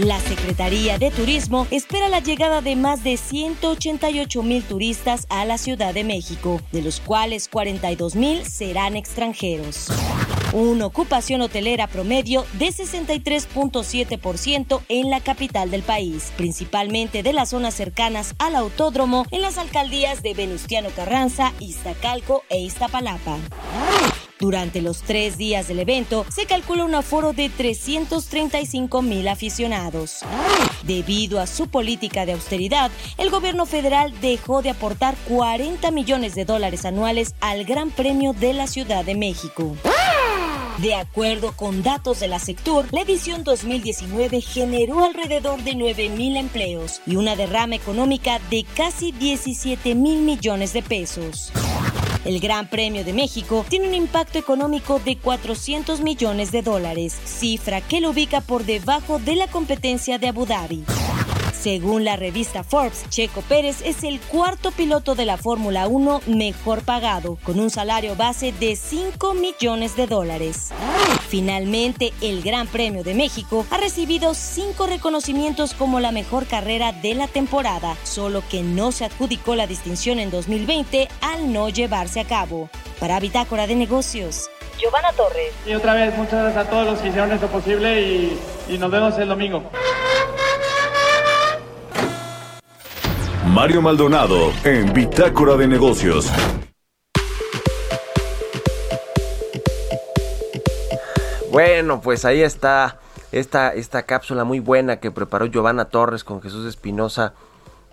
La 0.00 0.18
Secretaría 0.18 0.98
de 0.98 1.10
Turismo 1.10 1.66
espera 1.70 2.08
la 2.08 2.20
llegada 2.20 2.62
de 2.62 2.74
más 2.74 3.04
de 3.04 3.18
188 3.18 4.42
mil 4.42 4.62
turistas 4.62 5.26
a 5.28 5.44
la 5.44 5.58
Ciudad 5.58 5.92
de 5.92 6.04
México, 6.04 6.58
de 6.72 6.80
los 6.80 7.00
cuales 7.00 7.48
42 7.48 8.16
mil 8.16 8.46
serán 8.46 8.96
extranjeros. 8.96 9.88
Una 10.54 10.86
ocupación 10.86 11.42
hotelera 11.42 11.86
promedio 11.86 12.46
de 12.54 12.68
63.7% 12.68 14.80
en 14.88 15.10
la 15.10 15.20
capital 15.20 15.70
del 15.70 15.82
país, 15.82 16.32
principalmente 16.34 17.22
de 17.22 17.34
las 17.34 17.50
zonas 17.50 17.74
cercanas 17.74 18.34
al 18.38 18.56
autódromo 18.56 19.26
en 19.30 19.42
las 19.42 19.58
alcaldías 19.58 20.22
de 20.22 20.32
Venustiano 20.32 20.88
Carranza, 20.96 21.52
Iztacalco 21.60 22.42
e 22.48 22.58
Iztapalapa. 22.58 23.36
Durante 24.40 24.80
los 24.80 25.02
tres 25.02 25.36
días 25.36 25.68
del 25.68 25.80
evento 25.80 26.24
se 26.34 26.46
calcula 26.46 26.86
un 26.86 26.94
aforo 26.94 27.34
de 27.34 27.50
335 27.50 29.02
mil 29.02 29.28
aficionados. 29.28 30.20
Debido 30.82 31.40
a 31.40 31.46
su 31.46 31.68
política 31.68 32.24
de 32.24 32.32
austeridad, 32.32 32.90
el 33.18 33.28
gobierno 33.28 33.66
federal 33.66 34.18
dejó 34.22 34.62
de 34.62 34.70
aportar 34.70 35.14
40 35.28 35.90
millones 35.90 36.34
de 36.34 36.46
dólares 36.46 36.86
anuales 36.86 37.34
al 37.40 37.66
Gran 37.66 37.90
Premio 37.90 38.32
de 38.32 38.54
la 38.54 38.66
Ciudad 38.66 39.04
de 39.04 39.14
México. 39.14 39.76
De 40.78 40.94
acuerdo 40.94 41.52
con 41.52 41.82
datos 41.82 42.20
de 42.20 42.28
la 42.28 42.38
Sectur, 42.38 42.86
la 42.92 43.02
edición 43.02 43.44
2019 43.44 44.40
generó 44.40 45.04
alrededor 45.04 45.62
de 45.62 45.74
9 45.74 46.08
mil 46.08 46.38
empleos 46.38 47.02
y 47.06 47.16
una 47.16 47.36
derrama 47.36 47.74
económica 47.74 48.40
de 48.50 48.64
casi 48.74 49.12
17 49.12 49.94
mil 49.94 50.22
millones 50.22 50.72
de 50.72 50.82
pesos. 50.82 51.52
El 52.24 52.40
Gran 52.40 52.68
Premio 52.68 53.04
de 53.04 53.12
México 53.12 53.64
tiene 53.68 53.88
un 53.88 53.94
impacto 53.94 54.38
económico 54.38 55.00
de 55.04 55.16
400 55.16 56.00
millones 56.00 56.52
de 56.52 56.62
dólares, 56.62 57.16
cifra 57.24 57.80
que 57.80 58.00
lo 58.00 58.10
ubica 58.10 58.40
por 58.40 58.64
debajo 58.64 59.18
de 59.18 59.36
la 59.36 59.46
competencia 59.46 60.18
de 60.18 60.28
Abu 60.28 60.46
Dhabi. 60.46 60.84
Según 61.60 62.06
la 62.06 62.16
revista 62.16 62.64
Forbes, 62.64 63.04
Checo 63.10 63.42
Pérez 63.42 63.82
es 63.84 64.02
el 64.02 64.18
cuarto 64.18 64.70
piloto 64.70 65.14
de 65.14 65.26
la 65.26 65.36
Fórmula 65.36 65.88
1 65.88 66.22
mejor 66.26 66.82
pagado, 66.82 67.36
con 67.44 67.60
un 67.60 67.68
salario 67.68 68.16
base 68.16 68.52
de 68.52 68.76
5 68.76 69.34
millones 69.34 69.94
de 69.94 70.06
dólares. 70.06 70.70
Finalmente, 71.28 72.14
el 72.22 72.40
Gran 72.42 72.66
Premio 72.66 73.04
de 73.04 73.12
México 73.12 73.66
ha 73.70 73.76
recibido 73.76 74.32
cinco 74.32 74.86
reconocimientos 74.86 75.74
como 75.74 76.00
la 76.00 76.12
mejor 76.12 76.46
carrera 76.46 76.92
de 76.92 77.12
la 77.12 77.28
temporada, 77.28 77.94
solo 78.04 78.42
que 78.48 78.62
no 78.62 78.90
se 78.90 79.04
adjudicó 79.04 79.54
la 79.54 79.66
distinción 79.66 80.18
en 80.18 80.30
2020 80.30 81.08
al 81.20 81.52
no 81.52 81.68
llevarse 81.68 82.20
a 82.20 82.24
cabo. 82.24 82.70
Para 82.98 83.20
Bitácora 83.20 83.66
de 83.66 83.74
Negocios, 83.74 84.48
Giovanna 84.78 85.12
Torres. 85.12 85.52
Y 85.66 85.74
otra 85.74 85.92
vez, 85.92 86.16
muchas 86.16 86.42
gracias 86.42 86.66
a 86.66 86.70
todos 86.70 86.86
los 86.86 87.00
que 87.00 87.08
hicieron 87.08 87.30
esto 87.32 87.48
posible 87.48 88.00
y, 88.00 88.38
y 88.70 88.78
nos 88.78 88.90
vemos 88.90 89.18
el 89.18 89.28
domingo. 89.28 89.70
Mario 93.52 93.82
Maldonado 93.82 94.52
en 94.62 94.92
Bitácora 94.92 95.56
de 95.56 95.66
Negocios. 95.66 96.30
Bueno, 101.50 102.00
pues 102.00 102.24
ahí 102.24 102.42
está 102.42 103.00
esta, 103.32 103.74
esta 103.74 104.04
cápsula 104.04 104.44
muy 104.44 104.60
buena 104.60 105.00
que 105.00 105.10
preparó 105.10 105.46
Giovanna 105.46 105.86
Torres 105.86 106.22
con 106.22 106.40
Jesús 106.40 106.64
Espinosa 106.64 107.34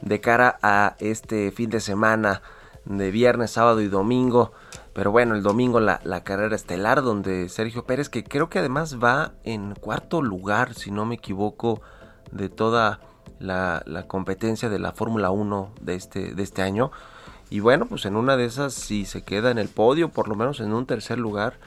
de 0.01 0.21
cara 0.21 0.59
a 0.61 0.95
este 0.99 1.51
fin 1.51 1.71
de 1.71 1.79
semana 1.79 2.43
de 2.85 3.09
viernes, 3.09 3.49
sábado 3.49 3.81
y 3.81 3.87
domingo. 3.87 4.51
Pero 4.93 5.09
bueno, 5.09 5.33
el 5.33 5.41
domingo 5.41 5.79
la, 5.79 5.99
la, 6.03 6.23
carrera 6.23 6.55
estelar 6.55 7.01
donde 7.01 7.49
Sergio 7.49 7.83
Pérez, 7.83 8.09
que 8.09 8.23
creo 8.23 8.47
que 8.47 8.59
además 8.59 8.99
va 9.03 9.31
en 9.43 9.73
cuarto 9.73 10.21
lugar, 10.21 10.75
si 10.75 10.91
no 10.91 11.05
me 11.05 11.15
equivoco, 11.15 11.81
de 12.31 12.47
toda 12.49 12.99
la, 13.39 13.83
competencia 14.07 14.69
de 14.69 14.79
la 14.79 14.91
Fórmula 14.91 15.31
1 15.31 15.71
de 15.81 15.95
este, 15.95 16.33
de 16.33 16.43
este 16.43 16.61
año. 16.61 16.91
Y 17.49 17.59
bueno, 17.59 17.85
pues 17.85 18.05
en 18.05 18.15
una 18.15 18.35
de 18.37 18.45
esas, 18.45 18.73
si 18.73 19.05
se 19.05 19.23
queda 19.23 19.51
en 19.51 19.57
el 19.57 19.69
podio, 19.69 20.09
por 20.09 20.27
lo 20.27 20.35
menos 20.35 20.59
en 20.59 20.73
un 20.73 20.85
tercer 20.85 21.17
lugar, 21.17 21.59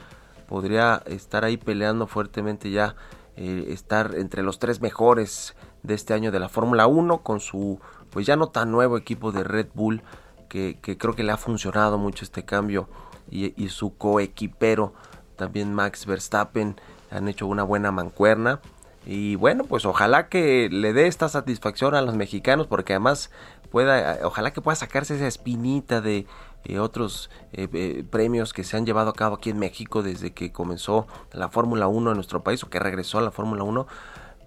podría 0.47 1.01
estar 1.05 1.43
ahí 1.43 1.57
peleando 1.57 2.07
fuertemente 2.07 2.69
ya, 2.71 2.95
eh, 3.35 3.65
estar 3.69 4.15
entre 4.15 4.43
los 4.43 4.59
tres 4.59 4.81
mejores 4.81 5.55
de 5.83 5.95
este 5.95 6.13
año 6.13 6.31
de 6.31 6.39
la 6.39 6.49
Fórmula 6.49 6.87
1 6.87 7.19
con 7.19 7.39
su, 7.39 7.79
pues 8.11 8.25
ya 8.25 8.35
no 8.35 8.47
tan 8.47 8.71
nuevo 8.71 8.97
equipo 8.97 9.31
de 9.31 9.43
Red 9.43 9.69
Bull, 9.73 10.03
que, 10.49 10.77
creo 10.81 11.15
que 11.15 11.23
le 11.23 11.31
ha 11.31 11.37
funcionado 11.37 11.97
mucho 11.97 12.25
este 12.25 12.43
cambio, 12.43 12.89
y 13.29 13.69
su 13.69 13.95
coequipero, 13.95 14.93
también 15.37 15.73
Max 15.73 16.05
Verstappen, 16.05 16.75
han 17.11 17.27
hecho 17.27 17.45
una 17.45 17.63
buena 17.63 17.91
mancuerna. 17.91 18.61
Y 19.05 19.35
bueno, 19.35 19.63
pues 19.63 19.85
ojalá 19.85 20.29
que 20.29 20.69
le 20.69 20.93
dé 20.93 21.07
esta 21.07 21.27
satisfacción 21.27 21.95
a 21.95 22.01
los 22.01 22.15
mexicanos, 22.15 22.67
porque 22.67 22.93
además 22.93 23.31
pueda, 23.71 24.19
ojalá 24.23 24.51
que 24.51 24.61
pueda 24.61 24.75
sacarse 24.75 25.15
esa 25.15 25.27
espinita 25.27 26.01
de 26.01 26.27
eh, 26.65 26.77
otros 26.77 27.31
eh, 27.53 27.67
eh, 27.73 28.03
premios 28.07 28.53
que 28.53 28.63
se 28.63 28.77
han 28.77 28.85
llevado 28.85 29.09
a 29.09 29.13
cabo 29.13 29.35
aquí 29.37 29.49
en 29.49 29.57
México 29.57 30.03
desde 30.03 30.31
que 30.31 30.51
comenzó 30.51 31.07
la 31.33 31.49
Fórmula 31.49 31.87
1 31.87 32.11
en 32.11 32.15
nuestro 32.15 32.43
país 32.43 32.63
o 32.63 32.69
que 32.69 32.79
regresó 32.79 33.17
a 33.17 33.21
la 33.21 33.31
Fórmula 33.31 33.63
1. 33.63 33.87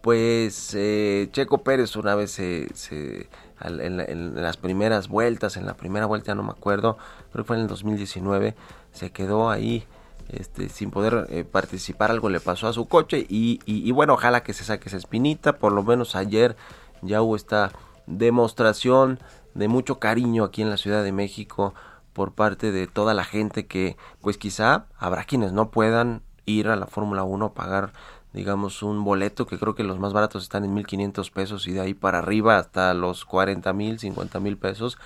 Pues 0.03 0.77
Checo 1.33 1.65
Pérez 1.65 1.97
una 1.97 2.15
vez 2.15 2.33
se, 2.33 2.69
en, 3.63 4.01
en, 4.01 4.43
las 4.43 4.59
primeras 4.59 5.09
vueltas, 5.09 5.57
en 5.57 5.65
la 5.65 5.75
primera 5.75 6.05
vuelta 6.05 6.35
no 6.35 6.43
me 6.43 6.51
acuerdo, 6.51 6.99
creo 7.33 7.45
que 7.45 7.47
fue 7.47 7.57
en 7.57 7.63
el 7.63 7.69
2019, 7.69 8.55
se 8.93 9.11
quedó 9.13 9.49
ahí 9.49 9.87
este, 10.29 10.69
sin 10.69 10.91
poder 10.91 11.27
eh, 11.31 11.45
participar, 11.45 12.11
algo 12.11 12.29
le 12.29 12.41
pasó 12.41 12.67
a 12.69 12.73
su 12.73 12.87
coche 12.87 13.27
y, 13.29 13.61
y, 13.67 13.89
y, 13.89 13.91
bueno, 13.93 14.15
ojalá 14.15 14.43
que 14.43 14.53
se 14.53 14.65
saque 14.65 14.89
esa 14.89 14.97
espinita, 14.97 15.59
por 15.59 15.73
lo 15.73 15.83
menos 15.83 16.17
ayer 16.17 16.57
ya 17.03 17.23
hubo 17.23 17.37
esta 17.37 17.73
demostración 18.07 19.19
de 19.55 19.69
mucho 19.69 19.99
cariño 19.99 20.45
aquí 20.45 20.63
en 20.63 20.71
la 20.71 20.77
Ciudad 20.77 21.05
de 21.05 21.13
México 21.13 21.75
por 22.13 22.33
parte 22.33 22.73
de 22.73 22.87
toda 22.87 23.15
la 23.15 23.25
gente 23.25 23.67
que 23.67 23.97
pues 24.21 24.39
quizá 24.39 24.87
habrá 24.99 25.25
quienes 25.25 25.53
no 25.53 25.71
puedan 25.71 26.23
ir 26.47 26.69
a 26.69 26.77
la 26.77 26.87
Fórmula 26.87 27.25
1 27.25 27.47
a 27.47 27.55
pagar 27.55 27.93
digamos 28.33 28.83
un 28.83 29.05
boleto 29.05 29.47
que 29.47 29.59
creo 29.59 29.75
que 29.75 29.85
los 29.85 29.99
más 29.99 30.13
baratos 30.13 30.43
están 30.43 30.65
en 30.65 30.75
1500 30.75 31.31
pesos 31.31 31.67
y 31.69 31.73
de 31.73 31.81
ahí 31.81 31.95
para 31.95 32.19
arriba 32.19 32.59
hasta 32.59 32.93
los 32.95 33.25
40 33.25 33.73
mil 33.73 33.99
50 33.99 34.41
mil 34.41 34.57
pesos 34.57 34.99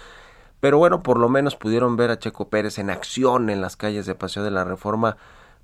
pero 0.61 0.79
bueno 0.79 1.03
por 1.03 1.19
lo 1.19 1.29
menos 1.29 1.57
pudieron 1.57 1.97
ver 1.97 2.11
a 2.11 2.19
Checo 2.19 2.49
Pérez 2.49 2.79
en 2.79 2.91
acción 2.91 3.51
en 3.51 3.61
las 3.61 3.77
calles 3.77 4.07
de 4.07 4.15
Paseo 4.15 4.43
de 4.43 4.51
la 4.51 4.65
Reforma 4.65 5.17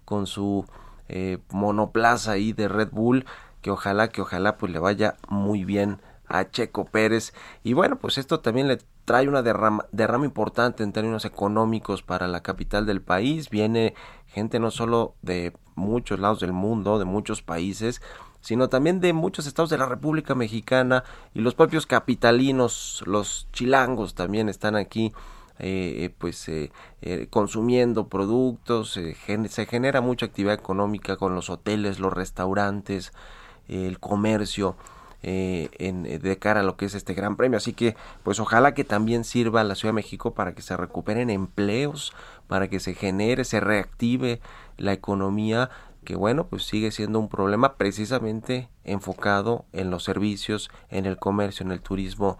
con 0.04 0.26
su 0.26 0.66
eh, 1.08 1.38
monoplaza 1.50 2.32
ahí 2.32 2.52
de 2.52 2.68
Red 2.68 2.90
Bull 2.92 3.26
que 3.60 3.70
ojalá 3.70 4.08
que 4.08 4.20
ojalá 4.20 4.56
pues 4.56 4.72
le 4.72 4.78
vaya 4.78 5.16
muy 5.28 5.64
bien 5.64 6.00
a 6.26 6.50
Checo 6.50 6.84
Pérez. 6.84 7.32
Y 7.62 7.72
bueno 7.72 7.96
pues 7.96 8.18
esto 8.18 8.40
también 8.40 8.68
le 8.68 8.78
trae 9.04 9.28
una 9.28 9.42
derrama, 9.42 9.86
derrama 9.92 10.24
importante 10.24 10.82
en 10.82 10.92
términos 10.92 11.24
económicos 11.24 12.02
para 12.02 12.28
la 12.28 12.42
capital 12.42 12.86
del 12.86 13.02
país. 13.02 13.50
Viene 13.50 13.94
gente 14.34 14.58
no 14.58 14.70
solo 14.70 15.14
de 15.22 15.52
muchos 15.76 16.18
lados 16.18 16.40
del 16.40 16.52
mundo, 16.52 16.98
de 16.98 17.04
muchos 17.04 17.42
países, 17.42 18.02
sino 18.40 18.68
también 18.68 19.00
de 19.00 19.12
muchos 19.12 19.46
estados 19.46 19.70
de 19.70 19.78
la 19.78 19.86
República 19.86 20.34
Mexicana 20.34 21.04
y 21.32 21.40
los 21.40 21.54
propios 21.54 21.86
capitalinos, 21.86 23.02
los 23.06 23.48
chilangos 23.52 24.14
también 24.14 24.48
están 24.48 24.76
aquí 24.76 25.12
eh, 25.60 26.12
pues 26.18 26.48
eh, 26.48 26.72
eh, 27.00 27.28
consumiendo 27.30 28.08
productos, 28.08 28.92
se 28.92 29.66
genera 29.66 30.00
mucha 30.00 30.26
actividad 30.26 30.54
económica 30.54 31.16
con 31.16 31.34
los 31.34 31.48
hoteles, 31.48 32.00
los 32.00 32.12
restaurantes, 32.12 33.12
el 33.68 34.00
comercio. 34.00 34.76
En, 35.24 36.02
de 36.02 36.38
cara 36.38 36.60
a 36.60 36.62
lo 36.62 36.76
que 36.76 36.84
es 36.84 36.94
este 36.94 37.14
gran 37.14 37.36
premio. 37.36 37.56
Así 37.56 37.72
que, 37.72 37.96
pues 38.22 38.40
ojalá 38.40 38.74
que 38.74 38.84
también 38.84 39.24
sirva 39.24 39.62
a 39.62 39.64
la 39.64 39.74
Ciudad 39.74 39.92
de 39.92 39.96
México 39.96 40.34
para 40.34 40.54
que 40.54 40.62
se 40.62 40.76
recuperen 40.76 41.30
empleos, 41.30 42.12
para 42.46 42.68
que 42.68 42.80
se 42.80 42.94
genere, 42.94 43.44
se 43.44 43.60
reactive 43.60 44.40
la 44.76 44.92
economía 44.92 45.70
que 46.04 46.16
bueno, 46.16 46.46
pues 46.46 46.64
sigue 46.64 46.90
siendo 46.90 47.18
un 47.18 47.30
problema 47.30 47.76
precisamente 47.76 48.68
enfocado 48.84 49.64
en 49.72 49.90
los 49.90 50.04
servicios, 50.04 50.70
en 50.90 51.06
el 51.06 51.16
comercio, 51.16 51.64
en 51.64 51.72
el 51.72 51.80
turismo, 51.80 52.38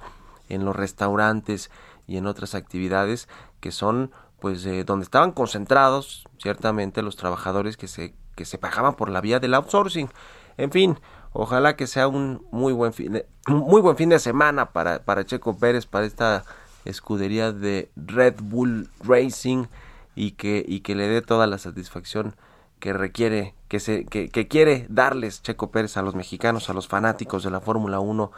en 0.50 0.66
los 0.66 0.76
restaurantes 0.76 1.70
y 2.06 2.18
en 2.18 2.26
otras 2.26 2.54
actividades 2.54 3.26
que 3.60 3.72
son 3.72 4.12
pues 4.38 4.66
eh, 4.66 4.84
donde 4.84 5.04
estaban 5.04 5.32
concentrados 5.32 6.28
ciertamente 6.36 7.00
los 7.00 7.16
trabajadores 7.16 7.78
que 7.78 7.88
se 7.88 8.14
que 8.34 8.44
se 8.44 8.58
pagaban 8.58 8.94
por 8.94 9.10
la 9.10 9.20
vía 9.20 9.40
del 9.40 9.54
outsourcing. 9.54 10.10
En 10.56 10.70
fin, 10.70 10.98
ojalá 11.34 11.76
que 11.76 11.86
sea 11.86 12.08
un 12.08 12.46
muy 12.50 12.72
buen 12.72 12.94
fin 12.94 13.12
de, 13.12 13.26
muy 13.46 13.82
buen 13.82 13.96
fin 13.96 14.08
de 14.08 14.18
semana 14.18 14.70
para 14.72 15.00
para 15.00 15.26
Checo 15.26 15.58
Pérez 15.58 15.84
para 15.84 16.06
esta 16.06 16.44
escudería 16.86 17.52
de 17.52 17.90
Red 17.96 18.36
Bull 18.42 18.88
Racing 19.02 19.66
y 20.14 20.32
que, 20.32 20.64
y 20.66 20.80
que 20.80 20.94
le 20.94 21.08
dé 21.08 21.22
toda 21.22 21.46
la 21.46 21.58
satisfacción 21.58 22.36
que 22.78 22.92
requiere, 22.92 23.54
que, 23.68 23.80
se, 23.80 24.04
que, 24.04 24.28
que 24.28 24.48
quiere 24.48 24.86
darles 24.88 25.42
Checo 25.42 25.70
Pérez 25.70 25.96
a 25.96 26.02
los 26.02 26.14
mexicanos, 26.14 26.68
a 26.70 26.74
los 26.74 26.88
fanáticos 26.88 27.42
de 27.42 27.50
la 27.50 27.60
Fórmula 27.60 28.00
1 28.00 28.30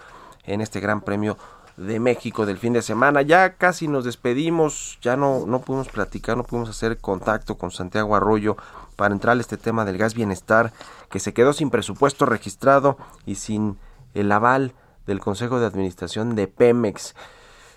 en 0.44 0.61
este 0.61 0.80
Gran 0.80 1.01
Premio 1.01 1.36
de 1.76 2.01
México 2.01 2.47
del 2.47 2.57
fin 2.57 2.72
de 2.72 2.82
semana. 2.82 3.22
Ya 3.22 3.55
casi 3.55 3.88
nos 3.88 4.05
despedimos, 4.05 4.99
ya 5.03 5.16
no, 5.16 5.44
no 5.47 5.61
pudimos 5.61 5.88
platicar, 5.88 6.36
no 6.36 6.44
pudimos 6.44 6.70
hacer 6.70 6.99
contacto 6.99 7.59
con 7.59 7.70
Santiago 7.70 8.16
Arroyo 8.16 8.57
para 8.97 9.14
entrar 9.14 9.36
a 9.36 9.40
este 9.40 9.57
tema 9.57 9.84
del 9.84 9.99
gas 9.99 10.14
bienestar 10.14 10.72
que 11.11 11.20
se 11.20 11.32
quedó 11.32 11.53
sin 11.53 11.70
presupuesto 11.70 12.26
registrado 12.26 12.97
y 13.24 13.36
sin 13.36 13.78
el 14.14 14.32
aval 14.32 14.72
del 15.07 15.20
Consejo 15.20 15.61
de 15.61 15.66
Administración 15.66 16.34
de 16.34 16.49
Pemex. 16.49 17.14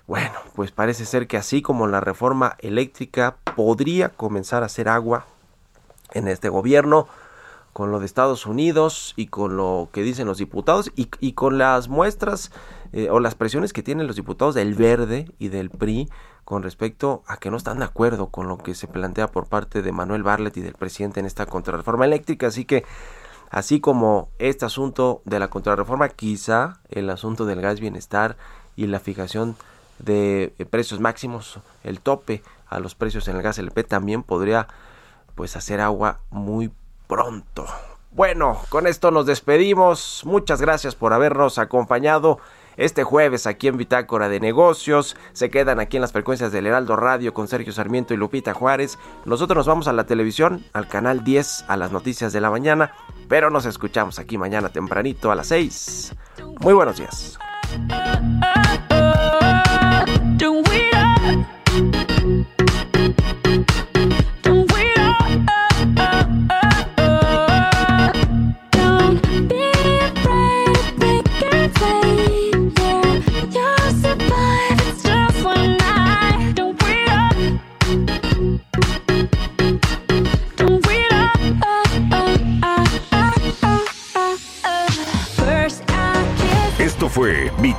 Bueno, 0.08 0.34
pues 0.56 0.72
parece 0.72 1.06
ser 1.06 1.28
que 1.28 1.38
así 1.38 1.62
como 1.62 1.86
la 1.86 2.02
reforma 2.02 2.56
eléctrica 2.60 3.38
podría 3.56 4.10
comenzar 4.10 4.64
a 4.64 4.66
hacer 4.66 4.90
agua 4.90 5.28
en 6.14 6.28
este 6.28 6.50
gobierno, 6.50 7.08
con 7.74 7.92
lo 7.92 8.00
de 8.00 8.08
Estados 8.08 8.46
Unidos 8.46 9.14
y 9.16 9.28
con 9.28 9.56
lo 9.56 9.90
que 9.92 10.02
dicen 10.02 10.26
los 10.28 10.40
diputados 10.40 10.92
y, 10.96 11.34
con 11.34 11.58
las 11.58 11.88
muestras 11.88 12.52
eh, 12.92 13.10
o 13.12 13.20
las 13.20 13.36
presiones 13.36 13.74
que 13.74 13.84
tienen 13.84 14.08
los 14.08 14.16
diputados 14.16 14.56
del 14.56 14.74
Verde 14.74 15.32
y 15.38 15.50
del 15.50 15.70
PRI 15.70 16.10
con 16.50 16.64
respecto 16.64 17.22
a 17.28 17.38
que 17.38 17.52
no 17.52 17.58
están 17.58 17.78
de 17.78 17.86
acuerdo 17.86 18.30
con 18.30 18.48
lo 18.48 18.58
que 18.58 18.74
se 18.74 18.88
plantea 18.88 19.28
por 19.28 19.46
parte 19.46 19.84
de 19.84 19.92
Manuel 19.92 20.24
Barlet 20.24 20.58
y 20.58 20.62
del 20.62 20.74
presidente 20.74 21.20
en 21.20 21.28
esta 21.28 21.46
contrarreforma 21.46 22.06
eléctrica. 22.06 22.48
Así 22.48 22.66
que, 22.66 22.86
así 23.52 23.80
como 23.80 24.30
este 24.40 24.66
asunto 24.66 25.22
de 25.26 25.38
la 25.38 25.52
contrarreforma, 25.52 26.10
quizá 26.10 26.80
el 26.90 27.12
asunto 27.12 27.46
del 27.46 27.62
gas 27.62 27.80
bienestar 27.80 28.36
y 28.76 28.88
la 28.88 29.00
fijación 29.00 29.58
de 30.00 30.56
eh, 30.58 30.66
precios 30.66 31.00
máximos, 31.00 31.60
el 31.84 32.00
tope 32.00 32.42
a 32.68 32.80
los 32.80 32.96
precios 32.96 33.28
en 33.28 33.36
el 33.36 33.44
gas 33.44 33.60
LP 33.60 33.84
también 33.84 34.24
podría 34.24 34.68
pues 35.36 35.56
hacer 35.56 35.80
agua 35.82 36.18
muy 36.32 36.72
pronto. 37.06 37.68
Bueno, 38.10 38.60
con 38.70 38.88
esto 38.88 39.12
nos 39.12 39.28
despedimos. 39.28 40.24
Muchas 40.26 40.60
gracias 40.60 40.96
por 40.96 41.14
habernos 41.14 41.60
acompañado 41.60 42.40
este 42.80 43.04
jueves 43.04 43.46
aquí 43.46 43.68
en 43.68 43.78
Bitácora 43.78 44.30
de 44.30 44.40
Negocios. 44.40 45.16
Se 45.34 45.50
quedan 45.50 45.80
aquí 45.80 45.98
en 45.98 46.02
las 46.02 46.14
frecuencias 46.14 46.52
del 46.52 46.66
Heraldo 46.66 46.96
Radio 46.96 47.34
con 47.34 47.48
Sergio 47.48 47.74
Sarmiento 47.74 48.14
y 48.14 48.18
Lupita 48.18 48.54
Juárez. 48.54 48.98
Nosotros 49.26 49.58
nos 49.58 49.68
vamos 49.68 49.88
a 49.88 49.94
la 49.94 50.06
televisión, 50.06 50.64
al 50.74 50.88
canal 50.88 51.24
10, 51.24 51.66
a 51.68 51.78
las 51.78 51.92
noticias 51.92 52.34
de 52.34 52.42
la 52.42 52.50
mañana, 52.50 52.94
pero 53.28 53.50
nos 53.50 53.66
escuchamos 53.66 54.18
aquí 54.18 54.38
mañana 54.38 54.70
tempranito 54.70 55.30
a 55.30 55.36
las 55.36 55.48
6. 55.48 56.16
Muy 56.62 56.74
buenos 56.74 56.98
días. 56.98 57.38